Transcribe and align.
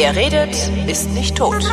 Wer 0.00 0.14
redet, 0.14 0.54
ist 0.86 1.10
nicht 1.10 1.36
tot. 1.36 1.64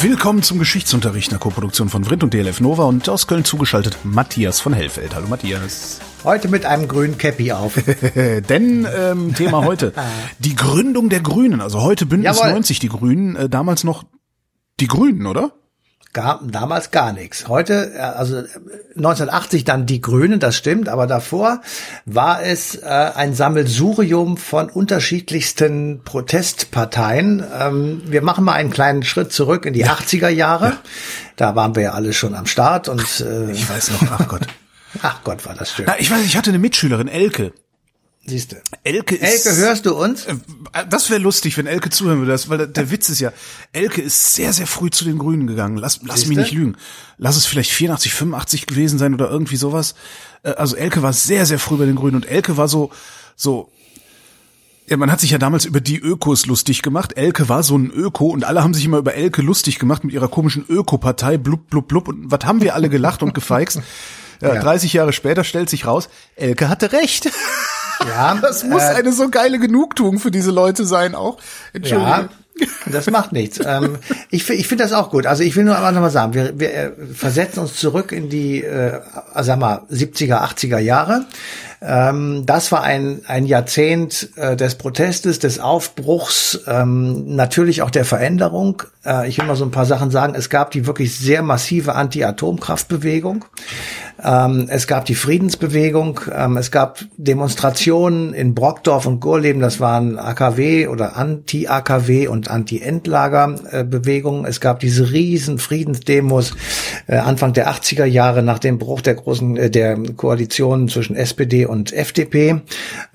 Willkommen 0.00 0.44
zum 0.44 0.60
Geschichtsunterricht 0.60 1.32
einer 1.32 1.40
Koproduktion 1.40 1.88
von 1.88 2.04
Vrindt 2.04 2.22
und 2.22 2.32
DLF 2.32 2.60
Nova 2.60 2.84
und 2.84 3.08
aus 3.08 3.26
Köln 3.26 3.44
zugeschaltet 3.44 3.98
Matthias 4.04 4.60
von 4.60 4.72
Hellfeld. 4.72 5.16
Hallo 5.16 5.26
Matthias. 5.26 5.98
Heute 6.22 6.46
mit 6.46 6.64
einem 6.64 6.86
grünen 6.86 7.18
Cappy 7.18 7.50
auf. 7.50 7.74
Denn 8.14 8.86
ähm, 8.96 9.34
Thema 9.34 9.64
heute, 9.64 9.92
die 10.38 10.54
Gründung 10.54 11.08
der 11.08 11.22
Grünen. 11.22 11.60
Also 11.60 11.82
heute 11.82 12.06
Bündnis 12.06 12.38
Jawohl. 12.38 12.52
90, 12.52 12.78
die 12.78 12.88
Grünen, 12.88 13.34
äh, 13.34 13.48
damals 13.48 13.82
noch 13.82 14.04
die 14.78 14.86
Grünen, 14.86 15.26
oder? 15.26 15.57
Gar, 16.14 16.40
damals 16.42 16.90
gar 16.90 17.12
nichts. 17.12 17.48
Heute, 17.48 17.92
äh, 17.94 17.98
also 17.98 18.38
äh, 18.38 18.46
1980 18.96 19.64
dann 19.64 19.84
die 19.84 20.00
Grünen, 20.00 20.40
das 20.40 20.56
stimmt, 20.56 20.88
aber 20.88 21.06
davor 21.06 21.60
war 22.06 22.42
es 22.42 22.76
äh, 22.76 22.86
ein 22.86 23.34
Sammelsurium 23.34 24.38
von 24.38 24.70
unterschiedlichsten 24.70 26.00
Protestparteien. 26.04 27.44
Ähm, 27.60 28.02
wir 28.06 28.22
machen 28.22 28.44
mal 28.44 28.54
einen 28.54 28.70
kleinen 28.70 29.02
Schritt 29.02 29.32
zurück 29.32 29.66
in 29.66 29.74
die 29.74 29.86
80er 29.86 30.28
Jahre. 30.30 30.78
Da 31.36 31.54
waren 31.54 31.76
wir 31.76 31.82
ja 31.82 31.92
alle 31.92 32.14
schon 32.14 32.34
am 32.34 32.46
Start 32.46 32.88
und 32.88 33.20
äh, 33.20 33.50
Ich 33.50 33.68
weiß 33.68 33.90
noch, 33.90 34.02
ach 34.18 34.28
Gott. 34.28 34.42
ach 35.02 35.22
Gott, 35.24 35.44
war 35.46 35.54
das 35.54 35.72
schön. 35.72 35.84
Na, 35.86 35.96
ich 35.98 36.10
weiß, 36.10 36.24
ich 36.24 36.36
hatte 36.38 36.50
eine 36.50 36.58
Mitschülerin, 36.58 37.08
Elke. 37.08 37.52
Siehst 38.28 38.52
du. 38.52 38.56
Elke 38.84 39.14
ist. 39.16 39.46
Elke, 39.46 39.58
hörst 39.58 39.86
du 39.86 39.94
uns? 39.94 40.26
Äh, 40.26 40.34
Das 40.90 41.08
wäre 41.08 41.18
lustig, 41.20 41.56
wenn 41.56 41.66
Elke 41.66 41.88
zuhören 41.90 42.18
würde, 42.18 42.32
das, 42.32 42.48
weil 42.50 42.58
der, 42.58 42.66
der 42.66 42.90
Witz 42.90 43.08
ist 43.08 43.20
ja, 43.20 43.32
Elke 43.72 44.02
ist 44.02 44.34
sehr, 44.34 44.52
sehr 44.52 44.66
früh 44.66 44.90
zu 44.90 45.04
den 45.04 45.18
Grünen 45.18 45.46
gegangen. 45.46 45.78
Lass, 45.78 46.00
lass 46.04 46.26
mich 46.26 46.36
nicht 46.36 46.52
lügen. 46.52 46.76
Lass 47.16 47.36
es 47.36 47.46
vielleicht 47.46 47.70
84, 47.72 48.12
85 48.12 48.66
gewesen 48.66 48.98
sein 48.98 49.14
oder 49.14 49.30
irgendwie 49.30 49.56
sowas. 49.56 49.94
Äh, 50.42 50.50
Also 50.50 50.76
Elke 50.76 51.02
war 51.02 51.12
sehr, 51.14 51.46
sehr 51.46 51.58
früh 51.58 51.76
bei 51.78 51.86
den 51.86 51.96
Grünen 51.96 52.16
und 52.16 52.26
Elke 52.26 52.56
war 52.58 52.68
so, 52.68 52.90
so, 53.34 53.70
ja, 54.88 54.96
man 54.96 55.10
hat 55.10 55.20
sich 55.20 55.30
ja 55.30 55.38
damals 55.38 55.64
über 55.64 55.80
die 55.80 55.98
Ökos 55.98 56.46
lustig 56.46 56.82
gemacht. 56.82 57.16
Elke 57.16 57.48
war 57.48 57.62
so 57.62 57.76
ein 57.78 57.90
Öko 57.90 58.26
und 58.28 58.44
alle 58.44 58.62
haben 58.62 58.74
sich 58.74 58.84
immer 58.84 58.98
über 58.98 59.14
Elke 59.14 59.42
lustig 59.42 59.78
gemacht 59.78 60.04
mit 60.04 60.12
ihrer 60.14 60.28
komischen 60.28 60.64
Öko-Partei, 60.68 61.36
blub, 61.38 61.68
blub, 61.70 61.88
blub. 61.88 62.08
Und 62.08 62.30
was 62.30 62.40
haben 62.44 62.60
wir 62.60 62.74
alle 62.74 62.88
gelacht 62.90 63.22
und 63.22 63.32
gefeixt? 63.32 63.80
Ja, 64.40 64.54
Ja. 64.54 64.60
30 64.62 64.92
Jahre 64.92 65.12
später 65.12 65.42
stellt 65.42 65.68
sich 65.68 65.84
raus, 65.84 66.08
Elke 66.36 66.68
hatte 66.68 66.92
recht. 66.92 67.28
Ja, 68.06 68.34
Das 68.42 68.64
muss 68.64 68.82
äh, 68.82 68.94
eine 68.96 69.12
so 69.12 69.28
geile 69.28 69.58
Genugtuung 69.58 70.18
für 70.18 70.30
diese 70.30 70.50
Leute 70.50 70.84
sein 70.84 71.14
auch. 71.14 71.38
Entschuldigung. 71.72 72.08
Ja, 72.08 72.28
das 72.86 73.08
macht 73.10 73.32
nichts. 73.32 73.60
ähm, 73.64 73.98
ich 74.30 74.48
ich 74.50 74.66
finde 74.66 74.84
das 74.84 74.92
auch 74.92 75.10
gut. 75.10 75.26
Also 75.26 75.42
ich 75.42 75.54
will 75.54 75.64
nur 75.64 75.76
einmal 75.76 75.92
nochmal 75.92 76.10
sagen, 76.10 76.34
wir, 76.34 76.58
wir 76.58 76.74
äh, 76.74 76.90
versetzen 77.14 77.60
uns 77.60 77.76
zurück 77.76 78.10
in 78.12 78.28
die, 78.28 78.64
äh, 78.64 79.00
sag 79.40 79.58
mal, 79.58 79.82
70er, 79.90 80.42
80er 80.42 80.78
Jahre. 80.78 81.24
Ähm, 81.80 82.44
das 82.44 82.72
war 82.72 82.82
ein, 82.82 83.22
ein 83.26 83.46
Jahrzehnt 83.46 84.30
äh, 84.36 84.56
des 84.56 84.74
Protestes, 84.74 85.38
des 85.38 85.60
Aufbruchs, 85.60 86.60
ähm, 86.66 87.36
natürlich 87.36 87.82
auch 87.82 87.90
der 87.90 88.04
Veränderung. 88.04 88.82
Äh, 89.04 89.28
ich 89.28 89.38
will 89.38 89.46
mal 89.46 89.56
so 89.56 89.64
ein 89.64 89.70
paar 89.70 89.86
Sachen 89.86 90.10
sagen. 90.10 90.34
Es 90.34 90.50
gab 90.50 90.72
die 90.72 90.86
wirklich 90.86 91.16
sehr 91.16 91.42
massive 91.42 91.94
Anti-Atomkraftbewegung. 91.94 93.44
Ähm, 94.22 94.66
es 94.68 94.88
gab 94.88 95.04
die 95.04 95.14
Friedensbewegung, 95.14 96.20
ähm, 96.34 96.56
es 96.56 96.72
gab 96.72 97.04
Demonstrationen 97.16 98.34
in 98.34 98.52
Brockdorf 98.52 99.06
und 99.06 99.20
Gorleben, 99.20 99.60
das 99.60 99.78
waren 99.78 100.18
AKW 100.18 100.88
oder 100.88 101.16
Anti-AKW 101.16 102.26
und 102.26 102.50
Anti-Endlager-Bewegungen. 102.50 104.44
Es 104.44 104.60
gab 104.60 104.80
diese 104.80 105.12
riesen 105.12 105.58
Friedensdemos 105.58 106.54
äh, 107.06 107.16
Anfang 107.18 107.52
der 107.52 107.70
80er 107.70 108.06
Jahre 108.06 108.42
nach 108.42 108.58
dem 108.58 108.78
Bruch 108.78 109.02
der 109.02 109.14
großen, 109.14 109.56
äh, 109.56 109.70
der 109.70 109.96
Koalition 110.16 110.88
zwischen 110.88 111.14
SPD 111.14 111.66
und 111.68 111.92
FDP 111.92 112.62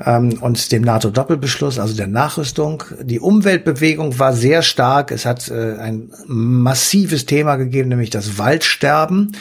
ähm, 0.04 0.38
und 0.42 0.72
dem 0.72 0.84
NATO-Doppelbeschluss, 0.84 1.80
also 1.80 1.96
der 1.96 2.08
Nachrüstung. 2.08 2.84
Die 3.02 3.20
Umweltbewegung 3.20 4.20
war 4.20 4.34
sehr 4.34 4.62
stark. 4.62 5.12
Es 5.12 5.26
hat 5.26 5.50
äh, 5.50 5.76
ein 5.78 6.12
massives 6.28 7.26
Thema 7.26 7.56
gegeben, 7.56 7.90
nämlich 7.90 8.10
das 8.10 8.38
Waldsterben. 8.38 9.36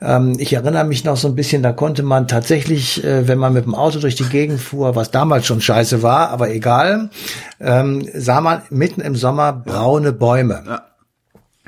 Ähm, 0.00 0.34
ich 0.38 0.52
erinnere 0.52 0.84
mich 0.84 1.04
noch 1.04 1.16
so 1.16 1.28
ein 1.28 1.34
bisschen, 1.34 1.62
da 1.62 1.72
konnte 1.72 2.02
man 2.02 2.28
tatsächlich, 2.28 3.04
äh, 3.04 3.28
wenn 3.28 3.38
man 3.38 3.52
mit 3.52 3.64
dem 3.64 3.74
Auto 3.74 3.98
durch 3.98 4.14
die 4.14 4.24
Gegend 4.24 4.60
fuhr, 4.60 4.96
was 4.96 5.10
damals 5.10 5.46
schon 5.46 5.60
scheiße 5.60 6.02
war, 6.02 6.30
aber 6.30 6.50
egal, 6.50 7.10
ähm, 7.60 8.08
sah 8.14 8.40
man 8.40 8.62
mitten 8.70 9.00
im 9.00 9.16
Sommer 9.16 9.52
braune 9.52 10.12
Bäume. 10.12 10.82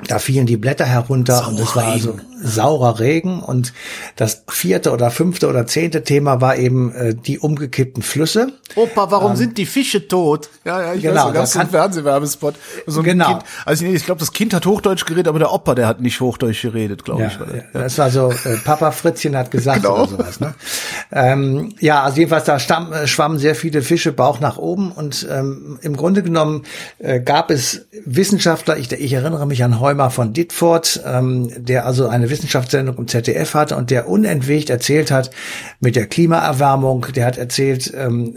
Da 0.05 0.19
fielen 0.19 0.45
die 0.45 0.57
Blätter 0.57 0.85
herunter 0.85 1.47
und 1.47 1.59
es 1.59 1.75
war 1.75 1.85
also 1.85 2.19
saurer 2.39 2.99
Regen. 2.99 3.41
Und 3.41 3.73
das 4.15 4.43
vierte 4.47 4.91
oder 4.91 5.09
fünfte 5.09 5.47
oder 5.47 5.65
zehnte 5.65 6.03
Thema 6.03 6.39
war 6.39 6.55
eben 6.55 6.93
äh, 6.93 7.15
die 7.15 7.39
umgekippten 7.39 8.03
Flüsse. 8.03 8.51
Opa, 8.75 9.09
warum 9.09 9.35
sind 9.35 9.57
die 9.57 9.65
Fische 9.65 10.07
tot? 10.07 10.49
Ja, 10.65 10.79
ja, 10.81 10.93
ich 10.93 11.01
Genau, 11.01 11.29
weiß 11.29 11.33
das 11.33 11.49
ist 11.49 11.57
ein 11.57 11.69
Fernsehwerbespot. 11.69 12.53
So 12.85 12.99
ein 12.99 13.05
Genau. 13.05 13.27
Kind, 13.29 13.41
also 13.65 13.85
nee, 13.85 13.95
ich 13.95 14.05
glaube, 14.05 14.19
das 14.19 14.31
Kind 14.33 14.53
hat 14.53 14.67
Hochdeutsch 14.67 15.05
geredet, 15.05 15.29
aber 15.29 15.39
der 15.39 15.51
Opa, 15.51 15.73
der 15.73 15.87
hat 15.87 15.99
nicht 15.99 16.21
Hochdeutsch 16.21 16.61
geredet, 16.61 17.03
glaube 17.03 17.23
Ja, 17.23 17.27
ich. 17.29 17.37
Das. 17.37 17.47
ja. 17.55 17.63
das 17.73 17.97
war 17.97 18.11
so, 18.11 18.31
äh, 18.31 18.57
Papa 18.63 18.91
Fritzchen 18.91 19.35
hat 19.35 19.49
gesagt 19.49 19.81
Genau. 19.81 19.95
oder 20.03 20.07
sowas. 20.09 20.39
Ne? 20.39 20.53
Ähm, 21.11 21.73
ja, 21.79 22.03
also 22.03 22.17
jedenfalls 22.17 22.43
da 22.45 22.59
stamm, 22.59 22.93
äh, 22.93 23.07
schwammen 23.07 23.39
sehr 23.39 23.55
viele 23.55 23.81
Fische 23.81 24.11
Bauch 24.11 24.39
nach 24.41 24.57
oben 24.57 24.91
und 24.91 25.27
ähm, 25.31 25.79
im 25.81 25.97
Grunde 25.97 26.21
genommen 26.21 26.65
äh, 26.99 27.19
gab 27.19 27.49
es 27.49 27.87
Wissenschaftler, 28.05 28.77
ich, 28.77 28.91
ich 28.91 29.13
erinnere 29.13 29.47
mich 29.47 29.63
an 29.63 29.79
Heumer 29.87 30.09
von 30.09 30.33
Ditford, 30.33 31.01
ähm, 31.05 31.49
der 31.55 31.85
also 31.85 32.07
eine 32.09 32.29
Wissenschaftssendung 32.29 32.97
im 32.97 33.07
ZDF 33.07 33.53
hatte 33.53 33.77
und 33.77 33.89
der 33.89 34.09
unentwegt 34.09 34.69
erzählt 34.69 35.11
hat 35.11 35.31
mit 35.79 35.95
der 35.95 36.07
Klimaerwärmung, 36.07 37.05
der 37.15 37.25
hat 37.25 37.37
erzählt, 37.37 37.93
ähm, 37.95 38.35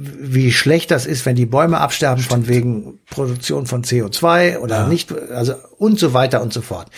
wie 0.00 0.52
schlecht 0.52 0.92
das 0.92 1.06
ist, 1.06 1.26
wenn 1.26 1.34
die 1.34 1.46
Bäume 1.46 1.80
absterben 1.80 2.22
von 2.22 2.46
wegen 2.46 3.00
Produktion 3.10 3.66
von 3.66 3.82
CO2 3.82 4.58
oder 4.58 4.86
nicht, 4.86 5.12
also 5.32 5.54
und 5.78 5.98
so 5.98 6.12
weiter 6.12 6.42
und 6.42 6.52
so 6.52 6.60
fort. 6.60 6.88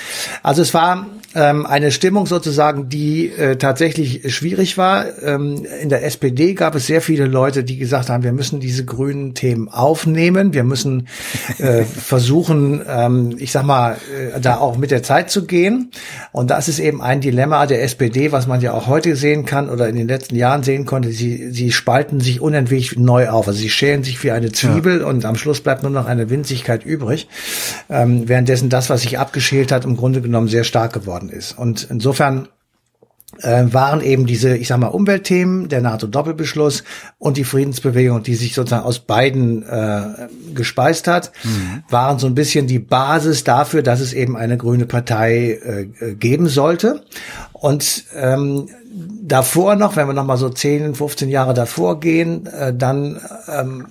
Also 0.43 0.63
es 0.63 0.75
war 0.75 1.07
ähm, 1.35 1.67
eine 1.67 1.93
Stimmung 1.93 2.27
sozusagen, 2.27 2.89
die 2.89 3.29
äh, 3.29 3.57
tatsächlich 3.57 4.35
schwierig 4.35 4.79
war. 4.79 5.07
Ähm, 5.23 5.67
in 5.81 5.91
der 5.91 6.05
SPD 6.05 6.55
gab 6.55 6.75
es 6.75 6.87
sehr 6.87 7.03
viele 7.03 7.27
Leute, 7.27 7.63
die 7.63 7.77
gesagt 7.77 8.09
haben, 8.09 8.25
wir 8.25 8.33
müssen 8.33 8.59
diese 8.59 8.85
grünen 8.85 9.35
Themen 9.35 9.69
aufnehmen, 9.69 10.55
wir 10.55 10.65
müssen 10.65 11.09
äh, 11.59 11.85
versuchen, 11.85 12.83
ähm, 12.89 13.37
ich 13.39 13.53
sag 13.53 13.65
mal, 13.65 13.97
äh, 14.35 14.41
da 14.41 14.59
auch 14.59 14.77
mit 14.77 14.91
der 14.91 15.03
Zeit 15.03 15.31
zu 15.31 15.45
gehen. 15.45 15.91
Und 16.33 16.51
das 16.51 16.69
ist 16.69 16.79
eben 16.79 17.03
ein 17.03 17.21
Dilemma 17.21 17.67
der 17.67 17.83
SPD, 17.83 18.33
was 18.33 18.47
man 18.47 18.61
ja 18.61 18.73
auch 18.73 18.87
heute 18.87 19.15
sehen 19.15 19.45
kann 19.45 19.69
oder 19.69 19.89
in 19.89 19.97
den 19.97 20.09
letzten 20.09 20.37
Jahren 20.37 20.63
sehen 20.63 20.87
konnte. 20.87 21.13
Sie, 21.13 21.53
sie 21.53 21.71
spalten 21.71 22.21
sich 22.21 22.41
unentwegt 22.41 22.90
neu 22.97 23.29
auf. 23.29 23.49
Also 23.49 23.59
sie 23.59 23.71
schälen 23.71 24.05
sich 24.05 24.23
wie 24.23 24.31
eine 24.31 24.53
Zwiebel 24.53 25.03
und 25.03 25.25
am 25.25 25.37
Schluss 25.37 25.61
bleibt 25.61 25.83
nur 25.83 25.93
noch 25.93 26.07
eine 26.07 26.31
Winzigkeit 26.31 26.85
übrig. 26.85 27.29
Ähm, 27.89 28.29
währenddessen 28.29 28.69
das, 28.69 28.91
was 28.91 29.03
sich 29.03 29.19
abgeschält 29.19 29.73
hat, 29.73 29.85
im 29.85 29.97
Grunde 29.97 30.21
genommen 30.21 30.49
sehr 30.49 30.65
stark 30.65 30.93
geworden 30.93 31.29
ist. 31.29 31.57
Und 31.59 31.87
insofern 31.91 32.49
waren 33.43 34.01
eben 34.01 34.27
diese, 34.27 34.57
ich 34.57 34.69
sag 34.69 34.79
mal, 34.79 34.89
Umweltthemen, 34.89 35.69
der 35.69 35.81
NATO-Doppelbeschluss 35.81 36.85
und 37.19 37.37
die 37.37 37.45
Friedensbewegung, 37.45 38.23
die 38.23 38.35
sich 38.35 38.55
sozusagen 38.55 38.85
aus 38.85 38.99
beiden 38.99 39.63
äh, 39.63 40.29
gespeist 40.55 41.07
hat, 41.07 41.33
waren 41.89 42.19
so 42.19 42.27
ein 42.27 42.35
bisschen 42.35 42.67
die 42.67 42.81
Basis 42.81 43.45
dafür, 43.45 43.83
dass 43.83 44.01
es 44.01 44.13
eben 44.13 44.37
eine 44.37 44.57
grüne 44.57 44.87
Partei 44.87 45.59
äh, 45.63 45.83
äh, 46.01 46.15
geben 46.15 46.49
sollte. 46.49 47.03
Und 47.53 48.05
ähm, 48.17 48.69
davor 49.23 49.77
noch, 49.77 49.97
wenn 49.97 50.07
wir 50.07 50.15
noch 50.15 50.25
mal 50.25 50.37
so 50.37 50.49
10, 50.49 50.95
15 50.95 51.29
Jahre 51.29 51.55
davor 51.55 52.01
gehen, 52.01 52.47
äh, 52.47 52.75
dann 52.75 53.21
ähm, 53.49 53.87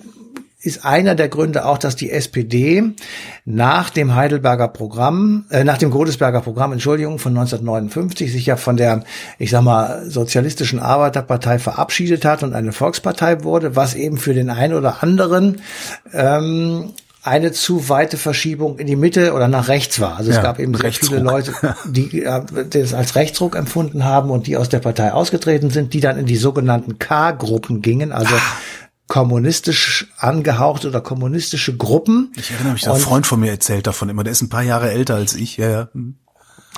ist 0.62 0.84
einer 0.84 1.14
der 1.14 1.28
Gründe 1.28 1.64
auch, 1.64 1.78
dass 1.78 1.96
die 1.96 2.10
SPD 2.10 2.82
nach 3.44 3.90
dem 3.90 4.14
Heidelberger 4.14 4.68
Programm, 4.68 5.46
äh, 5.50 5.64
nach 5.64 5.78
dem 5.78 5.90
Godesberger 5.90 6.40
Programm, 6.42 6.72
Entschuldigung, 6.72 7.18
von 7.18 7.32
1959 7.32 8.30
sich 8.30 8.46
ja 8.46 8.56
von 8.56 8.76
der, 8.76 9.04
ich 9.38 9.50
sag 9.50 9.62
mal, 9.62 10.08
sozialistischen 10.10 10.78
Arbeiterpartei 10.78 11.58
verabschiedet 11.58 12.24
hat 12.24 12.42
und 12.42 12.54
eine 12.54 12.72
Volkspartei 12.72 13.42
wurde, 13.42 13.74
was 13.74 13.94
eben 13.94 14.18
für 14.18 14.34
den 14.34 14.50
einen 14.50 14.74
oder 14.74 15.02
anderen 15.02 15.62
ähm, 16.12 16.92
eine 17.22 17.52
zu 17.52 17.88
weite 17.88 18.16
Verschiebung 18.16 18.78
in 18.78 18.86
die 18.86 18.96
Mitte 18.96 19.34
oder 19.34 19.46
nach 19.46 19.68
rechts 19.68 20.00
war. 20.00 20.16
Also 20.16 20.30
Ja, 20.30 20.38
es 20.38 20.42
gab 20.42 20.58
eben 20.58 20.74
sehr 20.74 20.92
viele 20.92 21.20
Leute, 21.20 21.52
die 21.86 22.22
äh, 22.22 22.42
das 22.70 22.94
als 22.94 23.14
Rechtsruck 23.14 23.56
empfunden 23.56 24.04
haben 24.04 24.30
und 24.30 24.46
die 24.46 24.56
aus 24.56 24.68
der 24.68 24.78
Partei 24.78 25.12
ausgetreten 25.12 25.70
sind, 25.70 25.92
die 25.92 26.00
dann 26.00 26.18
in 26.18 26.26
die 26.26 26.36
sogenannten 26.36 26.98
K-Gruppen 26.98 27.82
gingen, 27.82 28.12
also 28.12 28.34
kommunistisch 29.10 30.06
angehaucht 30.18 30.84
oder 30.84 31.00
kommunistische 31.00 31.76
Gruppen. 31.76 32.32
Ich 32.36 32.52
erinnere 32.52 32.74
mich, 32.74 32.86
ein 32.86 32.94
Und- 32.94 33.00
Freund 33.00 33.26
von 33.26 33.40
mir 33.40 33.50
erzählt 33.50 33.88
davon 33.88 34.08
immer, 34.08 34.22
der 34.22 34.30
ist 34.30 34.40
ein 34.40 34.48
paar 34.48 34.62
Jahre 34.62 34.92
älter 34.92 35.16
als 35.16 35.34
ich, 35.34 35.56
ja, 35.56 35.68
ja. 35.68 35.88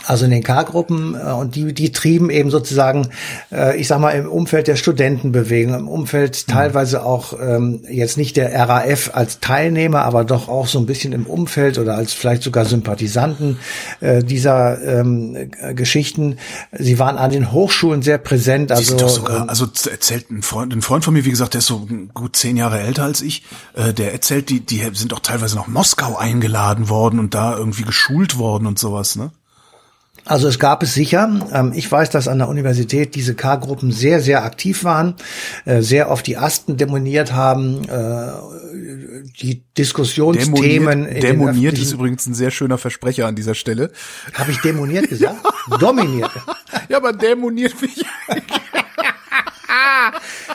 Also 0.07 0.25
in 0.25 0.31
den 0.31 0.43
K-Gruppen 0.43 1.15
äh, 1.15 1.33
und 1.33 1.55
die 1.55 1.73
die 1.73 1.93
trieben 1.93 2.31
eben 2.31 2.51
sozusagen, 2.51 3.09
äh, 3.51 3.77
ich 3.77 3.89
sag 3.89 4.01
mal 4.01 4.11
im 4.11 4.29
Umfeld 4.29 4.69
der 4.69 4.77
Studentenbewegung, 4.77 5.75
im 5.75 5.89
Umfeld 5.89 6.45
Mhm. 6.47 6.53
teilweise 6.53 7.05
auch 7.05 7.35
ähm, 7.41 7.83
jetzt 7.89 8.17
nicht 8.17 8.37
der 8.37 8.55
RAF 8.55 9.11
als 9.15 9.41
Teilnehmer, 9.41 10.03
aber 10.05 10.25
doch 10.25 10.49
auch 10.49 10.67
so 10.67 10.79
ein 10.79 10.87
bisschen 10.87 11.13
im 11.13 11.27
Umfeld 11.27 11.79
oder 11.79 11.95
als 11.97 12.13
vielleicht 12.13 12.43
sogar 12.43 12.65
Sympathisanten 12.65 13.59
äh, 14.01 14.23
dieser 14.23 14.83
ähm, 14.83 15.37
äh, 15.61 15.75
Geschichten. 15.75 16.37
Sie 16.73 16.99
waren 16.99 17.17
an 17.17 17.31
den 17.31 17.53
Hochschulen 17.53 18.03
sehr 18.03 18.19
präsent. 18.19 18.73
Also 18.73 18.97
doch 18.97 19.09
sogar, 19.09 19.43
ähm, 19.43 19.49
also 19.49 19.67
erzählt 19.91 20.31
ein 20.31 20.43
Freund, 20.43 20.73
ein 20.73 20.83
Freund 20.83 21.05
von 21.05 21.15
mir, 21.15 21.25
wie 21.25 21.31
gesagt, 21.31 21.55
der 21.55 21.61
ist 21.61 21.67
so 21.67 21.89
gut 22.15 22.37
zehn 22.37 22.57
Jahre 22.57 22.81
älter 22.81 23.05
als 23.05 23.23
ich, 23.23 23.45
äh, 23.75 23.93
der 23.93 24.13
erzählt, 24.13 24.49
die, 24.49 24.61
die 24.61 24.83
sind 24.93 25.13
doch 25.13 25.21
teilweise 25.21 25.57
nach 25.57 25.67
Moskau 25.67 26.17
eingeladen 26.17 26.89
worden 26.89 27.19
und 27.19 27.35
da 27.35 27.57
irgendwie 27.57 27.83
geschult 27.83 28.39
worden 28.39 28.67
und 28.67 28.79
sowas, 28.79 29.17
ne? 29.17 29.31
Also 30.25 30.49
es 30.49 30.59
gab 30.59 30.83
es 30.83 30.95
sicher. 30.95 31.29
Ähm, 31.53 31.73
Ich 31.75 31.91
weiß, 31.91 32.11
dass 32.11 32.29
an 32.29 32.39
der 32.39 32.49
Universität 32.49 33.15
diese 33.15 33.35
K-Gruppen 33.35 33.91
sehr, 33.91 34.21
sehr 34.21 34.45
aktiv 34.45 34.85
waren, 34.85 35.15
äh, 35.65 35.83
sehr 35.83 36.11
auf 36.11 36.23
die 36.23 36.37
Asten 36.37 36.77
demoniert 36.77 37.33
haben, 37.33 37.83
äh, 37.89 38.33
die 39.41 39.63
Diskussionsthemen. 39.77 41.05
Demoniert, 41.05 41.23
demoniert 41.23 41.79
ist 41.79 41.93
übrigens 41.93 42.27
ein 42.27 42.35
sehr 42.35 42.51
schöner 42.51 42.79
Versprecher 42.79 43.27
an 43.27 43.35
dieser 43.35 43.55
Stelle. 43.55 43.91
Habe 44.35 44.53
ich 44.53 44.61
demoniert 44.61 45.09
gesagt? 45.09 45.41
Dominiert. 45.81 46.31
Ja, 46.89 46.99
aber 46.99 47.13
demoniert 47.13 47.81
mich. 47.81 48.05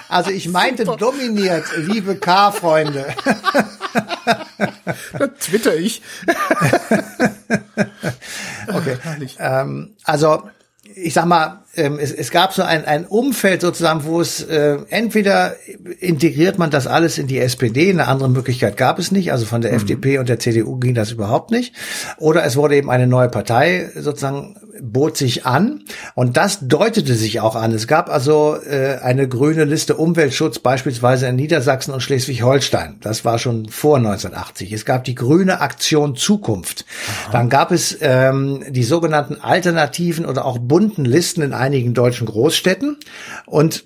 Also 0.10 0.30
ich 0.31 0.48
meinte 0.48 0.86
dominiert, 0.86 1.66
liebe 1.78 2.16
K-Freunde. 2.16 3.13
Da 5.20 5.28
twitter 5.28 5.76
ich. 5.76 6.02
Okay. 8.70 8.98
Ähm, 9.40 9.96
also 10.04 10.44
ich 10.96 11.14
sag 11.14 11.26
mal, 11.26 11.64
ähm, 11.76 12.00
es, 12.00 12.12
es 12.12 12.32
gab 12.32 12.54
so 12.54 12.64
ein, 12.64 12.86
ein 12.86 13.06
Umfeld 13.06 13.62
sozusagen, 13.62 14.04
wo 14.06 14.22
es 14.22 14.42
äh, 14.42 14.78
entweder 14.90 15.56
integriert 16.00 16.58
man 16.58 16.72
das 16.72 16.88
alles 16.88 17.18
in 17.18 17.28
die 17.28 17.40
SPD, 17.40 17.90
eine 17.90 18.08
andere 18.08 18.30
Möglichkeit 18.30 18.78
gab 18.78 19.00
es 19.00 19.12
nicht, 19.12 19.32
also 19.32 19.46
von 19.46 19.62
der 19.62 19.74
FDP 19.74 20.18
und 20.18 20.30
der 20.30 20.40
CDU 20.40 20.78
ging 20.78 20.96
das 20.96 21.12
überhaupt 21.12 21.52
nicht, 21.52 21.74
oder 22.18 22.44
es 22.46 22.56
wurde 22.56 22.76
eben 22.76 22.90
eine 22.90 23.08
neue 23.08 23.30
Partei 23.30 23.92
sozusagen 23.96 24.56
bot 24.81 25.18
sich 25.18 25.45
an 25.45 25.83
und 26.15 26.38
das 26.38 26.59
deutete 26.68 27.15
sich 27.15 27.39
auch 27.39 27.56
an. 27.56 27.71
Es 27.71 27.88
gab 27.88 28.09
also 28.09 28.56
äh, 28.56 28.97
eine 29.01 29.27
grüne 29.27 29.65
Liste 29.65 29.95
Umweltschutz 29.95 30.59
beispielsweise 30.59 31.27
in 31.27 31.35
Niedersachsen 31.35 31.94
und 31.94 32.01
Schleswig-Holstein. 32.01 32.97
Das 33.01 33.25
war 33.25 33.39
schon 33.39 33.69
vor 33.69 33.97
1980. 33.97 34.71
Es 34.74 34.85
gab 34.85 35.03
die 35.03 35.15
grüne 35.15 35.62
Aktion 35.62 36.15
Zukunft. 36.15 36.85
Dann 37.31 37.50
gab 37.50 37.71
es 37.71 37.97
ähm, 38.01 38.63
die 38.69 38.83
sogenannten 38.83 39.35
alternativen 39.41 40.25
oder 40.25 40.45
auch 40.45 40.57
bunten 40.57 41.06
Listen 41.06 41.41
in 41.41 41.53
einigen 41.53 41.94
deutschen 41.94 42.27
Großstädten 42.27 42.97
und 43.45 43.85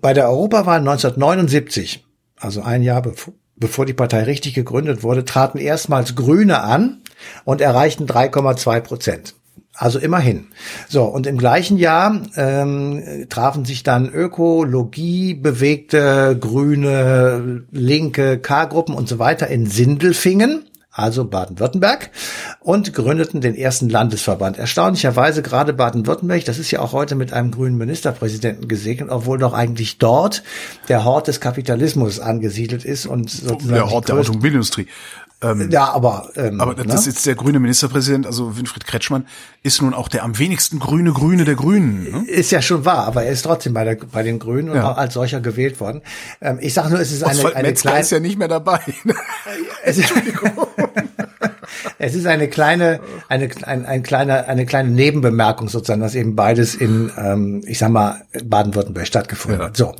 bei 0.00 0.12
der 0.12 0.28
Europawahl 0.28 0.80
1979, 0.80 2.04
also 2.38 2.60
ein 2.60 2.82
Jahr 2.82 3.00
bevor, 3.00 3.32
bevor 3.56 3.86
die 3.86 3.94
Partei 3.94 4.24
richtig 4.24 4.52
gegründet 4.52 5.02
wurde, 5.02 5.24
traten 5.24 5.58
erstmals 5.58 6.14
Grüne 6.14 6.60
an 6.62 7.00
und 7.44 7.60
erreichten 7.60 8.06
3,2 8.06 8.80
Prozent. 8.80 9.34
Also 9.76 9.98
immerhin. 9.98 10.46
So, 10.88 11.02
und 11.04 11.26
im 11.26 11.36
gleichen 11.36 11.78
Jahr 11.78 12.20
ähm, 12.36 13.26
trafen 13.28 13.64
sich 13.64 13.82
dann 13.82 14.08
Ökologie, 14.08 15.34
bewegte, 15.34 16.36
grüne, 16.38 17.64
linke 17.72 18.38
K-Gruppen 18.38 18.94
und 18.94 19.08
so 19.08 19.18
weiter 19.18 19.48
in 19.48 19.66
Sindelfingen, 19.66 20.64
also 20.92 21.24
Baden-Württemberg, 21.24 22.10
und 22.60 22.94
gründeten 22.94 23.40
den 23.40 23.56
ersten 23.56 23.88
Landesverband. 23.88 24.58
Erstaunlicherweise 24.58 25.42
gerade 25.42 25.72
Baden-Württemberg, 25.72 26.44
das 26.44 26.60
ist 26.60 26.70
ja 26.70 26.78
auch 26.78 26.92
heute 26.92 27.16
mit 27.16 27.32
einem 27.32 27.50
grünen 27.50 27.76
Ministerpräsidenten 27.76 28.68
gesegnet, 28.68 29.10
obwohl 29.10 29.38
doch 29.38 29.54
eigentlich 29.54 29.98
dort 29.98 30.44
der 30.88 31.04
Hort 31.04 31.26
des 31.26 31.40
Kapitalismus 31.40 32.20
angesiedelt 32.20 32.84
ist 32.84 33.06
und 33.06 33.28
sozusagen 33.28 33.74
Der 33.74 33.90
Hort 33.90 34.08
der 34.08 34.18
Automobilindustrie. 34.18 34.86
Ähm, 35.44 35.70
ja, 35.70 35.92
aber, 35.92 36.30
ähm, 36.36 36.60
aber 36.60 36.74
ne? 36.74 36.84
das 36.84 37.00
ist 37.00 37.06
jetzt 37.06 37.26
der 37.26 37.34
grüne 37.34 37.60
Ministerpräsident, 37.60 38.26
also 38.26 38.56
Winfried 38.56 38.86
Kretschmann, 38.86 39.26
ist 39.62 39.82
nun 39.82 39.92
auch 39.92 40.08
der 40.08 40.24
am 40.24 40.38
wenigsten 40.38 40.78
grüne 40.78 41.12
Grüne 41.12 41.44
der 41.44 41.54
Grünen. 41.54 42.04
Ne? 42.04 42.24
Ist 42.26 42.50
ja 42.50 42.62
schon 42.62 42.84
wahr, 42.84 43.06
aber 43.06 43.24
er 43.24 43.32
ist 43.32 43.42
trotzdem 43.42 43.74
bei, 43.74 43.84
der, 43.84 43.96
bei 43.96 44.22
den 44.22 44.38
Grünen 44.38 44.70
und 44.70 44.76
Ja. 44.76 44.92
auch 44.92 44.96
als 44.96 45.14
solcher 45.14 45.40
gewählt 45.40 45.80
worden. 45.80 46.02
Ähm, 46.40 46.58
ich 46.60 46.72
sage 46.72 46.90
nur, 46.90 47.00
es 47.00 47.12
ist 47.12 47.22
eine, 47.22 47.38
Oswald 47.38 47.56
eine 47.56 47.68
Metzger 47.68 47.90
kleine, 47.90 48.02
ist 48.02 48.10
ja 48.10 48.20
nicht 48.20 48.38
mehr 48.38 48.48
dabei. 48.48 48.80
ist, 49.84 50.02
es 51.98 52.14
ist 52.14 52.26
eine 52.26 52.48
kleine, 52.48 53.00
eine, 53.28 53.48
ein, 53.62 53.86
ein 53.86 54.02
kleine, 54.02 54.48
eine 54.48 54.66
kleine 54.66 54.90
Nebenbemerkung 54.90 55.68
sozusagen, 55.68 56.00
dass 56.00 56.14
eben 56.14 56.36
beides 56.36 56.74
in, 56.74 57.10
ähm, 57.16 57.62
ich 57.66 57.78
sag 57.78 57.90
mal, 57.90 58.22
Baden-Württemberg 58.44 59.06
stattgefunden 59.06 59.60
Ja. 59.60 59.66
hat. 59.66 59.76
So. 59.76 59.94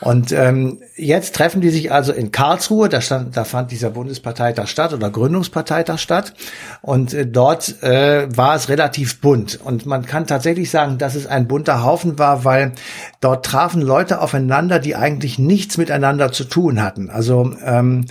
Und 0.00 0.32
ähm, 0.32 0.78
jetzt 0.96 1.34
treffen 1.34 1.60
die 1.60 1.70
sich 1.70 1.92
also 1.92 2.12
in 2.12 2.32
Karlsruhe, 2.32 2.88
da 2.88 3.00
stand, 3.00 3.36
da 3.36 3.44
fand 3.44 3.70
dieser 3.70 3.90
Bundesparteitag 3.90 4.66
statt 4.68 4.92
oder 4.92 5.10
Gründungsparteitag 5.10 5.98
statt. 5.98 6.34
Und 6.82 7.14
äh, 7.14 7.26
dort 7.26 7.82
äh, 7.82 8.28
war 8.36 8.54
es 8.54 8.68
relativ 8.68 9.20
bunt. 9.20 9.58
Und 9.62 9.86
man 9.86 10.04
kann 10.06 10.26
tatsächlich 10.26 10.70
sagen, 10.70 10.98
dass 10.98 11.14
es 11.14 11.26
ein 11.26 11.48
bunter 11.48 11.84
Haufen 11.84 12.18
war, 12.18 12.44
weil 12.44 12.72
dort 13.20 13.44
trafen 13.46 13.82
Leute 13.82 14.20
aufeinander, 14.20 14.78
die 14.78 14.96
eigentlich 14.96 15.38
nichts 15.38 15.78
miteinander 15.78 16.32
zu 16.32 16.44
tun 16.44 16.82
hatten. 16.82 17.10
Also 17.10 17.52
ähm, 17.64 18.06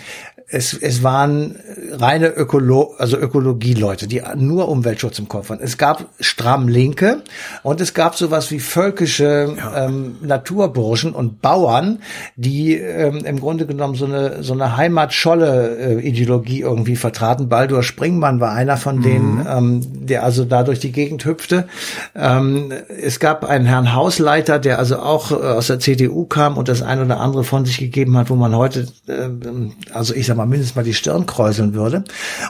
es, 0.49 0.73
es 0.73 1.03
waren 1.03 1.55
reine 1.91 2.29
Ökolo 2.29 2.95
also 2.97 3.17
Ökologie-Leute, 3.17 4.07
die 4.07 4.21
nur 4.37 4.69
Umweltschutz 4.69 5.19
im 5.19 5.27
Kopf 5.27 5.49
hatten. 5.49 5.61
Es 5.61 5.77
gab 5.77 6.05
stramm 6.21 6.69
Linke 6.69 7.21
und 7.63 7.81
es 7.81 7.93
gab 7.93 8.15
sowas 8.15 8.49
wie 8.51 8.61
völkische 8.61 9.55
ähm, 9.75 10.15
Naturburschen 10.21 11.11
und 11.11 11.41
Bauern, 11.41 11.99
die 12.37 12.75
ähm, 12.75 13.25
im 13.25 13.41
Grunde 13.41 13.65
genommen 13.65 13.95
so 13.95 14.05
eine 14.05 14.41
so 14.41 14.53
eine 14.53 14.77
Heimatscholle-Ideologie 14.77 16.61
irgendwie 16.61 16.95
vertraten. 16.95 17.49
Baldur 17.49 17.83
Springmann 17.83 18.39
war 18.39 18.53
einer 18.53 18.77
von 18.77 19.01
denen, 19.01 19.45
ähm, 19.49 19.81
der 20.07 20.23
also 20.23 20.45
da 20.45 20.63
durch 20.63 20.79
die 20.79 20.93
Gegend 20.93 21.25
hüpfte. 21.25 21.67
Ähm, 22.15 22.71
es 22.87 23.19
gab 23.19 23.43
einen 23.43 23.65
Herrn 23.65 23.93
Hausleiter, 23.93 24.59
der 24.59 24.79
also 24.79 24.99
auch 24.99 25.31
äh, 25.31 25.35
aus 25.35 25.67
der 25.67 25.79
CDU 25.79 26.25
kam 26.25 26.57
und 26.57 26.69
das 26.69 26.81
ein 26.81 27.01
oder 27.01 27.19
andere 27.19 27.43
von 27.43 27.65
sich 27.65 27.79
gegeben 27.79 28.15
hat, 28.15 28.29
wo 28.29 28.35
man 28.35 28.55
heute, 28.55 28.87
ähm, 29.09 29.73
also 29.93 30.13
ich 30.13 30.25
sag 30.25 30.36
mal, 30.37 30.45
mindestens 30.45 30.75
mal 30.75 30.83
die 30.83 30.93
Stirn 30.93 31.25
kräuseln 31.25 31.73
würde. 31.73 32.03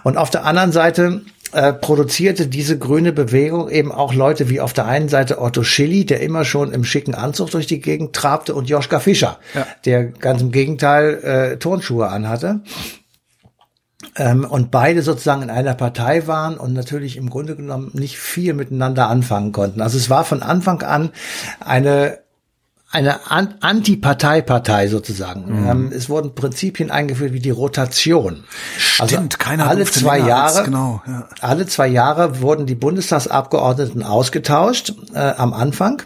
Und 0.04 0.18
auf 0.18 0.30
der 0.30 0.46
anderen 0.46 0.72
Seite 0.72 1.22
äh, 1.54 1.72
produzierte 1.74 2.48
diese 2.48 2.78
grüne 2.78 3.14
Bewegung 3.14 3.70
eben 3.70 3.92
auch 3.92 4.14
Leute 4.14 4.50
wie 4.50 4.60
auf 4.60 4.74
der 4.74 4.86
einen 4.86 5.08
Seite 5.10 5.42
Otto 5.42 5.64
Schilly, 5.64 6.06
der 6.06 6.20
immer 6.22 6.44
schon 6.44 6.74
im 6.74 6.84
schicken 6.84 7.16
Anzug 7.16 7.52
durch 7.52 7.68
die 7.68 7.80
Gegend 7.80 8.14
trabte, 8.14 8.54
und 8.54 8.70
Joschka 8.70 9.00
Fischer, 9.00 9.40
Ja. 9.54 9.66
der 9.86 10.06
ganz 10.06 10.42
im 10.42 10.52
Gegenteil 10.52 11.16
äh, 11.24 11.58
Turnschuhe 11.58 12.10
anhatte. 12.10 12.62
Ähm, 14.16 14.46
und 14.46 14.72
beide 14.72 15.02
sozusagen 15.02 15.42
in 15.42 15.50
einer 15.50 15.74
Partei 15.74 16.28
waren 16.28 16.58
und 16.58 16.74
natürlich 16.74 17.18
im 17.18 17.30
Grunde 17.30 17.56
genommen 17.56 17.92
nicht 17.94 18.18
viel 18.18 18.54
miteinander 18.54 19.08
anfangen 19.08 19.52
konnten. 19.52 19.82
Also 19.82 19.98
es 19.98 20.10
war 20.10 20.24
von 20.26 20.44
Anfang 20.44 20.82
an 20.82 21.12
eine 21.60 22.20
eine 22.90 23.30
An 23.30 23.56
Antiparteipartei 23.60 24.88
sozusagen. 24.88 25.68
Ähm, 25.70 25.92
es 25.94 26.10
wurden 26.10 26.36
Prinzipien 26.36 26.90
eingeführt 26.90 27.34
wie 27.34 27.40
die 27.40 27.50
Rotation. 27.50 28.46
Stimmt, 28.78 29.40
keiner 29.40 29.68
alle 29.68 29.86
zwei 29.86 30.20
Jahre, 30.20 30.64
genau, 30.64 31.02
ja. 31.06 31.28
alle 31.42 31.66
zwei 31.68 31.88
Jahre 31.88 32.42
wurden 32.42 32.66
die 32.66 32.76
Bundestagsabgeordneten 32.76 34.04
ausgetauscht 34.04 34.94
äh, 35.14 35.20
am 35.20 35.54
Anfang. 35.54 36.04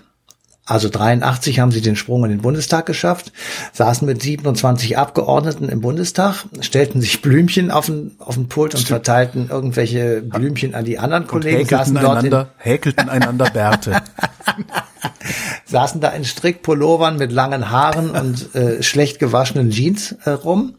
Also 0.72 0.88
83 0.88 1.60
haben 1.60 1.72
sie 1.72 1.82
den 1.82 1.98
Sprung 1.98 2.24
in 2.24 2.30
den 2.30 2.42
Bundestag 2.42 2.86
geschafft, 2.86 3.34
saßen 3.74 4.06
mit 4.06 4.22
27 4.22 4.98
Abgeordneten 4.98 5.68
im 5.68 5.82
Bundestag, 5.82 6.46
stellten 6.62 7.02
sich 7.02 7.22
Blümchen 7.22 7.72
auf 7.72 7.88
den, 7.88 8.12
auf 8.20 8.36
den 8.36 8.48
Pult 8.48 8.74
und 8.76 8.88
verteilten 8.88 9.50
irgendwelche 9.50 10.22
Blümchen 10.22 10.74
an 10.74 10.86
die 10.86 10.98
anderen 10.98 11.28
Kollegen, 11.28 11.68
saßen 11.68 11.98
häkelten 11.98 12.18
einander, 12.18 12.50
häkelten 12.56 13.10
einander 13.10 13.50
Bärte. 13.50 14.02
saßen 15.66 16.00
da 16.00 16.08
in 16.12 16.24
Strickpullovern 16.24 17.18
mit 17.18 17.34
langen 17.34 17.70
Haaren 17.70 18.12
und 18.12 18.56
äh, 18.56 18.82
schlecht 18.82 19.20
gewaschenen 19.20 19.72
Jeans 19.72 20.14
äh, 20.24 20.30
rum 20.30 20.76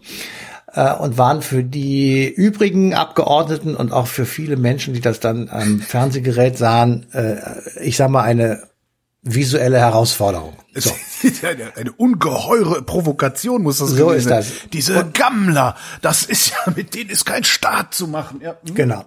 äh, 0.73 0.95
und 0.95 1.19
waren 1.19 1.43
für 1.43 1.65
die 1.65 2.33
übrigen 2.33 2.95
Abgeordneten 2.95 3.77
und 3.77 3.93
auch 3.93 4.07
für 4.07 4.25
viele 4.25 4.57
Menschen, 4.57 4.95
die 4.95 5.03
das 5.03 5.21
dann 5.21 5.51
am 5.51 5.81
Fernsehgerät 5.81 6.57
sahen, 6.57 7.05
äh, 7.13 7.37
ich 7.83 7.99
sag 7.99 8.09
mal 8.09 8.23
eine 8.23 8.72
visuelle 9.23 9.79
Herausforderung. 9.79 10.62
So. 10.75 10.91
eine, 11.47 11.73
eine 11.77 11.93
ungeheure 11.93 12.83
Provokation 12.83 13.63
muss 13.63 13.79
das 13.79 13.91
So 13.91 14.07
gewesen 14.07 14.19
ist 14.19 14.25
sein. 14.25 14.39
das. 14.39 14.71
Diese 14.73 15.07
Gammler, 15.13 15.77
das 16.01 16.23
ist 16.25 16.51
ja, 16.51 16.73
mit 16.75 16.95
denen 16.95 17.11
ist 17.11 17.25
kein 17.27 17.45
Staat 17.45 17.95
zu 17.95 18.07
machen. 18.09 18.41
Ja. 18.43 18.57
hm. 18.67 18.75
Genau. 18.75 19.05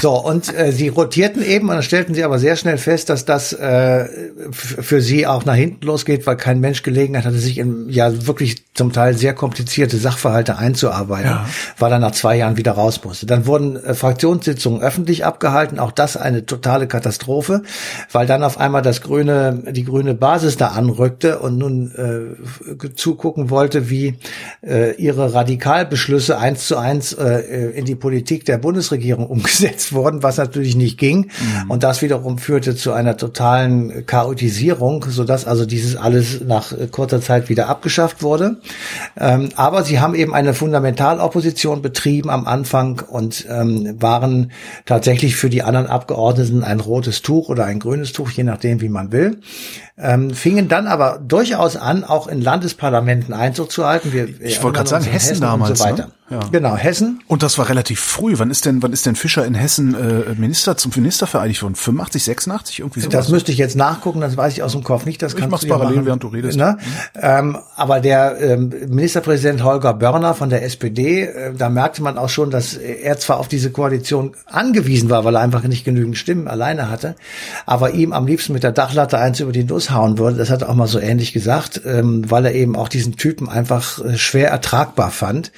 So, 0.00 0.12
und 0.22 0.54
äh, 0.56 0.72
sie 0.72 0.88
rotierten 0.88 1.42
eben 1.42 1.68
und 1.68 1.74
dann 1.74 1.82
stellten 1.82 2.14
sie 2.14 2.24
aber 2.24 2.38
sehr 2.38 2.56
schnell 2.56 2.78
fest, 2.78 3.08
dass 3.08 3.24
das 3.24 3.52
äh, 3.52 4.06
für 4.50 5.00
sie 5.00 5.26
auch 5.26 5.44
nach 5.44 5.54
hinten 5.54 5.84
losgeht, 5.86 6.26
weil 6.26 6.36
kein 6.36 6.60
Mensch 6.60 6.82
Gelegenheit 6.82 7.24
hatte, 7.24 7.38
sich 7.38 7.58
in 7.58 7.88
ja 7.88 8.26
wirklich 8.26 8.64
zum 8.74 8.92
Teil 8.92 9.16
sehr 9.16 9.34
komplizierte 9.34 9.96
Sachverhalte 9.96 10.58
einzuarbeiten, 10.58 11.30
Ja. 11.30 11.46
weil 11.78 11.90
er 11.92 11.98
nach 11.98 12.12
zwei 12.12 12.36
Jahren 12.36 12.56
wieder 12.56 12.72
raus 12.72 13.00
musste. 13.04 13.26
Dann 13.26 13.46
wurden 13.46 13.76
äh, 13.76 13.94
Fraktionssitzungen 13.94 14.82
öffentlich 14.82 15.24
abgehalten, 15.24 15.78
auch 15.78 15.90
das 15.92 16.16
eine 16.16 16.44
totale 16.46 16.86
Katastrophe, 16.86 17.62
weil 18.12 18.26
dann 18.26 18.42
auf 18.44 18.58
einmal 18.58 18.82
das 18.82 19.00
grüne, 19.00 19.62
die 19.70 19.84
grüne 19.84 20.14
Basis 20.14 20.56
da 20.56 20.68
anrückte 20.98 21.38
und 21.38 21.58
nun 21.58 21.92
äh, 21.94 22.94
zugucken 22.94 23.50
wollte, 23.50 23.88
wie 23.88 24.14
äh, 24.66 24.94
ihre 24.96 25.32
Radikalbeschlüsse 25.32 26.38
eins 26.38 26.66
zu 26.66 26.76
eins 26.76 27.12
äh, 27.12 27.70
in 27.74 27.84
die 27.84 27.94
Politik 27.94 28.44
der 28.44 28.58
Bundesregierung 28.58 29.26
umgesetzt 29.28 29.92
wurden, 29.92 30.22
was 30.22 30.38
natürlich 30.38 30.76
nicht 30.76 30.98
ging. 30.98 31.30
Und 31.68 31.82
das 31.82 32.02
wiederum 32.02 32.38
führte 32.38 32.74
zu 32.74 32.92
einer 32.92 33.16
totalen 33.16 34.06
Chaotisierung, 34.06 35.04
sodass 35.08 35.46
also 35.46 35.66
dieses 35.66 35.96
alles 35.96 36.40
nach 36.44 36.72
äh, 36.72 36.88
kurzer 36.88 37.20
Zeit 37.20 37.48
wieder 37.48 37.68
abgeschafft 37.68 38.22
wurde. 38.22 38.56
Ähm, 39.18 39.50
aber 39.54 39.84
sie 39.84 40.00
haben 40.00 40.14
eben 40.14 40.34
eine 40.34 40.54
Fundamentalopposition 40.54 41.82
betrieben 41.82 42.30
am 42.30 42.46
Anfang 42.46 43.02
und 43.08 43.46
ähm, 43.48 43.96
waren 44.00 44.52
tatsächlich 44.84 45.36
für 45.36 45.50
die 45.50 45.62
anderen 45.62 45.86
Abgeordneten 45.86 46.64
ein 46.64 46.80
rotes 46.80 47.22
Tuch 47.22 47.48
oder 47.48 47.64
ein 47.64 47.78
grünes 47.78 48.12
Tuch, 48.12 48.30
je 48.30 48.44
nachdem, 48.44 48.80
wie 48.80 48.88
man 48.88 49.12
will. 49.12 49.38
Ähm, 50.00 50.30
fingen 50.30 50.68
dann 50.68 50.86
aber 50.86 51.20
durchaus 51.26 51.76
an, 51.76 52.04
auch 52.04 52.28
in 52.28 52.40
Landesparlamenten 52.40 53.34
Einzug 53.34 53.72
zu 53.72 53.84
halten. 53.84 54.12
Wir 54.12 54.28
Ich 54.40 54.62
wollte 54.62 54.76
gerade 54.76 54.88
sagen, 54.88 55.04
Hessen 55.04 55.36
und 55.36 55.42
damals, 55.42 55.80
So 55.80 55.86
ne? 55.86 56.08
Ja. 56.30 56.40
Genau, 56.52 56.76
Hessen. 56.76 57.20
Und 57.26 57.42
das 57.42 57.56
war 57.56 57.68
relativ 57.68 58.00
früh. 58.00 58.34
Wann 58.36 58.50
ist 58.50 58.66
denn, 58.66 58.82
wann 58.82 58.92
ist 58.92 59.06
denn 59.06 59.16
Fischer 59.16 59.46
in 59.46 59.54
Hessen 59.54 59.94
äh, 59.94 60.34
Minister 60.34 60.76
zum 60.76 60.92
Minister 60.94 61.26
vereidigt 61.26 61.62
worden? 61.62 61.74
85, 61.74 62.24
86, 62.24 62.78
irgendwie 62.80 63.00
sowas? 63.00 63.12
Das 63.12 63.28
müsste 63.30 63.50
ich 63.50 63.58
jetzt 63.58 63.76
nachgucken, 63.76 64.20
das 64.20 64.36
weiß 64.36 64.52
ich 64.52 64.62
aus 64.62 64.72
dem 64.72 64.84
Kopf 64.84 65.06
nicht. 65.06 65.22
Das 65.22 65.36
kannst 65.36 65.50
mach's 65.50 65.62
du 65.62 65.68
parallel, 65.68 65.96
machen. 65.96 66.06
während 66.06 66.22
du 66.24 66.28
redest. 66.28 66.58
Ne? 66.58 66.76
Ähm, 67.14 67.58
aber 67.76 68.00
der 68.00 68.38
ähm, 68.40 68.72
Ministerpräsident 68.88 69.64
Holger 69.64 69.94
Börner 69.94 70.34
von 70.34 70.50
der 70.50 70.64
SPD, 70.64 71.22
äh, 71.22 71.54
da 71.56 71.70
merkte 71.70 72.02
man 72.02 72.18
auch 72.18 72.28
schon, 72.28 72.50
dass 72.50 72.74
er 72.74 73.18
zwar 73.18 73.38
auf 73.38 73.48
diese 73.48 73.70
Koalition 73.70 74.32
angewiesen 74.46 75.08
war, 75.08 75.24
weil 75.24 75.34
er 75.34 75.40
einfach 75.40 75.62
nicht 75.62 75.84
genügend 75.84 76.18
Stimmen 76.18 76.46
alleine 76.46 76.90
hatte, 76.90 77.16
aber 77.64 77.92
ihm 77.92 78.12
am 78.12 78.26
liebsten 78.26 78.52
mit 78.52 78.64
der 78.64 78.72
Dachlatte 78.72 79.18
eins 79.18 79.40
über 79.40 79.52
die 79.52 79.64
Nuss 79.64 79.90
hauen 79.90 80.18
würde. 80.18 80.36
Das 80.36 80.50
hat 80.50 80.62
er 80.62 80.68
auch 80.68 80.74
mal 80.74 80.88
so 80.88 80.98
ähnlich 80.98 81.32
gesagt, 81.32 81.80
ähm, 81.86 82.30
weil 82.30 82.44
er 82.44 82.54
eben 82.54 82.76
auch 82.76 82.88
diesen 82.88 83.16
Typen 83.16 83.48
einfach 83.48 84.04
äh, 84.04 84.18
schwer 84.18 84.50
ertragbar 84.50 85.10
fand. 85.10 85.52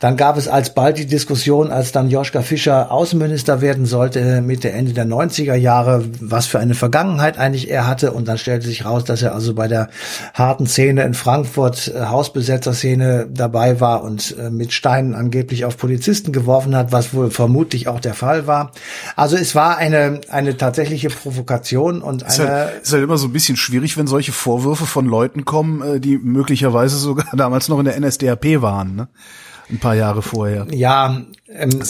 Dann 0.00 0.07
gab 0.16 0.36
es 0.36 0.48
alsbald 0.48 0.98
die 0.98 1.06
Diskussion, 1.06 1.70
als 1.70 1.92
dann 1.92 2.08
Joschka 2.08 2.42
Fischer 2.42 2.90
Außenminister 2.92 3.60
werden 3.60 3.84
sollte, 3.84 4.40
Mitte, 4.40 4.70
Ende 4.70 4.92
der 4.92 5.06
90er 5.06 5.54
Jahre, 5.54 6.04
was 6.20 6.46
für 6.46 6.58
eine 6.58 6.74
Vergangenheit 6.74 7.38
eigentlich 7.38 7.70
er 7.70 7.86
hatte. 7.86 8.12
Und 8.12 8.28
dann 8.28 8.38
stellte 8.38 8.66
sich 8.66 8.84
raus, 8.84 9.04
dass 9.04 9.22
er 9.22 9.34
also 9.34 9.54
bei 9.54 9.68
der 9.68 9.88
harten 10.34 10.66
Szene 10.66 11.02
in 11.02 11.14
Frankfurt, 11.14 11.88
äh, 11.88 12.06
Hausbesetzerszene 12.06 13.28
dabei 13.30 13.80
war 13.80 14.04
und 14.04 14.36
äh, 14.38 14.50
mit 14.50 14.72
Steinen 14.72 15.14
angeblich 15.14 15.64
auf 15.64 15.76
Polizisten 15.76 16.32
geworfen 16.32 16.76
hat, 16.76 16.92
was 16.92 17.12
wohl 17.12 17.30
vermutlich 17.30 17.88
auch 17.88 18.00
der 18.00 18.14
Fall 18.14 18.46
war. 18.46 18.72
Also 19.16 19.36
es 19.36 19.54
war 19.54 19.78
eine, 19.78 20.20
eine 20.28 20.56
tatsächliche 20.56 21.10
Provokation 21.10 22.02
und 22.02 22.22
ist 22.22 22.40
eine, 22.40 22.50
halt, 22.50 22.82
ist 22.82 22.92
halt 22.92 23.02
immer 23.02 23.18
so 23.18 23.26
ein 23.26 23.32
bisschen 23.32 23.56
schwierig, 23.56 23.96
wenn 23.96 24.06
solche 24.06 24.32
Vorwürfe 24.32 24.86
von 24.86 25.06
Leuten 25.06 25.44
kommen, 25.44 25.82
äh, 25.82 26.00
die 26.00 26.18
möglicherweise 26.18 26.96
sogar 26.96 27.26
damals 27.36 27.68
noch 27.68 27.78
in 27.78 27.84
der 27.84 27.98
NSDAP 28.00 28.62
waren, 28.62 28.94
ne? 28.94 29.08
Ein 29.70 29.78
paar 29.78 29.94
Jahre 29.94 30.22
vorher. 30.22 30.66
Ja, 30.72 31.22
ähm, 31.48 31.82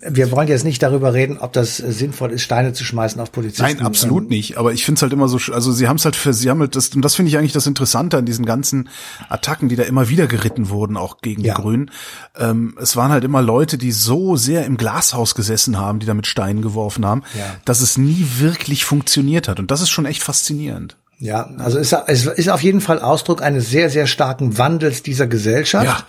wir 0.00 0.30
wollen 0.30 0.46
jetzt 0.46 0.64
nicht 0.64 0.80
darüber 0.80 1.12
reden, 1.12 1.38
ob 1.38 1.52
das 1.52 1.80
äh, 1.80 1.90
sinnvoll 1.90 2.30
ist, 2.30 2.42
Steine 2.42 2.72
zu 2.72 2.84
schmeißen 2.84 3.20
auf 3.20 3.32
Polizisten. 3.32 3.62
Nein, 3.64 3.80
absolut 3.80 4.24
Ähm, 4.24 4.28
nicht. 4.28 4.56
Aber 4.56 4.72
ich 4.72 4.84
finde 4.84 4.98
es 4.98 5.02
halt 5.02 5.12
immer 5.12 5.26
so, 5.26 5.38
also 5.52 5.72
sie 5.72 5.88
haben 5.88 5.96
es 5.96 6.04
halt 6.04 6.14
für, 6.14 6.32
sie 6.32 6.48
haben 6.50 6.60
halt 6.60 6.76
das, 6.76 6.90
und 6.90 7.02
das 7.04 7.16
finde 7.16 7.30
ich 7.30 7.36
eigentlich 7.38 7.52
das 7.52 7.66
Interessante 7.66 8.16
an 8.16 8.24
diesen 8.24 8.46
ganzen 8.46 8.90
Attacken, 9.28 9.68
die 9.68 9.74
da 9.74 9.82
immer 9.82 10.08
wieder 10.08 10.28
geritten 10.28 10.68
wurden, 10.68 10.96
auch 10.96 11.20
gegen 11.20 11.42
Ja. 11.42 11.54
die 11.56 11.62
Grünen. 11.62 11.90
Ähm, 12.38 12.76
es 12.80 12.94
waren 12.94 13.10
halt 13.10 13.24
immer 13.24 13.42
Leute, 13.42 13.76
die 13.76 13.90
so 13.90 14.36
sehr 14.36 14.66
im 14.66 14.76
Glashaus 14.76 15.34
gesessen 15.34 15.78
haben, 15.78 15.98
die 15.98 16.06
da 16.06 16.14
mit 16.14 16.28
Steinen 16.28 16.62
geworfen 16.62 17.04
haben, 17.04 17.22
Ja. 17.36 17.56
dass 17.64 17.80
es 17.80 17.98
nie 17.98 18.24
wirklich 18.38 18.84
funktioniert 18.84 19.48
hat. 19.48 19.58
Und 19.58 19.72
das 19.72 19.80
ist 19.80 19.90
schon 19.90 20.06
echt 20.06 20.22
faszinierend. 20.22 20.96
Ja, 21.20 21.50
also 21.58 21.78
es 21.78 21.92
es 21.92 22.26
ist 22.26 22.48
auf 22.48 22.62
jeden 22.62 22.80
Fall 22.80 23.00
Ausdruck 23.00 23.42
eines 23.42 23.70
sehr, 23.70 23.90
sehr 23.90 24.06
starken 24.06 24.56
Wandels 24.56 25.02
dieser 25.02 25.26
Gesellschaft, 25.26 26.06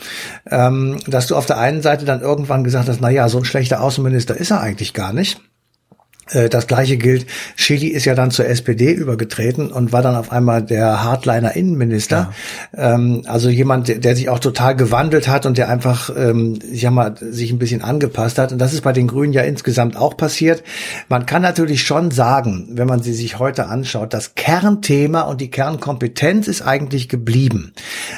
ähm, 0.49 0.99
dass 1.07 1.25
du 1.25 1.35
auf 1.35 1.47
der 1.47 1.57
einen 1.57 1.81
Seite 1.81 2.05
dann 2.05 2.21
irgendwann 2.21 2.63
gesagt 2.63 2.87
hast, 2.87 3.01
na 3.01 3.09
ja, 3.09 3.27
so 3.27 3.39
ein 3.39 3.45
schlechter 3.45 3.81
Außenminister 3.81 4.37
ist 4.37 4.51
er 4.51 4.61
eigentlich 4.61 4.93
gar 4.93 5.11
nicht. 5.11 5.41
Äh, 6.31 6.50
Das 6.50 6.67
gleiche 6.67 6.98
gilt, 6.98 7.25
Chili 7.55 7.88
ist 7.88 8.05
ja 8.05 8.15
dann 8.15 8.31
zur 8.31 8.45
SPD 8.48 8.91
übergetreten 8.91 9.71
und 9.71 9.91
war 9.91 10.01
dann 10.01 10.15
auf 10.15 10.31
einmal 10.31 10.62
der 10.63 11.03
Hardliner 11.03 11.55
Innenminister. 11.55 12.33
Ähm, 12.75 13.24
also 13.25 13.50
jemand, 13.50 13.88
der- 13.88 14.00
der 14.00 14.15
sich 14.15 14.29
auch 14.29 14.39
total 14.39 14.75
gewandelt 14.75 15.27
hat 15.27 15.45
und 15.45 15.57
der 15.57 15.69
einfach, 15.69 16.09
ähm, 16.15 16.59
ich 16.71 16.81
sag 16.81 16.91
mal, 16.91 17.15
sich 17.19 17.51
ein 17.51 17.59
bisschen 17.59 17.81
angepasst 17.81 18.38
hat. 18.38 18.51
Und 18.51 18.59
das 18.59 18.74
ist 18.74 18.81
bei 18.81 18.93
den 18.93 19.07
Grünen 19.07 19.33
ja 19.33 19.41
insgesamt 19.43 19.95
auch 19.98 20.17
passiert. 20.17 20.63
Man 21.07 21.25
kann 21.25 21.41
natürlich 21.41 21.83
schon 21.83 22.12
sagen, 22.12 22.69
wenn 22.71 22.88
man 22.88 23.01
sie 23.01 23.13
sich 23.13 23.39
heute 23.39 23.67
anschaut, 23.67 24.13
das 24.13 24.36
Kernthema 24.36 25.21
und 25.21 25.41
die 25.41 25.50
Kernkompetenz 25.51 26.48
ist 26.48 26.62
eigentlich 26.62 27.09
geblieben. 27.09 27.74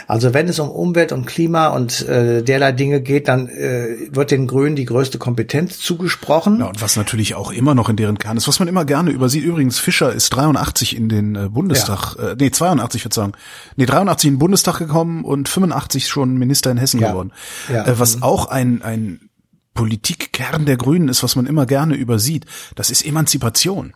Also 0.08 0.34
wenn 0.34 0.48
es 0.48 0.60
um 0.60 0.70
Umwelt 0.70 1.12
und 1.12 1.26
Klima 1.26 1.68
und 1.70 2.08
äh, 2.08 2.42
derlei 2.44 2.72
Dinge 2.72 3.02
geht, 3.02 3.28
dann 3.28 3.48
äh, 3.50 3.88
wird 4.12 4.32
den 4.32 4.48
Grünen 4.48 4.76
die 4.76 4.86
größte 4.86 5.18
Kompetenz 5.18 5.80
zugesprochen. 5.80 6.60
Ja, 6.60 6.68
und 6.68 6.82
was 6.82 6.96
natürlich 6.96 7.36
auch 7.36 7.52
immer 7.52 7.76
noch 7.76 7.90
in 7.90 7.96
deren 8.02 8.18
Kern 8.18 8.36
ist, 8.38 8.48
was 8.48 8.60
man 8.60 8.68
immer 8.68 8.84
gerne 8.86 9.12
übersieht. 9.12 9.44
Übrigens, 9.44 9.80
Fischer 9.80 10.12
ist 10.12 10.30
83 10.32 10.96
in 10.96 11.08
den 11.10 11.36
äh, 11.36 11.50
Bundestag, 11.50 12.16
äh, 12.18 12.36
nee, 12.40 12.52
82, 12.52 13.02
Verzeihung. 13.02 13.38
Nee, 13.78 13.86
83 13.86 14.28
in 14.28 14.34
den 14.36 14.40
Bundestag 14.40 14.78
gekommen 14.80 15.24
und 15.24 15.48
85 15.50 16.08
schon 16.08 16.38
Minister 16.38 16.72
in 16.72 16.78
Hessen 16.78 17.00
Ja. 17.00 17.10
geworden. 17.12 17.32
Ja. 17.72 17.86
Äh, 17.86 18.00
was 18.00 18.22
auch 18.22 18.48
ein, 18.48 18.82
ein 18.82 19.30
Politikkern 19.74 20.66
der 20.66 20.78
Grünen 20.78 21.08
ist, 21.08 21.24
was 21.24 21.36
man 21.36 21.46
immer 21.46 21.66
gerne 21.66 21.96
übersieht. 21.96 22.46
Das 22.76 22.90
ist 22.90 23.06
Emanzipation. 23.06 23.94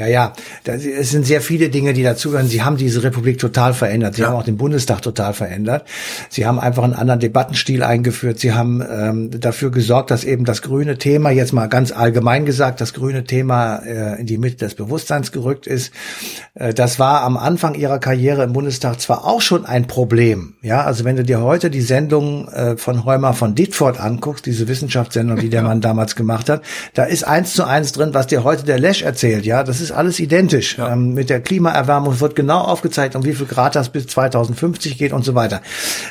Ja, 0.00 0.06
ja, 0.06 0.32
das, 0.64 0.82
es 0.82 1.10
sind 1.10 1.26
sehr 1.26 1.42
viele 1.42 1.68
Dinge, 1.68 1.92
die 1.92 2.02
dazugehören. 2.02 2.48
Sie 2.48 2.62
haben 2.62 2.78
diese 2.78 3.02
Republik 3.02 3.36
total 3.38 3.74
verändert. 3.74 4.14
Sie 4.14 4.22
Ja. 4.22 4.28
haben 4.28 4.36
auch 4.36 4.44
den 4.44 4.56
Bundestag 4.56 5.02
total 5.02 5.34
verändert. 5.34 5.84
Sie 6.30 6.46
haben 6.46 6.58
einfach 6.58 6.84
einen 6.84 6.94
anderen 6.94 7.20
Debattenstil 7.20 7.82
eingeführt. 7.82 8.38
Sie 8.40 8.54
haben 8.54 8.82
ähm, 8.90 9.30
dafür 9.38 9.70
gesorgt, 9.70 10.10
dass 10.10 10.24
eben 10.24 10.46
das 10.46 10.62
grüne 10.62 10.96
Thema, 10.96 11.30
jetzt 11.30 11.52
mal 11.52 11.66
ganz 11.66 11.92
allgemein 11.92 12.46
gesagt, 12.46 12.80
das 12.80 12.94
grüne 12.94 13.24
Thema 13.24 13.76
äh, 13.84 14.18
in 14.20 14.24
die 14.26 14.38
Mitte 14.38 14.56
des 14.56 14.74
Bewusstseins 14.74 15.32
gerückt 15.32 15.66
ist. 15.66 15.92
Äh, 16.54 16.72
das 16.72 16.98
war 16.98 17.20
am 17.20 17.36
Anfang 17.36 17.74
ihrer 17.74 17.98
Karriere 17.98 18.42
im 18.44 18.54
Bundestag 18.54 19.02
zwar 19.02 19.26
auch 19.26 19.42
schon 19.42 19.66
ein 19.66 19.86
Problem. 19.86 20.54
Ja, 20.62 20.82
also 20.82 21.04
wenn 21.04 21.16
du 21.16 21.24
dir 21.24 21.42
heute 21.42 21.68
die 21.68 21.82
Sendung 21.82 22.48
äh, 22.48 22.78
von 22.78 23.04
Heumer 23.04 23.34
von 23.34 23.54
Ditford 23.54 24.00
anguckst, 24.00 24.46
diese 24.46 24.66
Wissenschaftssendung, 24.66 25.38
die 25.38 25.50
der 25.50 25.60
Mann 25.60 25.82
damals 25.82 26.16
gemacht 26.16 26.48
hat, 26.48 26.62
da 26.94 27.04
ist 27.04 27.24
eins 27.24 27.52
zu 27.52 27.64
eins 27.64 27.92
drin, 27.92 28.14
was 28.14 28.28
dir 28.28 28.44
heute 28.44 28.64
der 28.64 28.78
Lesch 28.78 29.02
erzählt. 29.02 29.44
Ja, 29.44 29.62
das 29.62 29.82
ist 29.82 29.89
alles 29.92 30.20
identisch. 30.20 30.76
Ähm, 30.78 31.14
mit 31.14 31.30
der 31.30 31.40
Klimaerwärmung 31.40 32.20
wird 32.20 32.36
genau 32.36 32.60
aufgezeigt, 32.60 33.16
um 33.16 33.24
wie 33.24 33.34
viel 33.34 33.46
Grad 33.46 33.74
das 33.76 33.90
bis 33.90 34.06
2050 34.08 34.98
geht 34.98 35.12
und 35.12 35.24
so 35.24 35.34
weiter. 35.34 35.60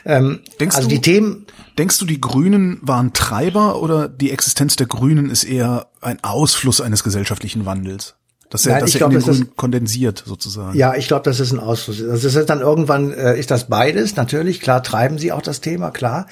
Ähm, 0.05 0.39
Denkst 0.59 0.75
also 0.77 0.88
du- 0.89 0.95
die 0.95 1.01
Themen, 1.01 1.45
Denkst 1.77 1.98
du, 2.00 2.05
die 2.05 2.19
Grünen 2.19 2.79
waren 2.81 3.13
Treiber 3.13 3.81
oder 3.81 4.09
die 4.09 4.31
Existenz 4.31 4.75
der 4.75 4.88
Grünen 4.88 5.29
ist 5.29 5.45
eher 5.45 5.88
ein 6.01 6.21
Ausfluss 6.24 6.81
eines 6.81 7.03
gesellschaftlichen 7.05 7.65
Wandels? 7.65 8.15
Dass 8.50 8.65
er, 8.65 8.72
Nein, 8.74 8.82
dass 8.82 8.89
ich 8.89 8.96
er 8.96 9.00
glaub, 9.00 9.12
in 9.12 9.20
den 9.20 9.25
das 9.27 9.36
ist- 9.36 9.41
Grünen 9.41 9.56
kondensiert 9.58 10.24
sozusagen. 10.25 10.75
Ja, 10.77 10.96
ich 10.96 11.08
glaube, 11.08 11.24
das 11.24 11.39
ist 11.39 11.51
ein 11.51 11.60
Ausfluss. 11.60 12.01
Also 12.01 12.27
das 12.27 12.36
ist 12.36 12.50
dann 12.50 12.62
irgendwann 12.62 13.12
äh, 13.13 13.38
ist 13.38 13.51
das 13.51 13.65
beides 13.68 14.15
natürlich. 14.15 14.60
Klar 14.60 14.82
treiben 14.82 15.18
sie 15.20 15.32
auch 15.32 15.41
das 15.44 15.62
Thema, 15.62 15.91
klar. 15.91 16.25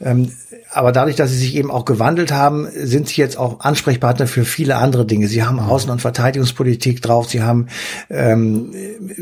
Ähm, 0.00 0.30
aber 0.72 0.90
dadurch, 0.92 1.14
dass 1.16 1.30
sie 1.30 1.38
sich 1.38 1.54
eben 1.56 1.70
auch 1.70 1.84
gewandelt 1.84 2.32
haben, 2.32 2.66
sind 2.74 3.08
sie 3.08 3.20
jetzt 3.20 3.36
auch 3.38 3.60
Ansprechpartner 3.60 4.26
für 4.26 4.44
viele 4.44 4.76
andere 4.76 5.04
Dinge. 5.06 5.28
Sie 5.28 5.42
haben 5.44 5.60
Außen- 5.60 5.90
und 5.90 6.00
Verteidigungspolitik 6.00 7.00
drauf, 7.02 7.28
sie 7.28 7.42
haben 7.42 7.68
ähm, 8.10 8.72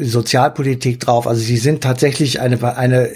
Sozialpolitik 0.01 1.01
drauf. 1.01 1.27
Also 1.27 1.41
sie 1.43 1.57
sind 1.59 1.83
tatsächlich 1.83 2.41
eine 2.41 2.63
eine 2.77 3.11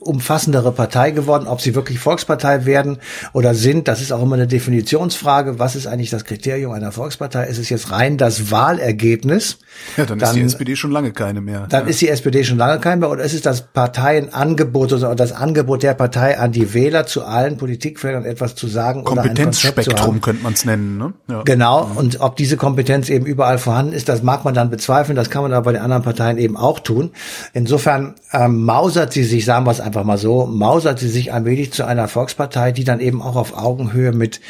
umfassendere 0.00 0.72
Partei 0.72 1.10
geworden. 1.10 1.46
Ob 1.46 1.60
sie 1.60 1.74
wirklich 1.74 1.98
Volkspartei 1.98 2.64
werden 2.64 2.98
oder 3.32 3.54
sind, 3.54 3.88
das 3.88 4.00
ist 4.00 4.12
auch 4.12 4.22
immer 4.22 4.34
eine 4.36 4.46
Definitionsfrage. 4.46 5.58
Was 5.58 5.76
ist 5.76 5.86
eigentlich 5.86 6.10
das 6.10 6.24
Kriterium 6.24 6.72
einer 6.72 6.92
Volkspartei? 6.92 7.46
Ist 7.46 7.58
es 7.58 7.68
jetzt 7.68 7.90
rein 7.90 8.16
das 8.18 8.50
Wahlergebnis. 8.64 9.58
Ja, 9.96 10.06
dann, 10.06 10.18
dann 10.18 10.28
ist 10.30 10.36
die 10.36 10.42
SPD 10.42 10.76
schon 10.76 10.90
lange 10.90 11.12
keine 11.12 11.40
mehr. 11.40 11.66
Dann 11.68 11.84
ja. 11.84 11.90
ist 11.90 12.00
die 12.00 12.08
SPD 12.08 12.44
schon 12.44 12.58
lange 12.58 12.80
keine 12.80 13.00
mehr 13.00 13.10
und 13.10 13.18
es 13.18 13.34
ist 13.34 13.44
das 13.44 13.62
Parteienangebot 13.62 14.92
oder 14.92 15.14
das 15.14 15.32
Angebot 15.32 15.82
der 15.82 15.94
Partei 15.94 16.38
an 16.38 16.52
die 16.52 16.74
Wähler 16.74 17.06
zu 17.06 17.24
allen 17.24 17.56
Politikfeldern 17.56 18.24
etwas 18.24 18.54
zu 18.54 18.66
sagen. 18.68 19.04
Kompetenzspektrum 19.04 20.20
könnte 20.20 20.42
man 20.42 20.52
es 20.52 20.64
nennen. 20.64 20.98
Ne? 20.98 21.12
Ja. 21.28 21.42
Genau. 21.42 21.90
Und 21.94 22.20
ob 22.20 22.36
diese 22.36 22.56
Kompetenz 22.56 23.08
eben 23.10 23.26
überall 23.26 23.58
vorhanden 23.58 23.92
ist, 23.92 24.08
das 24.08 24.22
mag 24.22 24.44
man 24.44 24.54
dann 24.54 24.70
bezweifeln. 24.70 25.16
Das 25.16 25.28
kann 25.28 25.42
man 25.42 25.52
aber 25.52 25.64
bei 25.64 25.72
den 25.72 25.82
anderen 25.82 26.02
Parteien 26.02 26.38
eben 26.38 26.56
auch 26.56 26.78
tun. 26.78 27.10
Insofern 27.52 28.14
ähm, 28.32 28.64
mausert 28.64 29.12
sie 29.12 29.24
sich, 29.24 29.44
sagen 29.44 29.66
wir 29.66 29.72
es 29.72 29.80
einfach 29.80 30.04
mal 30.04 30.18
so, 30.18 30.46
mausert 30.46 30.98
sie 30.98 31.08
sich 31.08 31.32
allmählich 31.32 31.72
zu 31.72 31.84
einer 31.84 32.08
Volkspartei, 32.08 32.72
die 32.72 32.84
dann 32.84 33.00
eben 33.00 33.20
auch 33.20 33.36
auf 33.36 33.56
Augenhöhe 33.56 34.12
mit 34.12 34.40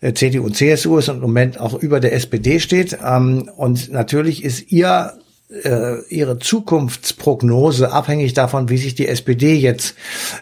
äh, 0.00 0.12
CDU 0.12 0.44
und 0.44 0.56
CSU 0.56 0.98
ist 0.98 1.08
und 1.08 1.16
im 1.16 1.22
Moment 1.22 1.58
auch 1.58 1.74
über 1.74 2.00
der 2.00 2.12
SPD 2.12 2.60
steht. 2.60 2.98
Ähm, 3.04 3.50
und 3.64 3.90
natürlich 3.90 4.44
ist 4.44 4.70
ihr 4.72 5.14
äh, 5.48 6.02
ihre 6.10 6.38
Zukunftsprognose 6.38 7.90
abhängig 7.90 8.34
davon, 8.34 8.68
wie 8.68 8.76
sich 8.76 8.94
die 8.94 9.08
SPD 9.08 9.54
jetzt 9.54 9.94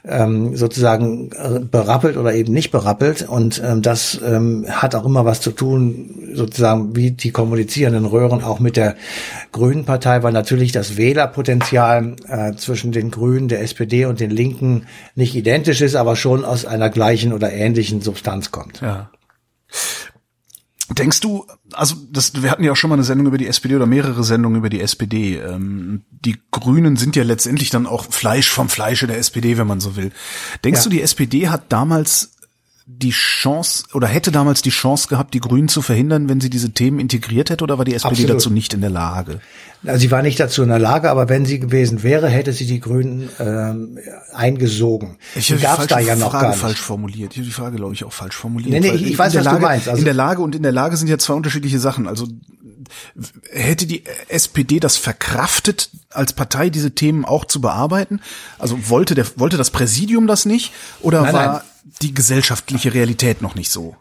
ähm, 0.04 0.56
sozusagen 0.56 1.30
äh, 1.30 1.60
berappelt 1.60 2.16
oder 2.16 2.34
eben 2.34 2.52
nicht 2.52 2.72
berappelt. 2.72 3.28
Und 3.28 3.62
ähm, 3.64 3.80
das 3.80 4.20
ähm, 4.24 4.66
hat 4.68 4.96
auch 4.96 5.04
immer 5.04 5.24
was 5.24 5.40
zu 5.40 5.52
tun, 5.52 6.32
sozusagen 6.34 6.96
wie 6.96 7.12
die 7.12 7.30
kommunizierenden 7.30 8.06
Röhren 8.06 8.42
auch 8.42 8.58
mit 8.58 8.76
der 8.76 8.96
Grünen 9.52 9.84
Partei, 9.84 10.24
weil 10.24 10.32
natürlich 10.32 10.72
das 10.72 10.96
Wählerpotenzial 10.96 12.16
äh, 12.26 12.54
zwischen 12.56 12.90
den 12.90 13.12
Grünen, 13.12 13.46
der 13.46 13.62
SPD 13.62 14.06
und 14.06 14.18
den 14.18 14.30
Linken 14.30 14.88
nicht 15.14 15.36
identisch 15.36 15.80
ist, 15.80 15.94
aber 15.94 16.16
schon 16.16 16.44
aus 16.44 16.66
einer 16.66 16.90
gleichen 16.90 17.32
oder 17.32 17.52
ähnlichen 17.52 18.00
Substanz 18.00 18.50
kommt. 18.50 18.80
Ja. 18.80 19.12
Denkst 20.90 21.20
du, 21.20 21.46
also 21.72 21.94
das, 22.10 22.42
wir 22.42 22.50
hatten 22.50 22.64
ja 22.64 22.72
auch 22.72 22.76
schon 22.76 22.90
mal 22.90 22.96
eine 22.96 23.04
Sendung 23.04 23.28
über 23.28 23.38
die 23.38 23.46
SPD 23.46 23.76
oder 23.76 23.86
mehrere 23.86 24.24
Sendungen 24.24 24.58
über 24.58 24.68
die 24.68 24.80
SPD. 24.80 25.36
Ähm, 25.36 26.02
die 26.10 26.36
Grünen 26.50 26.96
sind 26.96 27.16
ja 27.16 27.22
letztendlich 27.22 27.70
dann 27.70 27.86
auch 27.86 28.06
Fleisch 28.12 28.50
vom 28.50 28.68
Fleische 28.68 29.06
der 29.06 29.18
SPD, 29.18 29.58
wenn 29.58 29.66
man 29.66 29.80
so 29.80 29.96
will. 29.96 30.12
Denkst 30.64 30.80
ja. 30.80 30.84
du, 30.84 30.90
die 30.90 31.02
SPD 31.02 31.48
hat 31.48 31.72
damals 31.72 32.32
die 32.86 33.10
Chance 33.10 33.84
oder 33.92 34.08
hätte 34.08 34.32
damals 34.32 34.62
die 34.62 34.70
Chance 34.70 35.08
gehabt, 35.08 35.34
die 35.34 35.40
Grünen 35.40 35.68
zu 35.68 35.82
verhindern, 35.82 36.28
wenn 36.28 36.40
sie 36.40 36.50
diese 36.50 36.70
Themen 36.70 36.98
integriert 36.98 37.50
hätte, 37.50 37.62
oder 37.62 37.78
war 37.78 37.84
die 37.84 37.94
SPD 37.94 38.22
Absolut. 38.22 38.30
dazu 38.30 38.50
nicht 38.50 38.74
in 38.74 38.80
der 38.80 38.90
Lage? 38.90 39.40
Also 39.86 40.00
sie 40.00 40.10
war 40.10 40.22
nicht 40.22 40.38
dazu 40.40 40.62
in 40.62 40.68
der 40.68 40.78
Lage, 40.78 41.10
aber 41.10 41.28
wenn 41.28 41.44
sie 41.44 41.58
gewesen 41.58 42.02
wäre, 42.02 42.28
hätte 42.28 42.52
sie 42.52 42.66
die 42.66 42.80
Grünen 42.80 43.28
ähm, 43.38 43.98
eingesogen. 44.32 45.18
Ich 45.34 45.50
habe 45.50 45.60
die 45.60 45.66
falsch, 45.66 45.86
da 45.88 45.98
ja 46.00 46.16
noch 46.16 46.30
Frage 46.30 46.42
gar 46.42 46.50
nicht. 46.50 46.60
falsch 46.60 46.80
formuliert. 46.80 47.32
Ich 47.32 47.38
habe 47.38 47.46
die 47.46 47.52
Frage, 47.52 47.76
glaube 47.76 47.94
ich, 47.94 48.04
auch 48.04 48.12
falsch 48.12 48.36
formuliert. 48.36 48.70
Nee, 48.70 48.80
nee, 48.80 48.96
ich, 48.96 49.12
ich 49.12 49.18
weiß, 49.18 49.34
was 49.34 49.44
Lage, 49.44 49.58
du 49.58 49.62
meinst. 49.62 49.88
Also 49.88 49.98
in 49.98 50.04
der 50.04 50.14
Lage 50.14 50.42
und 50.42 50.54
in 50.54 50.62
der 50.62 50.72
Lage 50.72 50.96
sind 50.96 51.08
ja 51.08 51.18
zwei 51.18 51.34
unterschiedliche 51.34 51.78
Sachen. 51.78 52.08
Also 52.08 52.26
hätte 53.50 53.86
die 53.86 54.04
SPD 54.28 54.80
das 54.80 54.96
verkraftet, 54.96 55.90
als 56.10 56.32
Partei 56.32 56.70
diese 56.70 56.94
Themen 56.94 57.24
auch 57.24 57.44
zu 57.44 57.60
bearbeiten? 57.60 58.20
Also 58.58 58.88
wollte 58.88 59.14
der 59.14 59.26
wollte 59.36 59.56
das 59.56 59.70
Präsidium 59.70 60.26
das 60.26 60.46
nicht 60.46 60.72
oder 61.00 61.22
nein, 61.22 61.32
war 61.32 61.46
nein. 61.46 61.60
Die 62.00 62.14
gesellschaftliche 62.14 62.94
Realität 62.94 63.42
noch 63.42 63.54
nicht 63.54 63.70
so? 63.70 63.96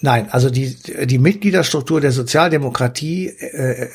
Nein, 0.00 0.28
also 0.30 0.50
die, 0.50 0.76
die 1.04 1.18
Mitgliederstruktur 1.18 2.00
der 2.00 2.10
Sozialdemokratie 2.10 3.28
äh, 3.28 3.88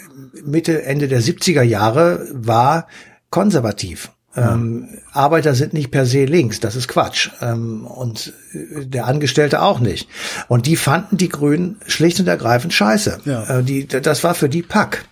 Mitte, 0.46 0.84
Ende 0.84 1.10
der 1.10 1.22
70er 1.22 1.64
Jahre 1.64 2.28
war 2.32 2.88
konservativ. 3.30 4.12
Ähm, 4.38 4.88
Arbeiter 5.12 5.56
sind 5.56 5.74
nicht 5.74 5.92
per 5.92 6.06
se 6.06 6.26
links, 6.26 6.60
das 6.60 6.76
ist 6.76 6.88
Quatsch. 6.88 7.32
Ähm, 7.42 7.86
und 7.86 8.34
äh, 8.54 8.86
der 8.86 9.06
Angestellte 9.06 9.62
auch 9.62 9.80
nicht. 9.80 10.08
Und 10.48 10.66
die 10.66 10.78
fanden 10.78 11.18
die 11.18 11.30
Grünen 11.30 11.78
schlicht 11.88 12.20
und 12.20 12.28
ergreifend 12.28 12.74
scheiße. 12.74 13.22
Ja. 13.26 13.60
Äh, 13.60 13.64
die, 13.64 13.88
das 13.88 14.24
war 14.24 14.36
für 14.36 14.48
die 14.48 14.62
Pack. 14.62 15.06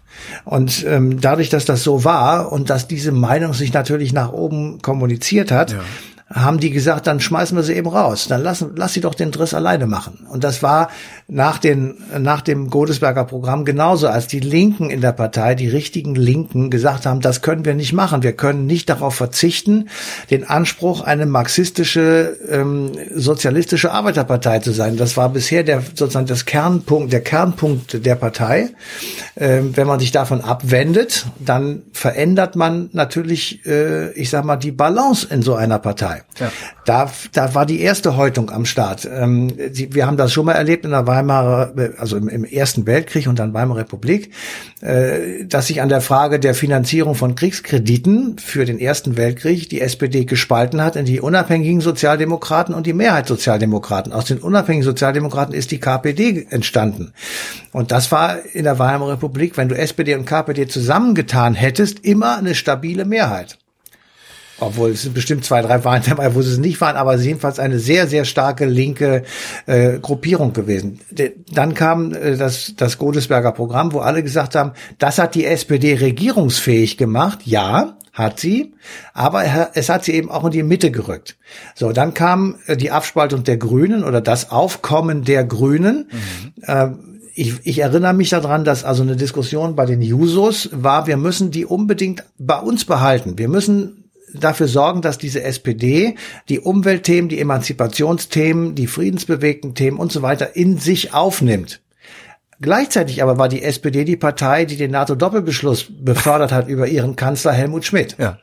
Und 0.46 0.86
ähm, 0.88 1.20
dadurch, 1.20 1.50
dass 1.50 1.66
das 1.66 1.84
so 1.84 2.06
war 2.06 2.52
und 2.52 2.70
dass 2.70 2.88
diese 2.88 3.12
Meinung 3.12 3.54
sich 3.54 3.74
natürlich 3.74 4.14
nach 4.14 4.32
oben 4.32 4.82
kommuniziert 4.82 5.52
hat, 5.52 5.72
ja 5.72 5.84
haben 6.28 6.60
die 6.60 6.72
gesagt, 6.72 7.06
dann 7.06 7.20
schmeißen 7.20 7.56
wir 7.56 7.64
sie 7.64 7.74
eben 7.74 7.88
raus. 7.88 8.28
Dann 8.28 8.42
lassen, 8.42 8.72
lass 8.76 8.94
sie 8.94 9.02
doch 9.02 9.14
den 9.14 9.30
Driss 9.30 9.54
alleine 9.54 9.86
machen. 9.86 10.26
Und 10.28 10.44
das 10.44 10.64
war 10.64 10.90
nach, 11.28 11.60
den, 11.60 11.98
nach 12.18 12.42
dem 12.42 12.72
Godesberger 12.72 13.26
Programm 13.26 13.64
genauso, 13.64 14.08
als 14.08 14.26
die 14.26 14.40
Linken 14.40 14.90
in 14.90 15.02
der 15.02 15.12
Partei, 15.12 15.54
die 15.54 15.68
richtigen 15.68 16.16
Linken, 16.16 16.72
gesagt 16.72 17.06
haben, 17.06 17.22
das 17.22 17.44
können 17.44 17.64
wir 17.64 17.76
nicht 17.76 17.94
machen. 17.94 18.24
Wir 18.24 18.34
können 18.34 18.66
nicht 18.66 18.90
darauf 18.90 19.14
verzichten, 19.14 19.90
den 20.32 20.50
Anspruch, 20.50 21.02
eine 21.02 21.28
marxistische, 21.28 22.36
ähm, 22.50 22.94
sozialistische 23.14 23.92
Arbeiterpartei 23.92 24.60
zu 24.60 24.72
sein. 24.72 24.98
Das 24.98 25.18
war 25.18 25.30
bisher 25.30 25.64
der, 25.64 25.82
sozusagen 25.82 26.26
das 26.26 26.46
Kernpunkt, 26.46 27.14
der 27.14 27.22
Kernpunkt 27.22 28.04
der 28.04 28.16
Partei. 28.16 28.70
Ähm, 29.38 29.78
wenn 29.78 29.86
man 29.86 30.00
sich 30.00 30.12
davon 30.12 30.42
abwendet, 30.42 31.28
dann 31.38 31.84
verändert 31.94 32.56
man 32.56 32.90
natürlich, 32.94 33.64
äh, 33.68 34.12
ich 34.14 34.32
sag 34.32 34.44
mal, 34.44 34.56
die 34.56 34.72
Balance 34.72 35.28
in 35.30 35.44
so 35.44 35.54
einer 35.54 35.78
Partei. 35.78 36.15
Partei. 36.16 36.24
Ja. 36.40 36.52
Da, 36.86 37.12
da 37.34 37.56
war 37.56 37.66
die 37.66 37.82
erste 37.82 38.16
Häutung 38.16 38.50
am 38.50 38.66
Start. 38.66 39.08
Ähm, 39.12 39.52
sie, 39.72 39.94
wir 39.94 40.06
haben 40.06 40.18
das 40.18 40.32
schon 40.32 40.46
mal 40.46 40.54
erlebt 40.54 40.86
in 40.86 40.92
der 40.92 41.08
Weimarer, 41.08 41.74
also 41.98 42.18
im, 42.18 42.30
im 42.30 42.44
Ersten 42.44 42.86
Weltkrieg 42.86 43.28
und 43.28 43.40
dann 43.40 43.54
Weimarer 43.54 43.80
Republik, 43.80 44.32
äh, 44.82 45.46
dass 45.46 45.68
sich 45.68 45.82
an 45.82 45.90
der 45.90 46.02
Frage 46.02 46.40
der 46.40 46.54
Finanzierung 46.54 47.16
von 47.16 47.36
Kriegskrediten 47.36 48.38
für 48.38 48.66
den 48.66 48.80
Ersten 48.80 49.18
Weltkrieg 49.18 49.70
die 49.70 49.82
SPD 49.82 50.26
gespalten 50.26 50.82
hat 50.82 50.96
in 50.96 51.06
die 51.06 51.22
unabhängigen 51.22 51.82
Sozialdemokraten 51.82 52.76
und 52.76 52.86
die 52.86 52.94
Mehrheitssozialdemokraten. 52.94 54.14
Aus 54.14 54.26
den 54.26 54.40
unabhängigen 54.40 54.86
Sozialdemokraten 54.86 55.56
ist 55.56 55.72
die 55.72 55.80
KPD 55.80 56.48
entstanden. 56.50 57.14
Und 57.72 57.92
das 57.92 58.12
war 58.12 58.46
in 58.54 58.64
der 58.64 58.80
Weimarer 58.80 59.14
Republik, 59.14 59.58
wenn 59.58 59.70
du 59.70 59.78
SPD 59.78 60.16
und 60.16 60.26
KPD 60.26 60.68
zusammengetan 60.68 61.56
hättest, 61.56 62.06
immer 62.06 62.38
eine 62.38 62.56
stabile 62.56 63.06
Mehrheit. 63.06 63.58
Obwohl 64.60 64.92
es 64.92 65.08
bestimmt 65.10 65.44
zwei, 65.44 65.62
drei 65.62 65.84
Wahlen 65.84 66.04
dabei, 66.08 66.34
wo 66.34 66.42
sie 66.42 66.52
es 66.54 66.58
nicht 66.58 66.80
waren, 66.80 66.96
aber 66.96 67.14
es 67.14 67.22
ist 67.22 67.28
jedenfalls 67.28 67.60
eine 67.60 67.80
sehr, 67.80 68.08
sehr 68.08 68.24
starke 68.24 68.66
linke 68.66 69.24
äh, 69.66 70.00
Gruppierung 70.00 70.54
gewesen. 70.54 71.00
De, 71.12 71.34
dann 71.52 71.74
kam 71.74 72.14
äh, 72.14 72.38
das, 72.38 72.74
das 72.78 72.98
Godesberger 72.98 73.52
Programm, 73.52 73.92
wo 73.92 74.00
alle 74.00 74.24
gesagt 74.24 74.56
haben, 74.56 74.72
das 74.98 75.20
hat 75.20 75.36
die 75.36 75.46
SPD 75.46 75.96
regierungsfähig 75.96 76.98
gemacht. 76.98 77.40
Ja, 77.44 77.98
hat 78.14 78.40
sie, 78.40 78.74
aber 79.14 79.44
es 79.74 79.90
hat 79.90 80.06
sie 80.06 80.14
eben 80.14 80.32
auch 80.32 80.46
in 80.46 80.52
die 80.52 80.64
Mitte 80.64 80.90
gerückt. 80.90 81.36
So, 81.76 81.92
dann 81.92 82.14
kam 82.14 82.56
äh, 82.66 82.78
die 82.78 82.92
Abspaltung 82.92 83.44
der 83.44 83.58
Grünen 83.58 84.06
oder 84.06 84.22
das 84.22 84.52
Aufkommen 84.52 85.26
der 85.26 85.44
Grünen. 85.44 86.10
Mhm. 86.10 86.64
Äh, 86.66 86.88
ich, 87.36 87.56
ich 87.64 87.80
erinnere 87.80 88.14
mich 88.14 88.30
daran, 88.30 88.64
dass 88.64 88.86
also 88.86 89.04
eine 89.04 89.18
Diskussion 89.18 89.76
bei 89.76 89.86
den 89.86 90.02
Jusos 90.02 90.70
war, 90.72 91.08
wir 91.08 91.18
müssen 91.18 91.52
die 91.52 91.66
unbedingt 91.66 92.24
bei 92.38 92.58
uns 92.58 92.86
behalten. 92.86 93.38
Wir 93.38 93.50
müssen 93.50 94.05
dafür 94.40 94.68
sorgen, 94.68 95.02
dass 95.02 95.18
diese 95.18 95.44
SPD 95.44 96.16
die 96.50 96.60
Umweltthemen, 96.60 97.30
die 97.30 97.40
Emanzipationsthemen, 97.40 98.76
die 98.76 98.88
friedensbewegten 98.88 99.76
Themen 99.76 99.98
und 99.98 100.12
so 100.12 100.22
weiter 100.22 100.56
in 100.56 100.78
sich 100.78 101.14
aufnimmt. 101.14 101.82
Gleichzeitig 102.62 103.22
aber 103.22 103.38
war 103.38 103.50
die 103.50 103.64
SPD 103.64 104.06
die 104.06 104.16
Partei, 104.16 104.66
die 104.66 104.78
den 104.78 104.92
NATO-Doppelbeschluss 104.92 105.88
befördert 105.90 106.52
hat 106.52 106.68
über 106.68 106.88
ihren 106.88 107.16
Kanzler 107.16 107.52
Helmut 107.52 107.86
Schmidt. 107.86 108.16
Ja. 108.18 108.40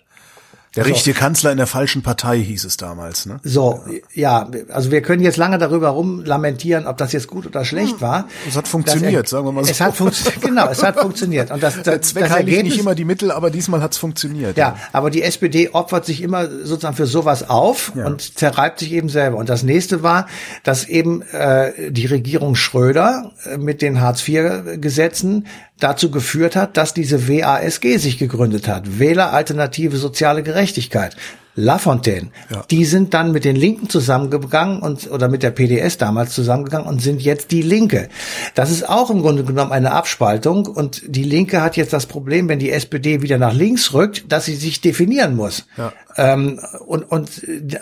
Der 0.75 0.87
richtige 0.87 1.19
Kanzler 1.19 1.51
in 1.51 1.59
der 1.59 1.67
falschen 1.67 2.03
Partei 2.03 2.39
hieß 2.39 2.65
es 2.65 2.79
damals, 2.79 3.27
ne? 3.27 3.41
So, 3.43 3.85
ja, 4.15 4.49
also 4.71 4.91
wir 4.91 5.03
können 5.03 5.23
jetzt 5.23 5.37
lange 5.37 5.59
darüber 5.59 5.91
rum 5.91 6.25
lamentieren, 6.25 6.87
ob 6.87 6.97
das 6.97 7.13
jetzt 7.13 7.29
gut 7.29 7.47
oder 7.47 7.67
schlecht 7.67 8.01
war. 8.01 8.27
Es 8.49 8.57
hat 8.57 8.69
funktioniert, 8.69 9.27
er, 9.27 9.29
sagen 9.29 9.45
wir 9.45 9.53
mal 9.53 9.65
so. 9.65 9.71
Es 9.71 9.83
hat 9.83 9.95
funktioniert, 9.95 10.41
genau, 10.43 10.69
es 10.71 10.83
hat 10.83 10.99
funktioniert. 10.99 11.51
Und 11.51 11.63
das, 11.63 11.83
der 11.83 12.01
Zweck 12.01 12.25
das 12.25 12.37
Ergebnis, 12.39 12.73
nicht 12.73 12.81
immer 12.81 12.95
die 12.95 13.05
Mittel, 13.05 13.31
aber 13.31 13.51
diesmal 13.51 13.83
hat 13.83 13.93
es 13.93 13.99
funktioniert. 13.99 14.57
Ja, 14.57 14.69
ja, 14.69 14.77
aber 14.93 15.11
die 15.11 15.23
SPD 15.23 15.69
opfert 15.69 16.07
sich 16.07 16.23
immer 16.23 16.49
sozusagen 16.49 16.97
für 16.97 17.07
sowas 17.07 17.51
auf 17.51 17.93
ja. 17.95 18.07
und 18.07 18.39
zerreibt 18.39 18.79
sich 18.79 18.93
eben 18.93 19.11
selber. 19.11 19.37
Und 19.37 19.51
das 19.51 19.65
nächste 19.65 20.03
war, 20.03 20.27
dass 20.63 20.89
eben 20.89 21.21
äh, 21.21 21.91
die 21.91 22.07
Regierung 22.07 22.55
Schröder 22.55 23.33
äh, 23.45 23.59
mit 23.59 23.83
den 23.83 24.01
Hartz-IV-Gesetzen 24.01 25.47
dazu 25.83 26.11
geführt 26.11 26.57
hat, 26.57 26.77
dass 26.77 26.95
diese 26.95 27.29
WASG 27.29 27.97
sich 27.99 28.19
gegründet 28.19 28.69
hat. 28.69 28.99
Wähler 28.99 29.33
Alternative 29.33 29.97
Soziale 29.97 30.43
Gerechtigkeit. 30.43 31.17
Lafontaine. 31.55 32.31
Ja. 32.51 32.65
Die 32.71 32.85
sind 32.87 33.13
dann 33.13 33.33
mit 33.33 33.45
den 33.45 33.57
Linken 33.57 33.91
zusammengegangen 33.91 34.81
und 34.81 35.11
oder 35.11 35.29
mit 35.29 35.43
der 35.43 35.51
PDS 35.51 35.99
damals 35.99 36.35
zusammengegangen 36.35 36.89
und 36.89 37.03
sind 37.03 37.21
jetzt 37.21 37.51
die 37.51 37.61
Linke. 37.61 38.09
Das 38.55 38.71
ist 38.71 38.89
auch 38.89 39.11
im 39.11 39.21
Grunde 39.21 39.45
genommen 39.45 39.71
eine 39.71 39.93
Abspaltung 39.93 40.67
und 40.67 41.03
die 41.07 41.25
Linke 41.25 41.61
hat 41.61 41.77
jetzt 41.77 41.93
das 41.93 42.07
Problem, 42.07 42.49
wenn 42.49 42.59
die 42.59 42.71
SPD 42.71 43.21
wieder 43.21 43.37
nach 43.37 43.53
links 43.53 43.93
rückt, 43.93 44.33
dass 44.33 44.47
sie 44.47 44.55
sich 44.55 44.81
definieren 44.81 45.37
muss 45.37 45.67
ja. 45.77 45.93
ähm, 46.17 46.59
und 46.87 47.03
und 47.03 47.31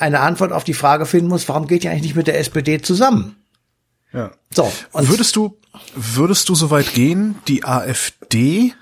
eine 0.00 0.20
Antwort 0.20 0.52
auf 0.52 0.64
die 0.64 0.74
Frage 0.74 1.06
finden 1.06 1.28
muss, 1.28 1.48
warum 1.48 1.68
geht 1.68 1.84
ihr 1.84 1.92
eigentlich 1.92 2.02
nicht 2.02 2.16
mit 2.16 2.26
der 2.26 2.40
SPD 2.40 2.80
zusammen? 2.80 3.36
Ja. 4.12 4.33
So. 4.55 4.70
Würdest 4.92 5.37
du, 5.37 5.57
würdest 5.94 6.49
du 6.49 6.55
soweit 6.55 6.92
gehen, 6.94 7.37
die 7.49 7.64
AfD 7.64 8.75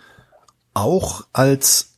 auch 0.74 1.26
als 1.32 1.90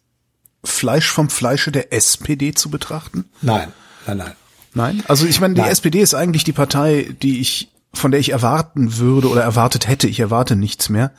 Fleisch 0.64 1.08
vom 1.08 1.30
Fleische 1.30 1.72
der 1.72 1.92
SPD 1.92 2.52
zu 2.52 2.70
betrachten? 2.70 3.30
Nein, 3.42 3.72
nein, 4.06 4.18
nein. 4.18 4.32
Nein? 4.72 5.02
Also 5.08 5.26
ich 5.26 5.40
meine, 5.40 5.54
die 5.54 5.62
nein. 5.62 5.70
SPD 5.70 6.00
ist 6.00 6.14
eigentlich 6.14 6.44
die 6.44 6.52
Partei, 6.52 7.14
die 7.22 7.40
ich 7.40 7.70
von 7.92 8.10
der 8.12 8.20
ich 8.20 8.30
erwarten 8.30 8.98
würde 8.98 9.28
oder 9.28 9.42
erwartet 9.42 9.88
hätte, 9.88 10.06
ich 10.06 10.20
erwarte 10.20 10.54
nichts 10.54 10.88
mehr, 10.88 11.10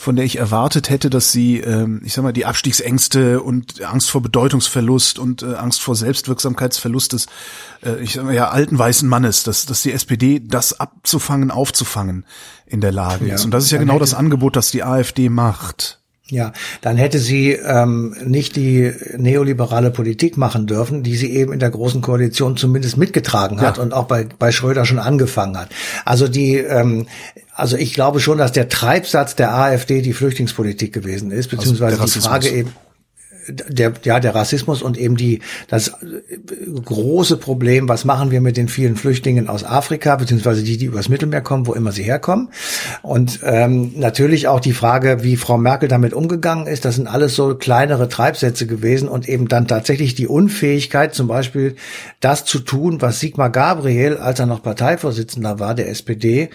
von 0.00 0.14
der 0.14 0.24
ich 0.24 0.38
erwartet 0.38 0.90
hätte, 0.90 1.10
dass 1.10 1.32
sie, 1.32 1.58
ähm, 1.58 2.00
ich 2.04 2.14
sag 2.14 2.22
mal, 2.22 2.32
die 2.32 2.46
Abstiegsängste 2.46 3.42
und 3.42 3.82
Angst 3.82 4.08
vor 4.08 4.22
Bedeutungsverlust 4.22 5.18
und 5.18 5.42
äh, 5.42 5.56
Angst 5.56 5.82
vor 5.82 5.96
Selbstwirksamkeitsverlust 5.96 7.14
des, 7.14 7.26
äh, 7.84 8.00
ich 8.00 8.12
sag 8.14 8.24
mal, 8.24 8.32
ja, 8.32 8.48
alten 8.48 8.78
weißen 8.78 9.08
Mannes, 9.08 9.42
dass, 9.42 9.66
dass 9.66 9.82
die 9.82 9.92
SPD 9.92 10.38
das 10.38 10.78
abzufangen, 10.78 11.50
aufzufangen 11.50 12.24
in 12.64 12.80
der 12.80 12.92
Lage 12.92 13.26
ja, 13.26 13.34
ist. 13.34 13.44
Und 13.44 13.50
das 13.50 13.64
ist 13.64 13.72
ja 13.72 13.78
genau 13.78 13.98
das 13.98 14.14
Angebot, 14.14 14.54
das 14.54 14.70
die 14.70 14.84
AfD 14.84 15.28
macht. 15.30 15.97
Ja, 16.30 16.52
dann 16.82 16.98
hätte 16.98 17.18
sie 17.18 17.52
ähm, 17.52 18.14
nicht 18.22 18.54
die 18.54 18.92
neoliberale 19.16 19.90
Politik 19.90 20.36
machen 20.36 20.66
dürfen, 20.66 21.02
die 21.02 21.16
sie 21.16 21.32
eben 21.32 21.54
in 21.54 21.58
der 21.58 21.70
großen 21.70 22.02
Koalition 22.02 22.58
zumindest 22.58 22.98
mitgetragen 22.98 23.62
hat 23.62 23.78
ja. 23.78 23.82
und 23.82 23.94
auch 23.94 24.04
bei, 24.04 24.26
bei 24.38 24.52
Schröder 24.52 24.84
schon 24.84 24.98
angefangen 24.98 25.58
hat. 25.58 25.70
Also 26.04 26.28
die, 26.28 26.56
ähm, 26.56 27.06
also 27.54 27.78
ich 27.78 27.94
glaube 27.94 28.20
schon, 28.20 28.36
dass 28.36 28.52
der 28.52 28.68
Treibsatz 28.68 29.36
der 29.36 29.54
AfD 29.54 30.02
die 30.02 30.12
Flüchtlingspolitik 30.12 30.92
gewesen 30.92 31.30
ist, 31.30 31.46
also 31.46 31.56
beziehungsweise 31.56 31.98
also 31.98 32.20
die 32.20 32.26
Frage 32.26 32.48
eben 32.50 32.72
der, 33.48 33.92
ja, 34.04 34.20
der 34.20 34.34
Rassismus 34.34 34.82
und 34.82 34.98
eben 34.98 35.16
die, 35.16 35.40
das 35.68 35.92
große 36.84 37.36
Problem, 37.36 37.88
was 37.88 38.04
machen 38.04 38.30
wir 38.30 38.40
mit 38.40 38.56
den 38.56 38.68
vielen 38.68 38.96
Flüchtlingen 38.96 39.48
aus 39.48 39.64
Afrika, 39.64 40.16
beziehungsweise 40.16 40.62
die, 40.62 40.76
die 40.76 40.86
übers 40.86 41.08
Mittelmeer 41.08 41.40
kommen, 41.40 41.66
wo 41.66 41.74
immer 41.74 41.92
sie 41.92 42.02
herkommen. 42.02 42.48
Und 43.02 43.40
ähm, 43.42 43.92
natürlich 43.96 44.48
auch 44.48 44.60
die 44.60 44.72
Frage, 44.72 45.22
wie 45.22 45.36
Frau 45.36 45.58
Merkel 45.58 45.88
damit 45.88 46.12
umgegangen 46.12 46.66
ist, 46.66 46.84
das 46.84 46.96
sind 46.96 47.06
alles 47.06 47.34
so 47.34 47.54
kleinere 47.54 48.08
Treibsätze 48.08 48.66
gewesen 48.66 49.08
und 49.08 49.28
eben 49.28 49.48
dann 49.48 49.66
tatsächlich 49.66 50.14
die 50.14 50.26
Unfähigkeit, 50.26 51.14
zum 51.14 51.28
Beispiel 51.28 51.76
das 52.20 52.44
zu 52.44 52.60
tun, 52.60 53.00
was 53.00 53.20
Sigmar 53.20 53.50
Gabriel, 53.50 54.16
als 54.16 54.40
er 54.40 54.46
noch 54.46 54.62
Parteivorsitzender 54.62 55.58
war, 55.58 55.74
der 55.74 55.88
SPD, 55.88 56.50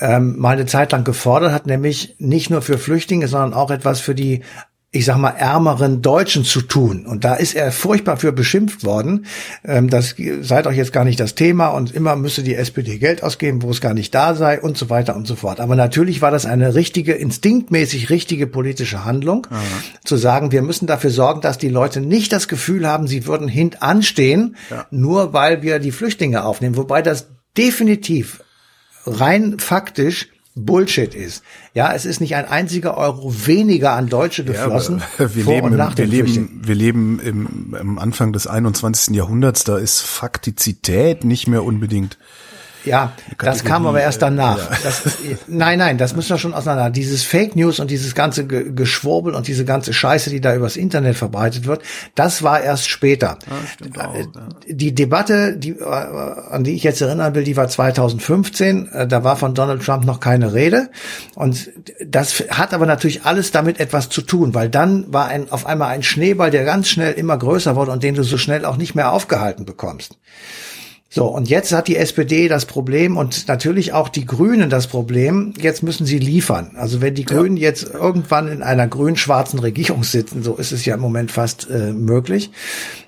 ähm, 0.00 0.38
mal 0.38 0.52
eine 0.56 0.66
Zeit 0.66 0.92
lang 0.92 1.04
gefordert 1.04 1.52
hat, 1.52 1.66
nämlich 1.66 2.14
nicht 2.18 2.50
nur 2.50 2.62
für 2.62 2.78
Flüchtlinge, 2.78 3.26
sondern 3.26 3.54
auch 3.54 3.70
etwas 3.70 4.00
für 4.00 4.14
die 4.14 4.42
ich 4.90 5.04
sag 5.04 5.18
mal, 5.18 5.30
ärmeren 5.30 6.00
Deutschen 6.00 6.44
zu 6.44 6.62
tun. 6.62 7.04
Und 7.04 7.22
da 7.22 7.34
ist 7.34 7.54
er 7.54 7.72
furchtbar 7.72 8.16
für 8.16 8.32
beschimpft 8.32 8.84
worden. 8.84 9.26
Ähm, 9.62 9.90
das 9.90 10.14
sei 10.40 10.62
doch 10.62 10.72
jetzt 10.72 10.94
gar 10.94 11.04
nicht 11.04 11.20
das 11.20 11.34
Thema 11.34 11.68
und 11.68 11.94
immer 11.94 12.16
müsse 12.16 12.42
die 12.42 12.54
SPD 12.54 12.98
Geld 12.98 13.22
ausgeben, 13.22 13.60
wo 13.60 13.70
es 13.70 13.82
gar 13.82 13.92
nicht 13.92 14.14
da 14.14 14.34
sei 14.34 14.58
und 14.58 14.78
so 14.78 14.88
weiter 14.88 15.14
und 15.14 15.26
so 15.26 15.36
fort. 15.36 15.60
Aber 15.60 15.76
natürlich 15.76 16.22
war 16.22 16.30
das 16.30 16.46
eine 16.46 16.74
richtige, 16.74 17.12
instinktmäßig 17.12 18.08
richtige 18.08 18.46
politische 18.46 19.04
Handlung, 19.04 19.46
Aha. 19.50 19.60
zu 20.04 20.16
sagen, 20.16 20.52
wir 20.52 20.62
müssen 20.62 20.86
dafür 20.86 21.10
sorgen, 21.10 21.42
dass 21.42 21.58
die 21.58 21.68
Leute 21.68 22.00
nicht 22.00 22.32
das 22.32 22.48
Gefühl 22.48 22.88
haben, 22.88 23.06
sie 23.06 23.26
würden 23.26 23.46
hintanstehen, 23.46 24.56
ja. 24.70 24.86
nur 24.90 25.34
weil 25.34 25.60
wir 25.60 25.80
die 25.80 25.92
Flüchtlinge 25.92 26.44
aufnehmen. 26.44 26.78
Wobei 26.78 27.02
das 27.02 27.26
definitiv 27.58 28.42
rein 29.04 29.58
faktisch 29.58 30.28
Bullshit 30.64 31.14
ist. 31.14 31.42
Ja, 31.74 31.92
es 31.94 32.04
ist 32.04 32.20
nicht 32.20 32.34
ein 32.36 32.46
einziger 32.46 32.96
Euro 32.96 33.32
weniger 33.46 33.92
an 33.92 34.08
Deutsche 34.08 34.44
geflossen. 34.44 35.02
Ja, 35.18 35.34
wir, 35.34 35.44
leben, 35.44 35.72
im, 35.72 35.96
wir, 35.96 36.06
leben, 36.06 36.60
wir 36.64 36.74
leben 36.74 37.20
im, 37.20 37.76
im 37.78 37.98
Anfang 37.98 38.32
des 38.32 38.46
21. 38.46 39.14
Jahrhunderts, 39.14 39.64
da 39.64 39.78
ist 39.78 40.00
Faktizität 40.00 41.24
nicht 41.24 41.46
mehr 41.46 41.64
unbedingt 41.64 42.18
ja, 42.84 43.12
das 43.38 43.64
kam 43.64 43.86
aber 43.86 44.00
erst 44.00 44.22
danach. 44.22 44.58
Ja. 44.58 44.78
Das, 44.82 45.02
nein, 45.46 45.78
nein, 45.78 45.98
das 45.98 46.14
müssen 46.14 46.30
wir 46.30 46.38
schon 46.38 46.54
auseinander. 46.54 46.90
Dieses 46.90 47.24
Fake 47.24 47.56
News 47.56 47.80
und 47.80 47.90
dieses 47.90 48.14
ganze 48.14 48.46
Geschwurbel 48.46 49.34
und 49.34 49.48
diese 49.48 49.64
ganze 49.64 49.92
Scheiße, 49.92 50.30
die 50.30 50.40
da 50.40 50.54
übers 50.54 50.76
Internet 50.76 51.16
verbreitet 51.16 51.66
wird, 51.66 51.82
das 52.14 52.42
war 52.42 52.60
erst 52.60 52.88
später. 52.88 53.38
Ja, 53.94 54.08
auch, 54.08 54.14
ja. 54.14 54.26
Die 54.68 54.94
Debatte, 54.94 55.56
die, 55.56 55.70
äh, 55.70 55.84
an 55.84 56.64
die 56.64 56.74
ich 56.74 56.82
jetzt 56.82 57.00
erinnern 57.00 57.34
will, 57.34 57.44
die 57.44 57.56
war 57.56 57.68
2015. 57.68 58.88
Äh, 58.92 59.06
da 59.06 59.24
war 59.24 59.36
von 59.36 59.54
Donald 59.54 59.82
Trump 59.82 60.04
noch 60.04 60.20
keine 60.20 60.54
Rede. 60.54 60.90
Und 61.34 61.70
das 62.06 62.44
hat 62.50 62.74
aber 62.74 62.86
natürlich 62.86 63.24
alles 63.24 63.50
damit 63.50 63.80
etwas 63.80 64.08
zu 64.08 64.22
tun, 64.22 64.54
weil 64.54 64.68
dann 64.68 65.12
war 65.12 65.28
ein, 65.28 65.50
auf 65.50 65.66
einmal 65.66 65.88
ein 65.88 66.02
Schneeball, 66.02 66.50
der 66.50 66.64
ganz 66.64 66.88
schnell 66.88 67.12
immer 67.14 67.36
größer 67.36 67.76
wurde 67.76 67.90
und 67.90 68.02
den 68.02 68.14
du 68.14 68.22
so 68.22 68.38
schnell 68.38 68.64
auch 68.64 68.76
nicht 68.76 68.94
mehr 68.94 69.12
aufgehalten 69.12 69.64
bekommst. 69.64 70.18
So, 71.10 71.26
und 71.26 71.48
jetzt 71.48 71.72
hat 71.72 71.88
die 71.88 71.96
SPD 71.96 72.48
das 72.48 72.66
Problem 72.66 73.16
und 73.16 73.48
natürlich 73.48 73.94
auch 73.94 74.10
die 74.10 74.26
Grünen 74.26 74.68
das 74.68 74.88
Problem, 74.88 75.54
jetzt 75.58 75.82
müssen 75.82 76.04
sie 76.04 76.18
liefern. 76.18 76.72
Also 76.76 77.00
wenn 77.00 77.14
die 77.14 77.24
Grünen 77.24 77.56
ja. 77.56 77.62
jetzt 77.62 77.94
irgendwann 77.94 78.48
in 78.48 78.62
einer 78.62 78.86
grün-schwarzen 78.86 79.58
Regierung 79.58 80.04
sitzen, 80.04 80.42
so 80.42 80.56
ist 80.56 80.70
es 80.72 80.84
ja 80.84 80.94
im 80.94 81.00
Moment 81.00 81.30
fast 81.30 81.68
äh, 81.70 81.92
möglich, 81.92 82.50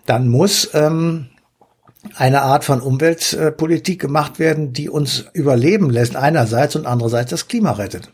dann 0.06 0.28
muss 0.28 0.70
ähm, 0.72 1.26
eine 2.16 2.40
Art 2.40 2.64
von 2.64 2.80
Umweltpolitik 2.80 4.00
gemacht 4.00 4.38
werden, 4.38 4.72
die 4.72 4.88
uns 4.88 5.26
überleben 5.34 5.90
lässt 5.90 6.16
einerseits 6.16 6.76
und 6.76 6.86
andererseits 6.86 7.30
das 7.30 7.48
Klima 7.48 7.72
rettet. 7.72 8.10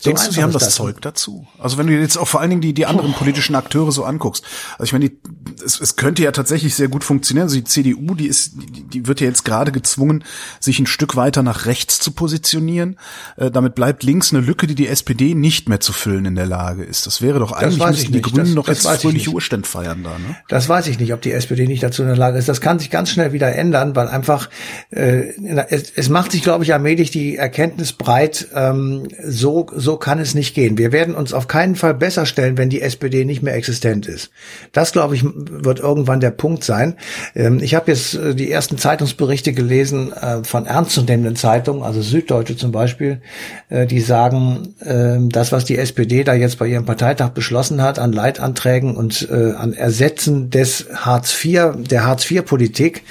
So 0.00 0.10
Denkst 0.10 0.26
du, 0.26 0.32
sie 0.32 0.42
haben 0.42 0.52
das, 0.52 0.64
das 0.64 0.74
Zeug 0.74 1.00
dazu? 1.00 1.46
Also 1.58 1.78
wenn 1.78 1.86
du 1.86 1.98
jetzt 1.98 2.16
auch 2.16 2.28
vor 2.28 2.40
allen 2.40 2.50
Dingen 2.50 2.62
die, 2.62 2.74
die 2.74 2.86
anderen 2.86 3.12
politischen 3.12 3.54
Akteure 3.54 3.92
so 3.92 4.04
anguckst. 4.04 4.44
Also 4.72 4.84
ich 4.84 4.92
meine, 4.92 5.10
die, 5.10 5.18
es, 5.64 5.80
es 5.80 5.96
könnte 5.96 6.22
ja 6.22 6.32
tatsächlich 6.32 6.74
sehr 6.74 6.88
gut 6.88 7.04
funktionieren. 7.04 7.44
Also 7.44 7.56
die 7.56 7.64
CDU, 7.64 8.14
die 8.14 8.26
ist, 8.26 8.52
die, 8.56 8.82
die 8.82 9.06
wird 9.06 9.20
ja 9.20 9.26
jetzt 9.26 9.44
gerade 9.44 9.72
gezwungen, 9.72 10.24
sich 10.60 10.78
ein 10.78 10.86
Stück 10.86 11.16
weiter 11.16 11.42
nach 11.42 11.66
rechts 11.66 11.98
zu 11.98 12.10
positionieren. 12.12 12.98
Äh, 13.36 13.50
damit 13.50 13.74
bleibt 13.74 14.02
links 14.02 14.32
eine 14.32 14.42
Lücke, 14.42 14.66
die 14.66 14.74
die 14.74 14.88
SPD 14.88 15.34
nicht 15.34 15.68
mehr 15.68 15.80
zu 15.80 15.92
füllen 15.92 16.24
in 16.24 16.34
der 16.34 16.46
Lage 16.46 16.84
ist. 16.84 17.06
Das 17.06 17.22
wäre 17.22 17.38
doch 17.38 17.52
eigentlich, 17.52 17.84
müssten 17.84 18.12
die 18.12 18.22
Grünen 18.22 18.46
das, 18.46 18.54
doch 18.54 18.66
das 18.66 18.84
jetzt 18.84 19.02
fröhliche 19.02 19.30
Urständ 19.30 19.66
feiern 19.66 20.02
da, 20.02 20.18
ne? 20.18 20.36
Das 20.48 20.68
weiß 20.68 20.86
ich 20.88 20.98
nicht, 20.98 21.12
ob 21.12 21.22
die 21.22 21.32
SPD 21.32 21.66
nicht 21.66 21.82
dazu 21.82 22.02
in 22.02 22.08
der 22.08 22.16
Lage 22.16 22.38
ist. 22.38 22.48
Das 22.48 22.60
kann 22.60 22.78
sich 22.78 22.90
ganz 22.90 23.10
schnell 23.10 23.32
wieder 23.32 23.54
ändern, 23.54 23.96
weil 23.96 24.08
einfach, 24.08 24.48
äh, 24.90 25.32
es, 25.68 25.92
es 25.94 26.08
macht 26.08 26.32
sich, 26.32 26.42
glaube 26.42 26.64
ich, 26.64 26.72
allmählich 26.72 27.10
die 27.10 27.36
Erkenntnis 27.36 27.92
breit, 27.92 28.48
ähm, 28.54 29.08
so 29.24 29.65
so, 29.74 29.96
kann 29.96 30.18
es 30.18 30.34
nicht 30.34 30.54
gehen. 30.54 30.78
Wir 30.78 30.92
werden 30.92 31.14
uns 31.14 31.32
auf 31.32 31.48
keinen 31.48 31.76
Fall 31.76 31.94
besser 31.94 32.26
stellen, 32.26 32.58
wenn 32.58 32.70
die 32.70 32.82
SPD 32.82 33.24
nicht 33.24 33.42
mehr 33.42 33.54
existent 33.54 34.06
ist. 34.06 34.30
Das, 34.72 34.92
glaube 34.92 35.14
ich, 35.14 35.24
wird 35.24 35.80
irgendwann 35.80 36.20
der 36.20 36.30
Punkt 36.30 36.64
sein. 36.64 36.96
Ähm, 37.34 37.60
ich 37.60 37.74
habe 37.74 37.90
jetzt 37.90 38.14
äh, 38.14 38.34
die 38.34 38.50
ersten 38.50 38.78
Zeitungsberichte 38.78 39.52
gelesen 39.52 40.12
äh, 40.12 40.44
von 40.44 40.66
ernstzunehmenden 40.66 41.36
Zeitungen, 41.36 41.82
also 41.82 42.02
Süddeutsche 42.02 42.56
zum 42.56 42.72
Beispiel, 42.72 43.20
äh, 43.68 43.86
die 43.86 44.00
sagen, 44.00 44.74
ähm, 44.84 45.28
das, 45.30 45.52
was 45.52 45.64
die 45.64 45.78
SPD 45.78 46.24
da 46.24 46.34
jetzt 46.34 46.58
bei 46.58 46.66
ihrem 46.66 46.84
Parteitag 46.84 47.30
beschlossen 47.30 47.82
hat 47.82 47.98
an 47.98 48.12
Leitanträgen 48.12 48.96
und 48.96 49.28
an 49.30 49.72
Ersetzen 49.72 50.50
des 50.50 50.86
Hartz 50.92 51.32
IV, 51.44 51.72
der 51.90 52.04
Hartz 52.04 52.30
IV-Politik, 52.30 53.02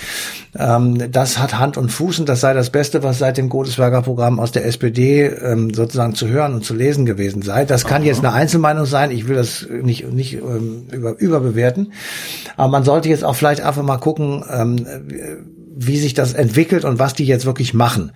ähm, 0.57 1.11
das 1.11 1.37
hat 1.39 1.59
Hand 1.59 1.77
und 1.77 1.89
Fuß 1.91 2.19
und 2.19 2.29
das 2.29 2.41
sei 2.41 2.53
das 2.53 2.69
Beste, 2.69 3.03
was 3.03 3.19
seit 3.19 3.37
dem 3.37 3.49
Godesberger 3.49 4.01
Programm 4.01 4.39
aus 4.39 4.51
der 4.51 4.65
SPD 4.65 5.25
ähm, 5.25 5.73
sozusagen 5.73 6.15
zu 6.15 6.27
hören 6.27 6.53
und 6.53 6.63
zu 6.63 6.73
lesen 6.73 7.05
gewesen 7.05 7.41
sei. 7.41 7.65
Das 7.65 7.85
kann 7.85 8.01
Aha. 8.01 8.07
jetzt 8.07 8.19
eine 8.19 8.33
Einzelmeinung 8.33 8.85
sein. 8.85 9.11
Ich 9.11 9.27
will 9.27 9.35
das 9.35 9.67
nicht, 9.69 10.11
nicht 10.11 10.33
ähm, 10.35 10.87
über, 10.91 11.17
überbewerten. 11.19 11.93
Aber 12.57 12.69
man 12.69 12.83
sollte 12.83 13.09
jetzt 13.09 13.23
auch 13.23 13.35
vielleicht 13.35 13.61
einfach 13.61 13.83
mal 13.83 13.97
gucken, 13.97 14.43
ähm, 14.51 14.85
wie 15.75 15.97
sich 15.97 16.13
das 16.13 16.33
entwickelt 16.33 16.85
und 16.85 16.99
was 16.99 17.13
die 17.13 17.25
jetzt 17.25 17.45
wirklich 17.45 17.73
machen. 17.73 18.11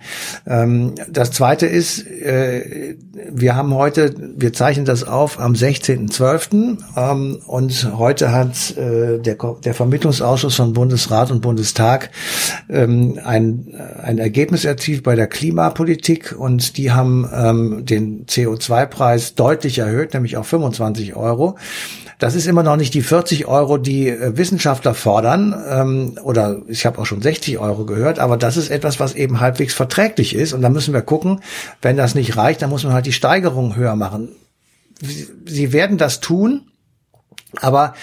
Ähm, 0.46 0.94
das 1.10 1.30
zweite 1.30 1.66
ist, 1.66 2.06
äh, 2.06 2.96
wir 3.30 3.54
haben 3.54 3.74
heute, 3.74 4.14
wir 4.36 4.52
zeichnen 4.52 4.86
das 4.86 5.04
auf 5.04 5.38
am 5.38 5.52
16.12. 5.52 6.78
Ähm, 6.96 7.38
und 7.46 7.92
heute 7.96 8.32
hat 8.32 8.76
äh, 8.76 9.18
der, 9.18 9.36
der 9.64 9.74
Vermittlungsausschuss 9.74 10.56
von 10.56 10.72
Bundesrat 10.72 11.30
und 11.30 11.42
Bundestag 11.42 12.10
ähm, 12.68 13.18
ein, 13.22 13.74
ein 14.02 14.18
Ergebnis 14.18 14.64
erzielt 14.64 15.02
bei 15.02 15.14
der 15.14 15.26
Klimapolitik 15.26 16.34
und 16.36 16.76
die 16.76 16.92
haben 16.92 17.28
ähm, 17.32 17.84
den 17.84 18.26
CO2-Preis 18.26 19.34
deutlich 19.34 19.78
erhöht, 19.78 20.14
nämlich 20.14 20.36
auf 20.36 20.46
25 20.46 21.14
Euro. 21.16 21.56
Das 22.20 22.34
ist 22.34 22.46
immer 22.46 22.62
noch 22.62 22.76
nicht 22.76 22.92
die 22.92 23.02
40 23.02 23.46
Euro, 23.46 23.78
die 23.78 24.08
äh, 24.08 24.36
Wissenschaftler 24.36 24.94
fordern, 24.94 25.54
ähm, 25.68 26.18
oder 26.22 26.60
ich 26.68 26.84
habe 26.84 26.98
auch 26.98 27.06
schon 27.06 27.22
60 27.22 27.58
Euro 27.58 27.86
gehört, 27.86 28.18
aber 28.18 28.36
das 28.36 28.58
ist 28.58 28.70
etwas, 28.70 29.00
was 29.00 29.14
eben 29.14 29.40
halbwegs 29.40 29.72
verträglich 29.72 30.34
ist. 30.34 30.52
Und 30.52 30.60
da 30.60 30.68
müssen 30.68 30.92
wir 30.92 31.00
gucken, 31.00 31.40
wenn 31.80 31.96
das 31.96 32.14
nicht 32.14 32.36
reicht, 32.36 32.60
dann 32.60 32.70
muss 32.70 32.84
man 32.84 32.92
halt 32.92 33.06
die 33.06 33.12
Steigerung 33.12 33.74
höher 33.74 33.96
machen. 33.96 34.28
Sie 35.46 35.72
werden 35.72 35.96
das 35.96 36.20
tun, 36.20 36.70
aber 37.56 37.94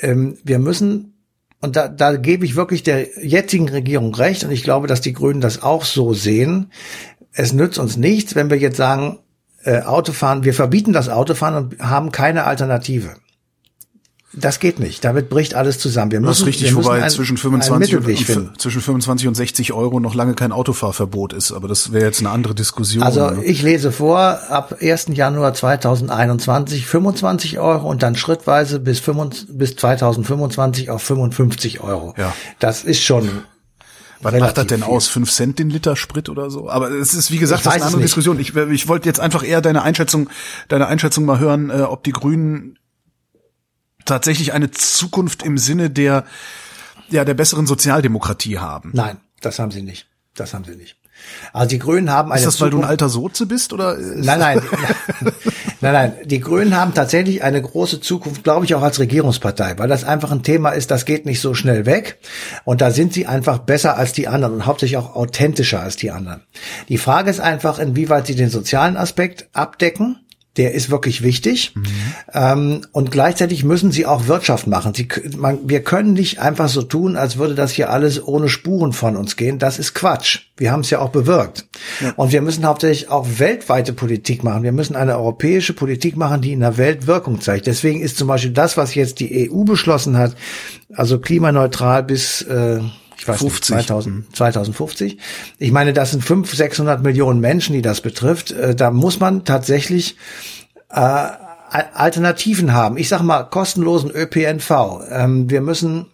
ähm, 0.00 0.38
wir 0.42 0.58
müssen 0.58 1.14
und 1.60 1.76
da, 1.76 1.88
da 1.88 2.16
gebe 2.16 2.44
ich 2.44 2.56
wirklich 2.56 2.84
der 2.84 3.06
jetzigen 3.22 3.68
Regierung 3.68 4.14
recht 4.14 4.44
und 4.44 4.50
ich 4.50 4.62
glaube, 4.62 4.86
dass 4.86 5.00
die 5.00 5.12
Grünen 5.12 5.40
das 5.40 5.62
auch 5.62 5.84
so 5.84 6.14
sehen. 6.14 6.70
Es 7.32 7.52
nützt 7.52 7.78
uns 7.78 7.96
nichts, 7.96 8.34
wenn 8.34 8.48
wir 8.48 8.58
jetzt 8.58 8.76
sagen, 8.76 9.18
äh, 9.64 9.82
Autofahren, 9.82 10.44
wir 10.44 10.54
verbieten 10.54 10.92
das 10.92 11.08
Autofahren 11.08 11.56
und 11.56 11.80
haben 11.80 12.12
keine 12.12 12.44
Alternative. 12.44 13.16
Das 14.34 14.60
geht 14.60 14.78
nicht. 14.78 15.02
Damit 15.04 15.30
bricht 15.30 15.54
alles 15.54 15.78
zusammen. 15.78 16.10
Wir 16.12 16.20
müssen, 16.20 16.30
das 16.30 16.40
ist 16.40 16.46
richtig, 16.46 16.74
wobei 16.74 17.02
ein, 17.02 17.08
zwischen 17.08 17.38
25 17.38 17.96
und, 17.96 18.60
zwischen 18.60 18.82
25 18.82 19.26
und 19.26 19.34
60 19.34 19.72
Euro 19.72 20.00
noch 20.00 20.14
lange 20.14 20.34
kein 20.34 20.52
Autofahrverbot 20.52 21.32
ist. 21.32 21.50
Aber 21.52 21.66
das 21.66 21.92
wäre 21.92 22.04
jetzt 22.04 22.20
eine 22.20 22.28
andere 22.28 22.54
Diskussion. 22.54 23.02
Also 23.02 23.30
ne? 23.30 23.44
ich 23.44 23.62
lese 23.62 23.90
vor, 23.90 24.18
ab 24.18 24.76
1. 24.80 25.06
Januar 25.12 25.54
2021 25.54 26.86
25 26.86 27.58
Euro 27.58 27.88
und 27.88 28.02
dann 28.02 28.16
schrittweise 28.16 28.80
bis, 28.80 29.00
25, 29.00 29.56
bis 29.56 29.76
2025 29.76 30.90
auf 30.90 31.02
55 31.02 31.80
Euro. 31.80 32.14
Ja. 32.18 32.34
Das 32.58 32.84
ist 32.84 33.02
schon 33.02 33.44
Was 34.20 34.32
Relativ 34.34 34.40
macht 34.40 34.58
das 34.58 34.66
denn 34.66 34.82
viel. 34.82 34.92
aus? 34.92 35.08
Fünf 35.08 35.30
Cent 35.32 35.58
den 35.58 35.70
Liter 35.70 35.96
Sprit 35.96 36.28
oder 36.28 36.50
so? 36.50 36.68
Aber 36.68 36.90
es 36.90 37.14
ist, 37.14 37.30
wie 37.30 37.38
gesagt, 37.38 37.60
Ich 37.60 37.64
das 37.64 37.76
ist 37.76 37.80
eine 37.80 37.86
andere. 37.86 38.02
Diskussion. 38.02 38.38
Ich, 38.38 38.54
ich 38.54 38.88
wollte 38.88 39.08
jetzt 39.08 39.20
einfach 39.20 39.42
eher 39.42 39.62
deine 39.62 39.82
Einschätzung, 39.82 40.28
deine 40.68 40.86
Einschätzung 40.86 41.24
mal 41.24 41.38
hören, 41.38 41.70
äh, 41.70 41.80
ob 41.80 42.04
die 42.04 42.12
Grünen 42.12 42.78
tatsächlich 44.08 44.52
eine 44.52 44.70
Zukunft 44.70 45.42
im 45.42 45.58
Sinne 45.58 45.90
der, 45.90 46.24
ja, 47.08 47.24
der 47.24 47.34
besseren 47.34 47.66
Sozialdemokratie 47.66 48.58
haben. 48.58 48.90
Nein, 48.94 49.18
das 49.40 49.58
haben 49.58 49.70
sie 49.70 49.82
nicht. 49.82 50.06
Das 50.34 50.54
haben 50.54 50.64
sie 50.64 50.76
nicht. 50.76 50.96
Also 51.52 51.68
die 51.70 51.80
Grünen 51.80 52.10
haben 52.10 52.30
eine 52.30 52.38
Ist 52.40 52.46
das, 52.46 52.60
weil 52.60 52.70
du 52.70 52.76
ein 52.76 52.82
Zukunft- 52.82 52.90
alter 52.90 53.08
Soze 53.08 53.46
bist 53.46 53.72
oder? 53.72 53.96
Nein, 53.98 54.38
nein, 54.38 54.62
nein, 55.80 55.92
nein. 55.92 56.12
Die 56.26 56.38
Grünen 56.38 56.76
haben 56.76 56.94
tatsächlich 56.94 57.42
eine 57.42 57.60
große 57.60 58.00
Zukunft, 58.00 58.44
glaube 58.44 58.64
ich, 58.66 58.74
auch 58.76 58.82
als 58.82 59.00
Regierungspartei, 59.00 59.76
weil 59.78 59.88
das 59.88 60.04
einfach 60.04 60.30
ein 60.30 60.44
Thema 60.44 60.70
ist, 60.70 60.92
das 60.92 61.06
geht 61.06 61.26
nicht 61.26 61.40
so 61.40 61.54
schnell 61.54 61.86
weg. 61.86 62.18
Und 62.64 62.80
da 62.80 62.92
sind 62.92 63.12
sie 63.14 63.26
einfach 63.26 63.58
besser 63.58 63.96
als 63.96 64.12
die 64.12 64.28
anderen 64.28 64.54
und 64.54 64.66
hauptsächlich 64.66 64.96
auch 64.96 65.16
authentischer 65.16 65.80
als 65.80 65.96
die 65.96 66.12
anderen. 66.12 66.42
Die 66.88 66.98
Frage 66.98 67.30
ist 67.30 67.40
einfach, 67.40 67.80
inwieweit 67.80 68.28
sie 68.28 68.36
den 68.36 68.50
sozialen 68.50 68.96
Aspekt 68.96 69.48
abdecken. 69.52 70.20
Der 70.58 70.74
ist 70.74 70.90
wirklich 70.90 71.22
wichtig. 71.22 71.72
Ähm, 72.34 72.82
und 72.92 73.10
gleichzeitig 73.10 73.64
müssen 73.64 73.92
sie 73.92 74.04
auch 74.04 74.26
Wirtschaft 74.26 74.66
machen. 74.66 74.92
Sie, 74.92 75.08
man, 75.36 75.60
wir 75.62 75.82
können 75.82 76.12
nicht 76.12 76.40
einfach 76.40 76.68
so 76.68 76.82
tun, 76.82 77.16
als 77.16 77.38
würde 77.38 77.54
das 77.54 77.72
hier 77.72 77.90
alles 77.90 78.22
ohne 78.26 78.48
Spuren 78.48 78.92
von 78.92 79.16
uns 79.16 79.36
gehen. 79.36 79.58
Das 79.58 79.78
ist 79.78 79.94
Quatsch. 79.94 80.40
Wir 80.56 80.72
haben 80.72 80.80
es 80.80 80.90
ja 80.90 80.98
auch 80.98 81.10
bewirkt. 81.10 81.66
Und 82.16 82.32
wir 82.32 82.42
müssen 82.42 82.66
hauptsächlich 82.66 83.08
auch 83.08 83.26
weltweite 83.38 83.92
Politik 83.92 84.42
machen. 84.42 84.64
Wir 84.64 84.72
müssen 84.72 84.96
eine 84.96 85.16
europäische 85.16 85.72
Politik 85.72 86.16
machen, 86.16 86.42
die 86.42 86.52
in 86.52 86.60
der 86.60 86.76
Welt 86.76 87.06
Wirkung 87.06 87.40
zeigt. 87.40 87.68
Deswegen 87.68 88.00
ist 88.00 88.18
zum 88.18 88.26
Beispiel 88.28 88.50
das, 88.50 88.76
was 88.76 88.94
jetzt 88.94 89.20
die 89.20 89.48
EU 89.48 89.62
beschlossen 89.62 90.18
hat, 90.18 90.34
also 90.92 91.20
klimaneutral 91.20 92.02
bis 92.02 92.42
äh, 92.42 92.80
ich 93.18 93.26
weiß 93.26 93.38
50. 93.38 93.74
nicht, 93.74 93.88
2000, 93.88 94.36
2050. 94.36 95.18
Ich 95.58 95.72
meine, 95.72 95.92
das 95.92 96.12
sind 96.12 96.24
500, 96.24 96.56
600 96.56 97.02
Millionen 97.02 97.40
Menschen, 97.40 97.72
die 97.74 97.82
das 97.82 98.00
betrifft. 98.00 98.52
Äh, 98.52 98.74
Da 98.74 98.90
muss 98.90 99.20
man 99.20 99.44
tatsächlich 99.44 100.16
äh, 100.90 101.28
Alternativen 101.70 102.72
haben. 102.72 102.96
Ich 102.96 103.08
sag 103.08 103.22
mal, 103.22 103.42
kostenlosen 103.44 104.10
ÖPNV. 104.10 104.70
Ähm, 105.10 105.50
wir 105.50 105.60
müssen 105.60 106.06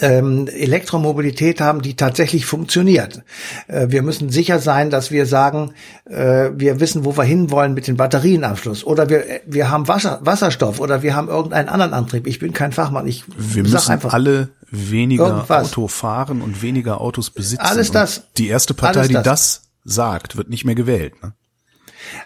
ähm, 0.00 0.48
Elektromobilität 0.48 1.60
haben, 1.60 1.80
die 1.80 1.94
tatsächlich 1.94 2.44
funktioniert. 2.46 3.22
Äh, 3.68 3.86
wir 3.90 4.02
müssen 4.02 4.30
sicher 4.30 4.58
sein, 4.58 4.90
dass 4.90 5.10
wir 5.10 5.26
sagen, 5.26 5.72
äh, 6.06 6.50
wir 6.54 6.80
wissen, 6.80 7.04
wo 7.04 7.16
wir 7.16 7.24
hinwollen 7.24 7.74
mit 7.74 7.86
dem 7.86 7.96
Batterienanschluss. 7.96 8.84
Oder 8.84 9.08
wir, 9.08 9.24
wir 9.46 9.70
haben 9.70 9.88
Wasser, 9.88 10.18
Wasserstoff 10.22 10.80
oder 10.80 11.02
wir 11.02 11.14
haben 11.14 11.28
irgendeinen 11.28 11.68
anderen 11.68 11.94
Antrieb. 11.94 12.26
Ich 12.26 12.38
bin 12.38 12.52
kein 12.52 12.72
Fachmann. 12.72 13.06
Ich 13.06 13.24
Wir 13.36 13.62
müssen 13.62 13.90
einfach, 13.90 14.12
alle 14.12 14.48
weniger 14.70 15.28
Irgendwas. 15.28 15.68
Auto 15.68 15.86
fahren 15.88 16.42
und 16.42 16.62
weniger 16.62 17.00
Autos 17.00 17.30
besitzen. 17.30 17.62
Alles 17.62 17.88
Und 17.88 17.94
das. 17.94 18.22
Die 18.36 18.48
erste 18.48 18.74
Partei, 18.74 19.00
Alles 19.00 19.08
die 19.08 19.14
das. 19.14 19.24
das 19.24 19.62
sagt, 19.84 20.36
wird 20.36 20.50
nicht 20.50 20.64
mehr 20.64 20.74
gewählt. 20.74 21.14
Ne? 21.22 21.32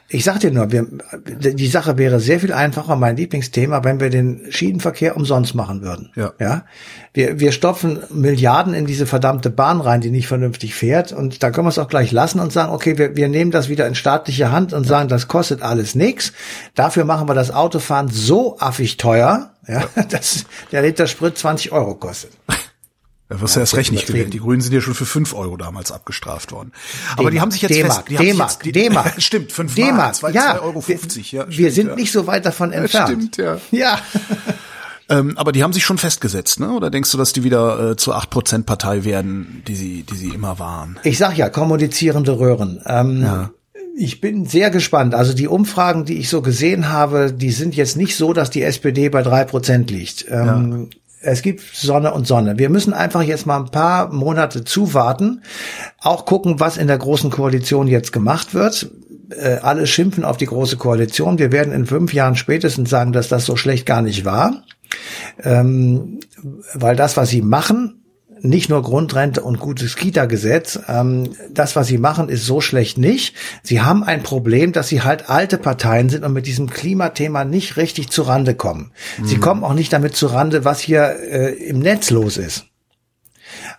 Ich 0.09 0.25
sag 0.25 0.41
dir 0.41 0.51
nur, 0.51 0.73
wir, 0.73 0.87
die 1.25 1.67
Sache 1.69 1.97
wäre 1.99 2.21
sehr 2.21 2.41
viel 2.41 2.53
einfacher, 2.53 2.97
mein 2.97 3.17
Lieblingsthema, 3.17 3.85
wenn 3.85 4.01
wir 4.01 4.11
den 4.11 4.51
Schienenverkehr 4.51 5.17
umsonst 5.17 5.55
machen 5.55 5.83
würden. 5.83 6.11
Ja. 6.17 6.33
ja? 6.41 6.65
Wir, 7.13 7.41
wir 7.41 7.53
stopfen 7.53 8.01
Milliarden 8.11 8.75
in 8.75 8.87
diese 8.87 9.07
verdammte 9.07 9.51
Bahn 9.51 9.81
rein, 9.81 10.01
die 10.01 10.11
nicht 10.11 10.27
vernünftig 10.27 10.75
fährt. 10.75 11.13
Und 11.13 11.43
da 11.43 11.51
können 11.51 11.67
wir 11.67 11.71
es 11.71 11.79
auch 11.79 11.89
gleich 11.89 12.13
lassen 12.13 12.41
und 12.41 12.53
sagen, 12.53 12.73
okay, 12.73 12.99
wir, 12.99 13.17
wir 13.17 13.29
nehmen 13.29 13.51
das 13.51 13.69
wieder 13.69 13.87
in 13.87 13.95
staatliche 13.95 14.51
Hand 14.51 14.73
und 14.73 14.85
sagen, 14.85 15.09
das 15.09 15.29
kostet 15.29 15.63
alles 15.63 15.95
nichts. 15.95 16.33
Dafür 16.75 17.05
machen 17.05 17.29
wir 17.29 17.35
das 17.35 17.51
Autofahren 17.51 18.09
so 18.09 18.59
affig 18.59 18.97
teuer, 18.97 19.53
ja, 19.67 19.85
dass 20.09 20.45
der 20.73 20.83
Liter 20.83 21.07
Sprit 21.07 21.39
20 21.39 21.73
Euro 21.73 21.95
kostet. 21.95 22.31
Da 23.31 23.41
wirst 23.41 23.55
du 23.55 23.61
erst 23.61 23.77
recht 23.77 23.93
nicht 23.93 24.09
gewählt. 24.09 24.35
Die 24.35 24.41
Grünen 24.41 24.61
sind 24.61 24.73
ja 24.73 24.81
schon 24.81 24.95
für 24.95 25.07
5 25.07 25.35
Euro 25.35 25.57
damals 25.57 25.93
abgestraft 25.93 26.51
worden. 26.51 26.73
Aber 27.17 27.31
die 27.31 27.41
haben 27.41 27.53
sich 27.53 27.63
jetzt 27.63 27.73
D-Mark, 27.73 28.09
fest, 28.09 28.21
D-Mark, 28.21 28.63
D-Mark. 28.65 29.15
Stimmt, 29.23 29.53
5 29.53 29.73
D-Mark, 29.77 29.97
Mark, 29.97 30.15
2, 30.17 30.31
ja. 30.33 30.61
Euro 30.61 30.81
50. 30.81 31.31
Ja, 31.31 31.47
wir 31.47 31.53
stimmt, 31.53 31.75
sind 31.75 31.87
ja. 31.91 31.95
nicht 31.95 32.11
so 32.11 32.27
weit 32.27 32.45
davon 32.45 32.73
entfernt. 32.73 33.09
stimmt, 33.09 33.37
ja. 33.37 33.59
Ja. 33.71 33.99
Ähm, 35.13 35.37
aber 35.37 35.51
die 35.51 35.65
haben 35.65 35.73
sich 35.73 35.85
schon 35.85 35.99
festgesetzt, 35.99 36.61
ne? 36.61 36.71
Oder 36.71 36.89
denkst 36.89 37.11
du, 37.11 37.19
dass 37.19 37.33
die 37.33 37.43
wieder 37.43 37.91
äh, 37.91 37.97
zur 37.97 38.17
8% 38.17 38.63
Partei 38.63 39.03
werden, 39.03 39.65
die 39.67 39.75
sie, 39.75 40.05
die 40.05 40.15
sie 40.15 40.29
immer 40.29 40.61
waren? 40.61 41.01
Ich 41.03 41.19
sag 41.19 41.37
ja, 41.37 41.49
kommunizierende 41.49 42.39
Röhren. 42.39 42.81
Ähm, 42.87 43.51
Ich 43.97 44.21
bin 44.21 44.47
sehr 44.47 44.71
gespannt. 44.71 45.17
Also 45.17 45.33
die 45.33 45.49
Umfragen, 45.49 46.05
die 46.05 46.19
ich 46.19 46.29
so 46.29 46.43
gesehen 46.43 46.91
habe, 46.91 47.33
die 47.33 47.51
sind 47.51 47.75
jetzt 47.75 47.97
nicht 47.97 48.17
so, 48.17 48.33
dass 48.33 48.51
die 48.51 48.63
SPD 48.63 49.09
bei 49.09 49.23
drei 49.23 49.45
Prozent 49.45 49.91
liegt. 49.91 50.27
Ähm, 50.29 50.91
Es 51.23 51.43
gibt 51.43 51.61
Sonne 51.75 52.15
und 52.15 52.27
Sonne. 52.27 52.59
Wir 52.59 52.71
müssen 52.71 52.95
einfach 52.95 53.23
jetzt 53.23 53.47
mal 53.47 53.59
ein 53.59 53.71
paar 53.71 54.11
Monate 54.13 54.65
zuwarten, 54.65 55.43
auch 55.99 56.25
gucken, 56.25 56.61
was 56.61 56.79
in 56.79 56.87
der 56.87 56.99
großen 56.99 57.31
Koalition 57.31 57.87
jetzt 57.87 58.13
gemacht 58.13 58.55
wird. 58.55 58.91
Äh, 59.31 59.59
alle 59.63 59.87
schimpfen 59.87 60.25
auf 60.25 60.39
die 60.39 60.47
große 60.47 60.79
Koalition. 60.79 61.39
Wir 61.39 61.53
werden 61.53 61.73
in 61.75 61.87
fünf 61.87 62.15
Jahren 62.15 62.37
spätestens 62.37 62.89
sagen, 62.89 63.13
dass 63.13 63.29
das 63.29 63.45
so 63.45 63.57
schlecht 63.57 63.85
gar 63.85 64.01
nicht 64.01 64.25
war. 64.25 64.65
Ähm, 65.43 66.21
weil 66.75 66.97
das, 66.97 67.17
was 67.17 67.29
sie 67.29 67.43
machen, 67.43 68.00
nicht 68.43 68.69
nur 68.69 68.83
Grundrente 68.83 69.43
und 69.43 69.59
gutes 69.59 69.97
Kita-Gesetz. 69.97 70.81
Ähm, 70.89 71.31
das, 71.51 71.77
was 71.77 71.87
sie 71.87 71.99
machen, 71.99 72.29
ist 72.29 72.47
so 72.47 72.61
schlecht 72.61 72.99
nicht. 72.99 73.35
Sie 73.63 73.81
haben 73.81 74.03
ein 74.03 74.23
Problem, 74.23 74.73
dass 74.73 74.89
sie 74.89 75.03
halt 75.03 75.29
alte 75.29 75.59
Parteien 75.59 76.09
sind 76.09 76.25
und 76.25 76.33
mit 76.33 76.47
diesem 76.47 76.71
Klimathema 76.71 77.45
nicht 77.45 77.77
richtig 77.77 78.11
zurande 78.11 78.55
kommen. 78.55 78.93
Sie 79.23 79.37
kommen 79.39 79.65
auch 79.65 79.75
nicht 79.75 79.93
damit 79.93 80.17
zurande, 80.17 80.65
was 80.65 80.81
hier 80.81 81.17
äh, 81.31 81.53
im 81.55 81.81
Netz 81.81 82.11
los 82.11 82.37
ist. 82.37 82.70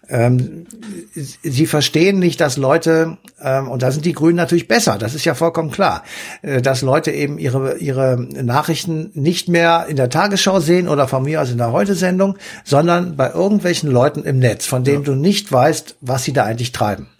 Ähm, 0.10 0.66
sie 1.14 1.66
verstehen 1.66 2.20
nicht, 2.20 2.42
dass 2.42 2.58
Leute, 2.58 3.18
ähm, 3.42 3.68
und 3.68 3.84
da 3.84 3.92
sind 3.92 4.06
die 4.06 4.14
Grünen 4.14 4.36
natürlich 4.36 4.68
besser, 4.68 4.98
das 4.98 5.16
ist 5.16 5.26
ja 5.26 5.34
vollkommen 5.34 5.72
klar, 5.72 6.04
äh, 6.42 6.62
dass 6.62 6.82
Leute 6.82 7.12
eben 7.12 7.38
ihre, 7.38 7.78
ihre 7.78 8.20
Nachrichten 8.20 9.12
nicht 9.14 9.48
mehr 9.48 9.86
in 9.88 9.96
der 9.96 10.10
Tagesschau 10.10 10.60
sehen 10.60 10.88
oder 10.88 11.08
von 11.08 11.24
mir 11.24 11.42
aus 11.42 11.52
in 11.52 11.58
der 11.58 11.72
Heute-Sendung, 11.72 12.38
sondern 12.64 13.16
bei 13.16 13.32
irgendwelchen 13.32 13.92
Leuten 13.92 14.24
im 14.24 14.40
Netz, 14.40 14.66
von 14.66 14.84
denen 14.84 15.04
du 15.04 15.16
nicht 15.16 15.52
weißt, 15.52 15.98
was 16.02 16.24
sie 16.24 16.34
da 16.34 16.44
eigentlich 16.44 16.72
treiben. 16.72 17.11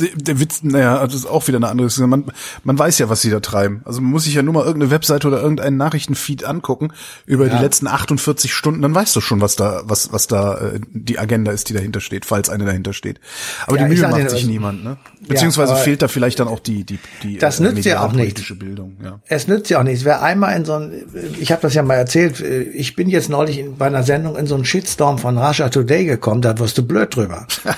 Der, 0.00 0.40
Witz, 0.40 0.62
naja, 0.62 1.04
das 1.04 1.14
ist 1.14 1.26
auch 1.26 1.46
wieder 1.48 1.58
eine 1.58 1.68
andere 1.68 1.86
Diskussion. 1.86 2.10
Man, 2.10 2.24
man 2.64 2.78
weiß 2.78 2.98
ja, 2.98 3.08
was 3.08 3.22
sie 3.22 3.30
da 3.30 3.40
treiben. 3.40 3.82
Also 3.84 4.00
man 4.00 4.10
muss 4.10 4.24
sich 4.24 4.34
ja 4.34 4.42
nur 4.42 4.54
mal 4.54 4.64
irgendeine 4.64 4.90
Webseite 4.90 5.28
oder 5.28 5.40
irgendeinen 5.40 5.76
Nachrichtenfeed 5.76 6.44
angucken 6.44 6.92
über 7.26 7.48
die 7.48 7.56
letzten 7.56 7.86
48 7.86 8.52
Stunden, 8.52 8.82
dann 8.82 8.94
weißt 8.94 9.14
du 9.14 9.20
schon, 9.20 9.40
was 9.40 9.56
da, 9.56 9.82
was, 9.84 10.12
was 10.12 10.26
da 10.26 10.58
äh, 10.58 10.80
die 10.92 11.18
Agenda 11.18 11.52
ist, 11.52 11.68
die 11.68 11.74
dahinter 11.74 12.00
steht, 12.00 12.24
falls 12.24 12.48
eine 12.48 12.64
dahinter 12.64 12.92
steht. 12.92 13.20
Aber 13.66 13.76
Ja, 13.78 13.84
die 13.86 13.94
Mühe 13.94 14.08
macht 14.08 14.30
sich 14.30 14.46
niemand, 14.46 14.84
ne? 14.84 14.96
Beziehungsweise 15.26 15.72
aber- 15.72 15.80
fehlt 15.80 16.02
da 16.02 16.08
vielleicht 16.08 16.40
dann 16.40 16.48
auch 16.48 16.60
die, 16.60 16.84
die, 16.84 16.98
die 17.22 17.38
Das 17.38 17.60
nützt 17.60 17.84
ja 17.84 18.00
auch 18.00 18.08
medialpolitische 18.08 18.54
Bildung, 18.56 18.96
ja. 19.02 19.20
Es 19.26 19.46
nützt 19.48 19.70
ja 19.70 19.80
auch 19.80 19.84
nichts. 19.84 20.04
Wer 20.04 20.22
einmal 20.22 20.56
in 20.56 20.64
so 20.64 20.74
ein, 20.74 20.92
ich 21.38 21.52
habe 21.52 21.62
das 21.62 21.74
ja 21.74 21.82
mal 21.82 21.94
erzählt, 21.94 22.40
ich 22.40 22.96
bin 22.96 23.08
jetzt 23.08 23.28
neulich 23.28 23.58
in, 23.58 23.76
bei 23.76 23.86
einer 23.86 24.02
Sendung 24.02 24.36
in 24.36 24.46
so 24.46 24.54
einen 24.54 24.64
Shitstorm 24.64 25.18
von 25.18 25.36
Russia 25.38 25.68
Today 25.68 26.04
gekommen, 26.06 26.42
da 26.42 26.58
wirst 26.58 26.78
du 26.78 26.82
blöd 26.86 27.14
drüber. 27.14 27.46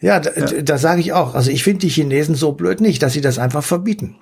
ja, 0.00 0.20
da, 0.20 0.30
da 0.30 0.78
sage 0.78 1.00
ich 1.00 1.12
auch. 1.12 1.34
Also 1.34 1.50
ich 1.50 1.64
finde 1.64 1.80
die 1.80 1.88
Chinesen 1.88 2.34
so 2.34 2.52
blöd 2.52 2.80
nicht, 2.80 3.02
dass 3.02 3.12
sie 3.12 3.20
das 3.20 3.38
einfach 3.38 3.64
verbieten. 3.64 4.16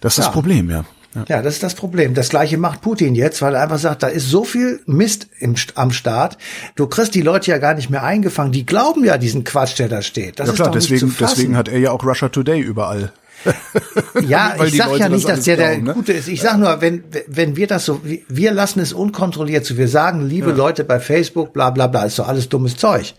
Das 0.00 0.14
ist 0.14 0.18
das 0.18 0.26
Ja. 0.26 0.32
Problem, 0.32 0.70
ja. 0.70 0.84
ja. 1.14 1.24
Ja, 1.28 1.42
das 1.42 1.54
ist 1.54 1.62
das 1.62 1.74
Problem. 1.74 2.14
Das 2.14 2.28
gleiche 2.28 2.58
macht 2.58 2.80
Putin 2.80 3.14
jetzt, 3.14 3.40
weil 3.40 3.54
er 3.54 3.62
einfach 3.62 3.78
sagt, 3.78 4.02
da 4.02 4.08
ist 4.08 4.28
so 4.28 4.44
viel 4.44 4.80
Mist 4.86 5.28
im, 5.38 5.54
am 5.76 5.92
Start. 5.92 6.38
Du 6.74 6.88
kriegst 6.88 7.14
die 7.14 7.22
Leute 7.22 7.50
ja 7.52 7.58
gar 7.58 7.74
nicht 7.74 7.88
mehr 7.88 8.02
eingefangen. 8.02 8.52
Die 8.52 8.66
glauben 8.66 9.04
ja 9.04 9.16
diesen 9.16 9.44
Quatsch, 9.44 9.78
der 9.78 9.88
da 9.88 10.02
steht. 10.02 10.40
Das 10.40 10.48
Ja 10.48 10.52
ist 10.52 10.56
klar, 10.56 10.70
deswegen, 10.72 11.14
deswegen 11.18 11.56
hat 11.56 11.68
er 11.68 11.78
ja 11.78 11.92
auch 11.92 12.04
Russia 12.04 12.28
Today 12.28 12.60
überall. 12.60 13.12
Ja, 14.26 14.54
ich 14.64 14.76
sag 14.76 14.88
Leute 14.88 15.00
ja 15.00 15.08
das 15.08 15.16
nicht, 15.16 15.24
dass 15.24 15.32
alles 15.32 15.44
der 15.44 15.56
der 15.56 15.68
glauben, 15.70 15.84
ne? 15.84 15.94
Gute 15.94 16.12
ist. 16.12 16.28
Ich 16.28 16.40
sag 16.40 16.58
nur, 16.58 16.80
wenn, 16.80 17.04
wenn 17.26 17.56
wir 17.56 17.66
das 17.66 17.84
so, 17.84 18.00
wir 18.28 18.52
lassen 18.52 18.80
es 18.80 18.92
unkontrolliert 18.92 19.64
zu. 19.64 19.76
Wir 19.76 19.88
sagen, 19.88 20.26
liebe 20.26 20.52
Leute 20.52 20.84
bei 20.84 21.00
Facebook, 21.00 21.52
bla, 21.52 21.70
bla, 21.70 21.86
bla, 21.86 22.04
ist 22.04 22.18
doch 22.18 22.28
alles 22.28 22.48
dummes 22.48 22.76
Zeug. 22.76 23.14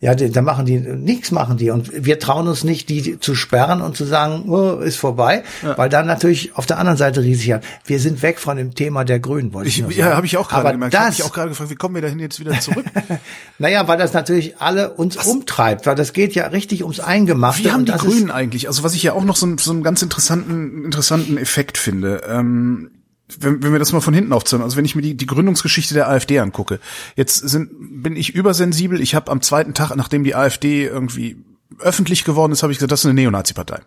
Ja, 0.00 0.14
da 0.14 0.42
machen 0.42 0.64
die, 0.64 0.78
nichts 0.78 1.32
machen 1.32 1.56
die. 1.56 1.70
Und 1.70 1.90
wir 2.04 2.20
trauen 2.20 2.46
uns 2.46 2.62
nicht, 2.62 2.88
die 2.88 3.18
zu 3.18 3.34
sperren 3.34 3.80
und 3.80 3.96
zu 3.96 4.04
sagen, 4.04 4.44
oh, 4.48 4.74
ist 4.78 4.94
vorbei. 4.96 5.42
Weil 5.76 5.88
dann 5.88 6.06
natürlich 6.06 6.54
auf 6.56 6.66
der 6.66 6.78
anderen 6.78 6.96
Seite 6.96 7.20
riesig 7.22 7.50
haben. 7.52 7.64
Wir 7.84 7.98
sind 7.98 8.22
weg 8.22 8.38
von 8.38 8.56
dem 8.56 8.76
Thema 8.76 9.04
der 9.04 9.18
Grünen, 9.18 9.52
wollte 9.52 9.68
ich, 9.70 9.80
Ich, 9.80 9.96
ja, 9.96 10.14
habe 10.14 10.24
ich 10.24 10.36
auch 10.36 10.48
gerade 10.48 10.70
gemerkt. 10.70 10.94
Ich 10.94 11.00
habe 11.00 11.08
Das, 11.10 11.18
mich 11.18 11.26
auch 11.26 11.32
gerade 11.32 11.48
gefragt, 11.48 11.70
wie 11.70 11.74
kommen 11.74 11.96
wir 11.96 12.02
dahin 12.02 12.20
jetzt 12.20 12.38
wieder 12.38 12.52
zurück? 12.60 12.84
naja, 13.58 13.88
weil 13.88 13.98
das 13.98 14.12
natürlich 14.12 14.58
alle 14.60 14.90
uns 14.94 15.16
umtreibt, 15.16 15.84
weil 15.86 15.96
das 15.96 16.12
geht 16.12 16.32
ja 16.36 16.46
richtig 16.46 16.84
ums 16.84 17.00
Eingemachte. 17.00 17.64
Wie 17.64 17.72
haben 17.72 17.84
die 17.84 17.90
das 17.90 18.02
Grünen 18.02 18.30
eigentlich, 18.30 18.68
also 18.68 18.84
was 18.84 18.94
ich 18.94 19.02
ja 19.02 19.14
auch 19.14 19.24
noch 19.24 19.34
so, 19.34 19.46
einen- 19.46 19.58
so 19.58 19.72
einen 19.72 19.82
ganz 19.82 20.00
interessanten, 20.02 20.84
interessanten 20.84 21.36
Effekt 21.38 21.76
finde, 21.76 22.22
ähm, 22.28 22.90
wenn, 23.40 23.62
wenn 23.62 23.72
wir 23.72 23.78
das 23.78 23.92
mal 23.92 24.00
von 24.00 24.14
hinten 24.14 24.32
aufzählen, 24.32 24.62
also 24.62 24.76
wenn 24.76 24.84
ich 24.84 24.94
mir 24.94 25.02
die, 25.02 25.16
die 25.16 25.26
Gründungsgeschichte 25.26 25.94
der 25.94 26.08
AfD 26.08 26.38
angucke, 26.38 26.80
jetzt 27.16 27.36
sind, 27.36 27.70
bin 28.02 28.16
ich 28.16 28.34
übersensibel, 28.34 29.00
ich 29.00 29.14
habe 29.14 29.30
am 29.30 29.42
zweiten 29.42 29.74
Tag, 29.74 29.94
nachdem 29.96 30.24
die 30.24 30.34
AfD 30.34 30.86
irgendwie 30.86 31.36
öffentlich 31.80 32.24
geworden 32.24 32.52
ist, 32.52 32.62
habe 32.62 32.72
ich 32.72 32.78
gesagt, 32.78 32.92
das 32.92 33.00
ist 33.00 33.06
eine 33.06 33.14
Neonazi-Partei. 33.14 33.80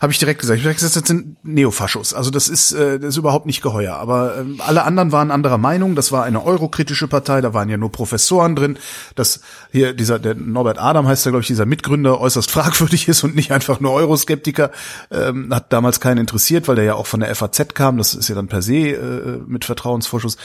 Habe 0.00 0.12
ich 0.12 0.18
direkt 0.18 0.40
gesagt. 0.40 0.58
Ich 0.58 0.64
habe 0.64 0.74
gesagt, 0.74 0.96
das 0.96 1.06
sind 1.06 1.44
Neofaschos. 1.44 2.14
Also 2.14 2.30
das 2.30 2.48
ist, 2.48 2.72
äh, 2.72 2.98
das 2.98 3.10
ist 3.10 3.16
überhaupt 3.16 3.46
nicht 3.46 3.62
geheuer. 3.62 3.94
Aber 3.94 4.38
ähm, 4.38 4.60
alle 4.64 4.84
anderen 4.84 5.12
waren 5.12 5.30
anderer 5.30 5.58
Meinung. 5.58 5.94
Das 5.94 6.12
war 6.12 6.24
eine 6.24 6.44
eurokritische 6.44 7.08
Partei. 7.08 7.40
Da 7.40 7.54
waren 7.54 7.68
ja 7.68 7.76
nur 7.76 7.90
Professoren 7.90 8.56
drin. 8.56 8.78
Das 9.14 9.40
hier 9.72 9.94
dieser 9.94 10.18
der 10.18 10.34
Norbert 10.34 10.78
Adam 10.78 11.06
heißt 11.06 11.24
ja 11.24 11.30
glaube 11.30 11.42
ich 11.42 11.48
dieser 11.48 11.66
Mitgründer 11.66 12.20
äußerst 12.20 12.50
fragwürdig 12.56 13.08
ist 13.08 13.24
und 13.24 13.34
nicht 13.34 13.52
einfach 13.52 13.80
nur 13.80 13.92
Euroskeptiker. 13.92 14.70
Ähm, 15.10 15.52
hat 15.54 15.72
damals 15.72 16.00
keinen 16.00 16.18
interessiert, 16.18 16.68
weil 16.68 16.76
der 16.76 16.84
ja 16.84 16.94
auch 16.94 17.06
von 17.06 17.20
der 17.20 17.34
FAZ 17.34 17.74
kam. 17.74 17.98
Das 17.98 18.14
ist 18.14 18.28
ja 18.28 18.34
dann 18.34 18.48
per 18.48 18.62
se 18.62 18.74
äh, 18.74 19.40
mit 19.46 19.64
Vertrauensvorschuss. 19.64 20.36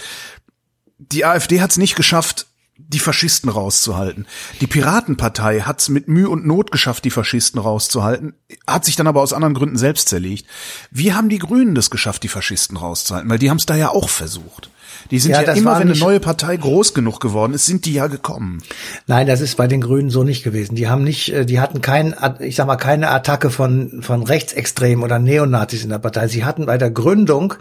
Die 0.98 1.26
AfD 1.26 1.62
hat 1.62 1.72
es 1.72 1.78
nicht 1.78 1.96
geschafft, 1.96 2.46
die 2.78 3.00
Faschisten 3.00 3.50
rauszuhalten. 3.50 4.28
Die 4.60 4.68
Piratenpartei 4.68 5.62
hat 5.62 5.82
es 5.82 5.90
mit 5.90 6.08
Mühe 6.08 6.30
und 6.30 6.46
Not 6.46 6.72
geschafft, 6.72 7.06
die 7.06 7.12
Faschisten 7.12 7.60
rauszuhalten, 7.60 8.34
hat 8.68 8.86
sich 8.86 8.96
dann 8.96 9.08
aber 9.08 9.22
aus 9.22 9.34
anderen 9.34 9.54
Gründen 9.54 9.78
selbst 9.78 10.10
zerlegt. 10.10 10.46
Wie 10.90 11.14
haben 11.14 11.30
die 11.30 11.40
Grünen 11.40 11.76
das 11.76 11.90
geschafft, 11.90 12.24
die 12.24 12.28
Faschisten 12.28 12.78
rauszuhalten? 12.78 13.30
Weil 13.30 13.40
die 13.40 13.50
haben 13.50 13.58
es 13.58 13.66
da 13.66 13.76
ja 13.76 13.90
auch 13.90 14.10
versucht. 14.10 14.70
Die 15.10 15.20
sind 15.20 15.32
ja, 15.32 15.42
ja 15.42 15.54
immer, 15.54 15.80
wenn 15.80 15.90
eine 15.90 15.98
neue 15.98 16.20
Partei 16.20 16.56
groß 16.56 16.94
genug 16.94 17.20
geworden 17.20 17.54
ist, 17.54 17.66
sind 17.66 17.86
die 17.86 17.94
ja 17.94 18.08
gekommen. 18.08 18.62
Nein, 19.08 19.28
das 19.28 19.42
ist 19.42 19.58
bei 19.58 19.68
den 19.68 19.82
Grünen 19.82 20.10
so 20.10 20.24
nicht 20.24 20.44
gewesen. 20.44 20.76
Die 20.76 20.88
haben 20.88 21.04
nicht, 21.04 21.34
äh, 21.34 21.46
die 21.46 21.60
hatten 21.60 21.82
kein, 21.82 22.16
ich 22.40 22.56
sag 22.56 22.68
mal, 22.68 22.78
keine 22.78 23.10
Attacke 23.10 23.50
von, 23.50 24.02
von 24.02 24.24
Rechtsextremen 24.24 25.04
oder 25.04 25.20
Neonazis 25.20 25.84
in 25.84 25.90
der 25.90 26.00
Partei. 26.00 26.28
Sie 26.28 26.46
hatten 26.46 26.66
bei 26.66 26.78
der 26.78 26.92
Gründung, 26.92 27.56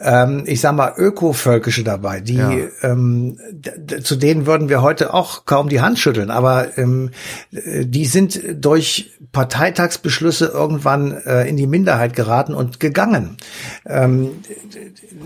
ähm, 0.00 0.44
ich 0.46 0.60
sag 0.60 0.74
mal, 0.74 0.92
Ökovölkische 0.96 1.84
dabei, 1.84 2.20
die, 2.20 2.34
ja. 2.34 2.50
ähm, 2.82 3.38
zu 4.02 4.16
denen 4.16 4.46
würden 4.46 4.68
wir 4.68 4.82
heute 4.82 5.14
auch 5.14 5.44
kaum 5.46 5.68
die 5.68 5.80
Hand 5.80 5.98
schütteln, 5.98 6.30
aber 6.30 6.78
ähm, 6.78 7.10
die 7.52 8.06
sind 8.06 8.40
durch 8.54 9.12
Parteitagsbeschlüsse 9.32 10.46
irgendwann 10.46 11.12
äh, 11.12 11.48
in 11.48 11.56
die 11.56 11.66
Minderheit 11.66 12.14
geraten 12.14 12.54
und 12.54 12.80
gegangen. 12.80 13.36
Ähm, 13.86 14.30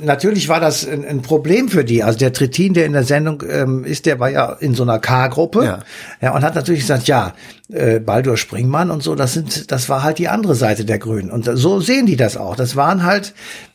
natürlich 0.02 0.48
war 0.48 0.60
das 0.60 0.86
ein, 0.86 1.04
ein 1.04 1.22
Problem 1.30 1.68
für 1.68 1.84
die. 1.84 2.02
Also 2.02 2.18
der 2.18 2.32
Trittin, 2.32 2.74
der 2.74 2.86
in 2.86 2.92
der 2.92 3.04
Sendung 3.04 3.44
ähm, 3.48 3.84
ist, 3.84 4.04
der 4.04 4.18
war 4.18 4.30
ja 4.30 4.52
in 4.54 4.74
so 4.74 4.82
einer 4.82 4.98
K-Gruppe. 4.98 5.64
Ja. 5.64 5.78
ja. 6.20 6.34
Und 6.34 6.42
hat 6.42 6.56
natürlich 6.56 6.80
gesagt, 6.80 7.06
ja, 7.06 7.34
äh, 7.68 8.00
Baldur 8.00 8.36
Springmann 8.36 8.90
und 8.90 9.00
so, 9.00 9.14
das 9.14 9.34
sind, 9.34 9.70
das 9.70 9.88
war 9.88 10.02
halt 10.02 10.18
die 10.18 10.26
andere 10.26 10.56
Seite 10.56 10.84
der 10.84 10.98
Grünen. 10.98 11.30
Und 11.30 11.48
so 11.54 11.78
sehen 11.78 12.06
die 12.06 12.16
das 12.16 12.36
auch. 12.36 12.56
Das 12.56 12.74
waren 12.74 13.04
halt 13.04 13.32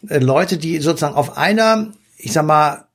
äh, 0.10 0.20
Leute, 0.20 0.58
die 0.58 0.80
sozusagen 0.80 1.16
auf 1.16 1.38
einer, 1.38 1.92
ich 2.18 2.34
sag 2.34 2.46
mal, 2.46 2.88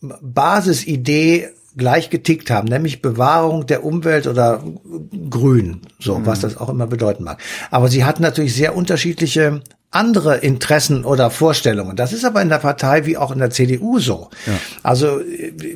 Basisidee 0.00 1.50
gleich 1.76 2.10
getickt 2.10 2.50
haben, 2.50 2.66
nämlich 2.66 3.02
Bewahrung 3.02 3.66
der 3.66 3.84
Umwelt 3.84 4.26
oder 4.26 4.64
Grün, 5.30 5.82
so 6.00 6.18
mhm. 6.18 6.26
was 6.26 6.40
das 6.40 6.56
auch 6.56 6.70
immer 6.70 6.88
bedeuten 6.88 7.22
mag. 7.22 7.40
Aber 7.70 7.86
sie 7.86 8.04
hatten 8.04 8.22
natürlich 8.22 8.56
sehr 8.56 8.74
unterschiedliche 8.74 9.62
andere 9.92 10.38
Interessen 10.38 11.04
oder 11.04 11.30
Vorstellungen. 11.30 11.96
Das 11.96 12.14
ist 12.14 12.24
aber 12.24 12.40
in 12.40 12.48
der 12.48 12.58
Partei 12.58 13.04
wie 13.04 13.18
auch 13.18 13.30
in 13.30 13.38
der 13.38 13.50
CDU 13.50 13.98
so. 13.98 14.30
Ja. 14.46 14.52
Also 14.82 15.20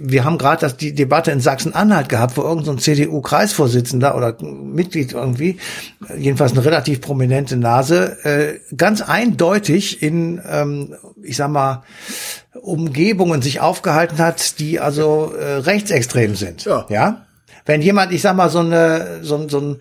wir 0.01 0.25
haben 0.25 0.39
gerade 0.39 0.73
die 0.73 0.95
Debatte 0.95 1.31
in 1.31 1.41
Sachsen-Anhalt 1.41 2.09
gehabt, 2.09 2.37
wo 2.39 2.43
irgendein 2.43 2.79
so 2.79 2.81
CDU-Kreisvorsitzender 2.81 4.17
oder 4.17 4.37
Mitglied 4.41 5.13
irgendwie, 5.13 5.59
jedenfalls 6.17 6.53
eine 6.53 6.65
relativ 6.65 7.03
prominente 7.03 7.59
Nase, 7.59 8.17
äh, 8.25 8.75
ganz 8.75 9.03
eindeutig 9.03 10.03
in, 10.03 10.41
ähm, 10.51 10.95
ich 11.23 11.37
sag 11.37 11.51
mal, 11.51 11.83
Umgebungen 12.55 13.43
sich 13.43 13.61
aufgehalten 13.61 14.17
hat, 14.17 14.59
die 14.59 14.81
also 14.81 15.35
äh, 15.39 15.57
rechtsextrem 15.59 16.37
sind. 16.37 16.65
Ja. 16.65 16.87
ja? 16.89 17.27
Wenn 17.67 17.83
jemand, 17.83 18.13
ich 18.13 18.23
sag 18.23 18.35
mal, 18.35 18.49
so 18.49 18.61
eine, 18.61 19.19
so, 19.23 19.47
so 19.49 19.61
ein 19.61 19.77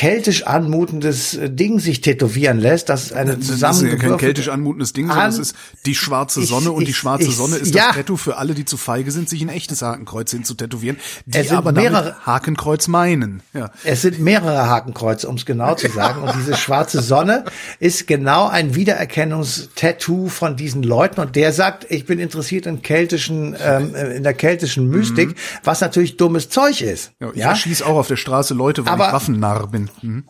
keltisch 0.00 0.46
anmutendes 0.46 1.34
äh, 1.34 1.50
Ding 1.50 1.78
sich 1.78 2.00
tätowieren 2.00 2.58
lässt, 2.58 2.88
das 2.88 3.02
ist 3.02 3.12
eine 3.12 3.38
zusammen 3.38 3.60
Das 3.60 3.82
ist 3.82 4.02
ja 4.02 4.08
kein 4.08 4.16
keltisch 4.16 4.48
anmutendes 4.48 4.94
Ding, 4.94 5.08
sondern 5.08 5.28
es 5.28 5.38
ist 5.38 5.56
die 5.84 5.94
schwarze 5.94 6.42
Sonne 6.42 6.70
ich, 6.70 6.70
und 6.70 6.88
die 6.88 6.94
schwarze 6.94 7.26
ich, 7.26 7.36
Sonne 7.36 7.56
ist 7.56 7.74
ja. 7.74 7.88
das 7.88 7.96
Tattoo 7.96 8.16
für 8.16 8.38
alle, 8.38 8.54
die 8.54 8.64
zu 8.64 8.78
feige 8.78 9.10
sind, 9.10 9.28
sich 9.28 9.42
ein 9.42 9.50
echtes 9.50 9.82
Hakenkreuz 9.82 10.30
hinzutätowieren, 10.30 10.96
die 11.26 11.50
aber 11.50 11.72
mehrere, 11.72 12.16
Hakenkreuz 12.24 12.88
meinen. 12.88 13.42
Ja. 13.52 13.72
Es 13.84 14.00
sind 14.00 14.20
mehrere 14.20 14.70
Hakenkreuze, 14.70 15.28
um 15.28 15.34
es 15.34 15.44
genau 15.44 15.74
zu 15.74 15.90
sagen. 15.90 16.22
Und 16.22 16.34
diese 16.34 16.56
schwarze 16.56 17.02
Sonne 17.02 17.44
ist 17.78 18.06
genau 18.06 18.48
ein 18.48 18.74
Wiedererkennungstattoo 18.74 20.28
von 20.28 20.56
diesen 20.56 20.82
Leuten. 20.82 21.20
Und 21.20 21.36
der 21.36 21.52
sagt, 21.52 21.84
ich 21.90 22.06
bin 22.06 22.20
interessiert 22.20 22.64
in 22.64 22.80
keltischen, 22.80 23.54
ähm, 23.62 23.94
in 23.94 24.22
der 24.22 24.32
keltischen 24.32 24.88
Mystik, 24.88 25.28
mhm. 25.28 25.34
was 25.62 25.82
natürlich 25.82 26.16
dummes 26.16 26.48
Zeug 26.48 26.80
ist. 26.80 27.12
Ja, 27.20 27.28
ich 27.32 27.36
ja? 27.36 27.50
erschieß 27.50 27.82
auch 27.82 27.96
auf 27.96 28.08
der 28.08 28.16
Straße 28.16 28.54
Leute, 28.54 28.86
weil 28.86 28.94
aber, 28.94 29.08
ich 29.08 29.12
Waffennarr 29.12 29.66
bin. 29.66 29.89
Mhm. 30.02 30.24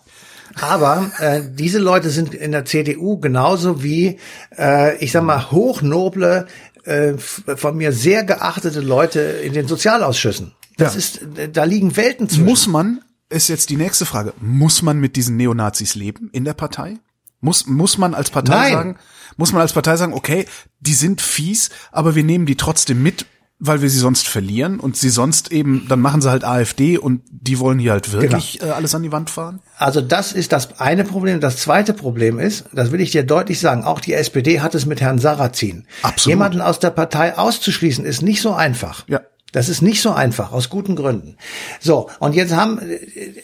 Aber 0.61 1.11
äh, 1.19 1.43
diese 1.49 1.79
Leute 1.79 2.11
sind 2.11 2.35
in 2.35 2.53
der 2.53 2.65
CDU 2.65 3.19
genauso 3.19 3.83
wie, 3.83 4.19
äh, 4.59 4.97
ich 4.97 5.13
sag 5.13 5.23
mal, 5.23 5.51
hochnoble, 5.51 6.47
äh, 6.85 7.15
von 7.19 7.77
mir 7.77 7.93
sehr 7.93 8.25
geachtete 8.25 8.81
Leute 8.81 9.21
in 9.21 9.53
den 9.53 9.69
Sozialausschüssen. 9.69 10.53
Das 10.77 10.95
ja. 10.95 10.99
ist, 10.99 11.21
da 11.53 11.65
liegen 11.65 11.97
Welten 11.97 12.29
zwischen. 12.29 12.45
Muss 12.47 12.67
man, 12.67 13.01
ist 13.29 13.49
jetzt 13.49 13.71
die 13.71 13.77
nächste 13.77 14.07
Frage, 14.07 14.33
muss 14.41 14.83
man 14.83 14.99
mit 14.99 15.17
diesen 15.17 15.37
Neonazis 15.37 15.95
leben 15.95 16.31
in 16.33 16.45
der 16.45 16.55
Partei? 16.55 16.97
Muss, 17.41 17.67
muss 17.67 17.97
man 17.99 18.15
als 18.15 18.31
Partei 18.31 18.55
Nein. 18.55 18.73
sagen, 18.73 18.99
muss 19.37 19.53
man 19.53 19.63
als 19.63 19.73
Partei 19.73 19.97
sagen, 19.97 20.13
okay, 20.13 20.47
die 20.81 20.95
sind 20.95 21.21
fies, 21.21 21.71
aber 21.93 22.15
wir 22.15 22.25
nehmen 22.25 22.47
die 22.47 22.57
trotzdem 22.57 23.03
mit, 23.03 23.27
weil 23.61 23.83
wir 23.83 23.91
sie 23.91 23.99
sonst 23.99 24.27
verlieren 24.27 24.81
und 24.81 24.97
sie 24.97 25.11
sonst 25.11 25.53
eben, 25.53 25.87
dann 25.89 26.01
machen 26.01 26.23
sie 26.23 26.31
halt 26.31 26.45
AfD 26.45 26.97
und 26.97 27.21
die 27.31 27.59
wollen 27.59 27.79
hier 27.79 27.93
halt 27.93 28.11
wirklich 28.11 28.59
genau. 28.59 28.73
äh, 28.73 28.75
alles 28.75 28.95
an 28.95 29.03
die 29.03 29.13
Wand 29.13 29.29
fahren? 29.29 29.61
Also 29.77 30.01
das 30.01 30.33
ist 30.33 30.53
das 30.53 30.81
eine 30.81 31.05
Problem. 31.05 31.41
Das 31.41 31.59
zweite 31.59 31.93
Problem 31.93 32.39
ist, 32.39 32.65
das 32.73 32.91
will 32.91 33.01
ich 33.01 33.11
dir 33.11 33.23
deutlich 33.23 33.61
sagen, 33.61 33.85
auch 33.85 34.01
die 34.01 34.15
SPD 34.15 34.61
hat 34.61 34.75
es 34.75 34.87
mit 34.87 35.03
Herrn 35.03 35.19
Sarrazin. 35.19 35.87
Absolut. 36.03 36.33
Jemanden 36.33 36.61
aus 36.63 36.79
der 36.79 36.91
Partei 36.91 37.37
auszuschließen, 37.37 38.05
ist 38.07 38.23
nicht 38.23 38.41
so 38.41 38.55
einfach. 38.55 39.05
Ja. 39.09 39.21
Das 39.53 39.69
ist 39.69 39.83
nicht 39.83 40.01
so 40.01 40.13
einfach, 40.13 40.53
aus 40.53 40.71
guten 40.71 40.97
Gründen. 40.97 41.37
So, 41.81 42.09
und 42.21 42.35
jetzt 42.35 42.55
haben, 42.55 42.81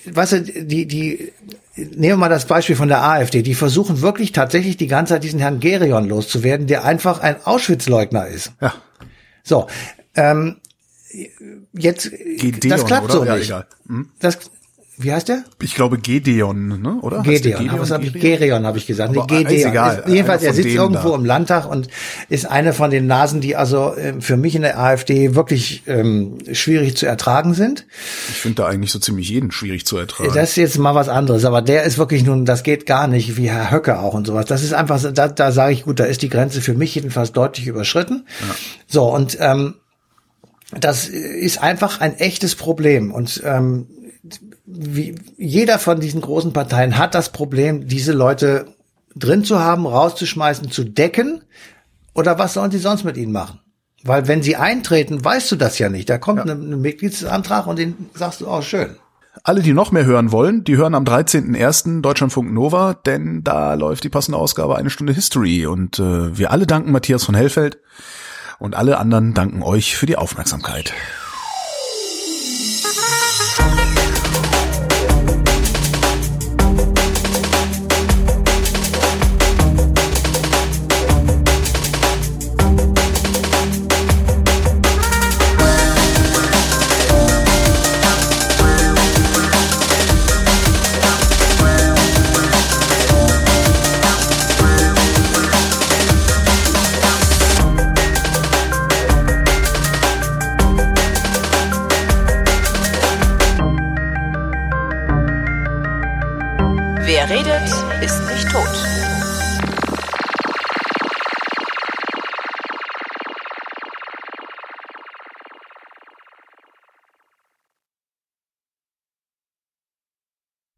weißt 0.07 0.33
du, 0.33 0.41
die, 0.43 0.87
die, 0.87 1.33
nehmen 1.75 2.01
wir 2.01 2.17
mal 2.17 2.29
das 2.29 2.47
Beispiel 2.47 2.77
von 2.77 2.89
der 2.89 3.03
AfD, 3.03 3.43
die 3.43 3.55
versuchen 3.55 4.01
wirklich 4.03 4.33
tatsächlich 4.33 4.77
die 4.77 4.87
ganze 4.87 5.15
Zeit 5.15 5.25
diesen 5.25 5.41
Herrn 5.41 5.59
Gerion 5.59 6.09
loszuwerden, 6.09 6.69
der 6.69 6.85
einfach 6.85 7.21
ein 7.21 7.45
Auschwitz-Leugner 7.45 8.29
ist. 8.29 8.53
Ja. 8.61 8.75
So, 9.43 9.67
ähm, 10.17 10.57
jetzt, 11.73 12.11
Gedeon, 12.11 12.71
das 12.71 12.85
klappt 12.85 13.15
oder? 13.15 13.27
so 13.27 13.35
nicht. 13.37 13.49
Ja, 13.49 13.65
hm? 13.87 14.11
Das, 14.19 14.39
wie 14.99 15.13
heißt 15.13 15.29
der? 15.29 15.45
Ich 15.61 15.75
glaube 15.75 15.99
Gedeon, 15.99 16.81
ne? 16.81 16.99
oder? 17.03 17.21
Gedeon, 17.23 17.61
Gedeon 17.61 17.81
was 17.81 17.91
habe 17.91 18.07
ich? 18.07 18.15
Gerion 18.15 18.65
habe 18.65 18.79
ich 18.79 18.87
gesagt. 18.87 19.13
Nee, 19.13 19.21
Gedeon. 19.27 19.71
Egal. 19.71 19.99
Ist, 19.99 20.09
jedenfalls, 20.09 20.43
er 20.43 20.55
sitzt 20.55 20.75
irgendwo 20.75 21.11
da. 21.11 21.17
im 21.17 21.27
Landtag 21.27 21.69
und 21.71 21.89
ist 22.31 22.47
eine 22.47 22.73
von 22.73 22.91
den 22.91 23.07
Nasen, 23.07 23.43
die 23.43 23.57
also 23.57 23.95
äh, 23.95 24.15
für 24.21 24.39
mich 24.39 24.55
in 24.55 24.63
der 24.63 24.81
AfD 24.81 25.35
wirklich 25.35 25.83
ähm, 25.87 26.39
schwierig 26.51 26.97
zu 26.97 27.05
ertragen 27.05 27.53
sind. 27.53 27.87
Ich 28.31 28.37
finde 28.37 28.63
da 28.63 28.69
eigentlich 28.69 28.91
so 28.91 28.99
ziemlich 28.99 29.29
jeden 29.29 29.53
schwierig 29.53 29.85
zu 29.85 29.99
ertragen. 29.99 30.33
Das 30.33 30.51
ist 30.51 30.57
jetzt 30.57 30.79
mal 30.79 30.95
was 30.95 31.11
anderes, 31.11 31.45
aber 31.45 31.61
der 31.61 31.83
ist 31.83 31.99
wirklich 31.99 32.25
nun, 32.25 32.47
das 32.47 32.63
geht 32.63 32.87
gar 32.87 33.07
nicht, 33.07 33.37
wie 33.37 33.51
Herr 33.51 33.71
Höcke 33.71 33.99
auch 33.99 34.15
und 34.15 34.27
sowas. 34.27 34.47
Das 34.47 34.63
ist 34.63 34.73
einfach, 34.73 35.03
da, 35.13 35.29
da 35.29 35.53
sage 35.53 35.75
ich, 35.75 35.85
gut, 35.85 36.01
da 36.01 36.05
ist 36.05 36.23
die 36.23 36.31
Grenze 36.31 36.63
für 36.63 36.75
mich 36.75 36.95
jedenfalls 36.95 37.33
deutlich 37.33 37.67
überschritten. 37.67 38.27
Ja. 38.41 38.55
So, 38.87 39.15
und 39.15 39.37
ähm, 39.41 39.75
das 40.73 41.09
ist 41.09 41.63
einfach 41.63 42.01
ein 42.01 42.17
echtes 42.17 42.55
Problem. 42.55 43.13
Und 43.13 43.43
ähm, 43.45 43.87
wie, 44.65 45.15
jeder 45.37 45.79
von 45.79 46.01
diesen 46.01 46.21
großen 46.21 46.53
Parteien 46.53 46.99
hat 46.99 47.15
das 47.15 47.31
Problem, 47.31 47.87
diese 47.87 48.13
Leute 48.13 48.75
drin 49.15 49.45
zu 49.45 49.61
haben, 49.61 49.87
rauszuschmeißen, 49.87 50.71
zu 50.71 50.85
decken. 50.85 51.43
Oder 52.15 52.39
was 52.39 52.55
sollen 52.55 52.71
sie 52.71 52.79
sonst 52.79 53.05
mit 53.05 53.17
ihnen 53.17 53.33
machen? 53.33 53.61
Weil 54.03 54.29
wenn 54.29 54.43
sie 54.43 54.57
eintreten, 54.57 55.25
weißt 55.25 55.53
du 55.53 55.57
das 55.57 55.79
ja 55.79 55.89
nicht. 55.89 56.09
Da 56.09 56.19
kommt 56.19 56.47
ja. 56.47 56.53
ein, 56.53 56.73
ein 56.73 56.81
Mitgliedsantrag 56.81 57.67
und 57.67 57.79
den 57.79 58.11
sagst 58.15 58.41
du 58.41 58.49
auch 58.49 58.59
oh, 58.59 58.63
schön. 58.63 58.97
Alle, 59.43 59.63
die 59.63 59.75
noch 59.75 59.93
mehr 59.93 60.07
hören 60.07 60.33
wollen, 60.33 60.65
die 60.65 60.77
hören 60.77 60.95
am 60.95 61.05
13.01. 61.05 62.01
Deutschlandfunk 62.01 62.53
Nova, 62.53 62.95
denn 62.95 63.45
da 63.45 63.75
läuft 63.75 64.03
die 64.05 64.09
passende 64.09 64.39
Ausgabe 64.39 64.77
eine 64.77 64.91
Stunde 64.91 65.13
History. 65.13 65.67
Und 65.67 65.99
äh, 65.99 66.37
wir 66.37 66.51
alle 66.51 66.67
danken 66.67 66.91
Matthias 66.91 67.25
von 67.25 67.35
Hellfeld 67.35 67.79
und 68.59 68.75
alle 68.75 68.99
anderen 68.99 69.35
danken 69.35 69.63
euch 69.63 69.97
für 69.97 70.07
die 70.07 70.17
Aufmerksamkeit. 70.17 70.93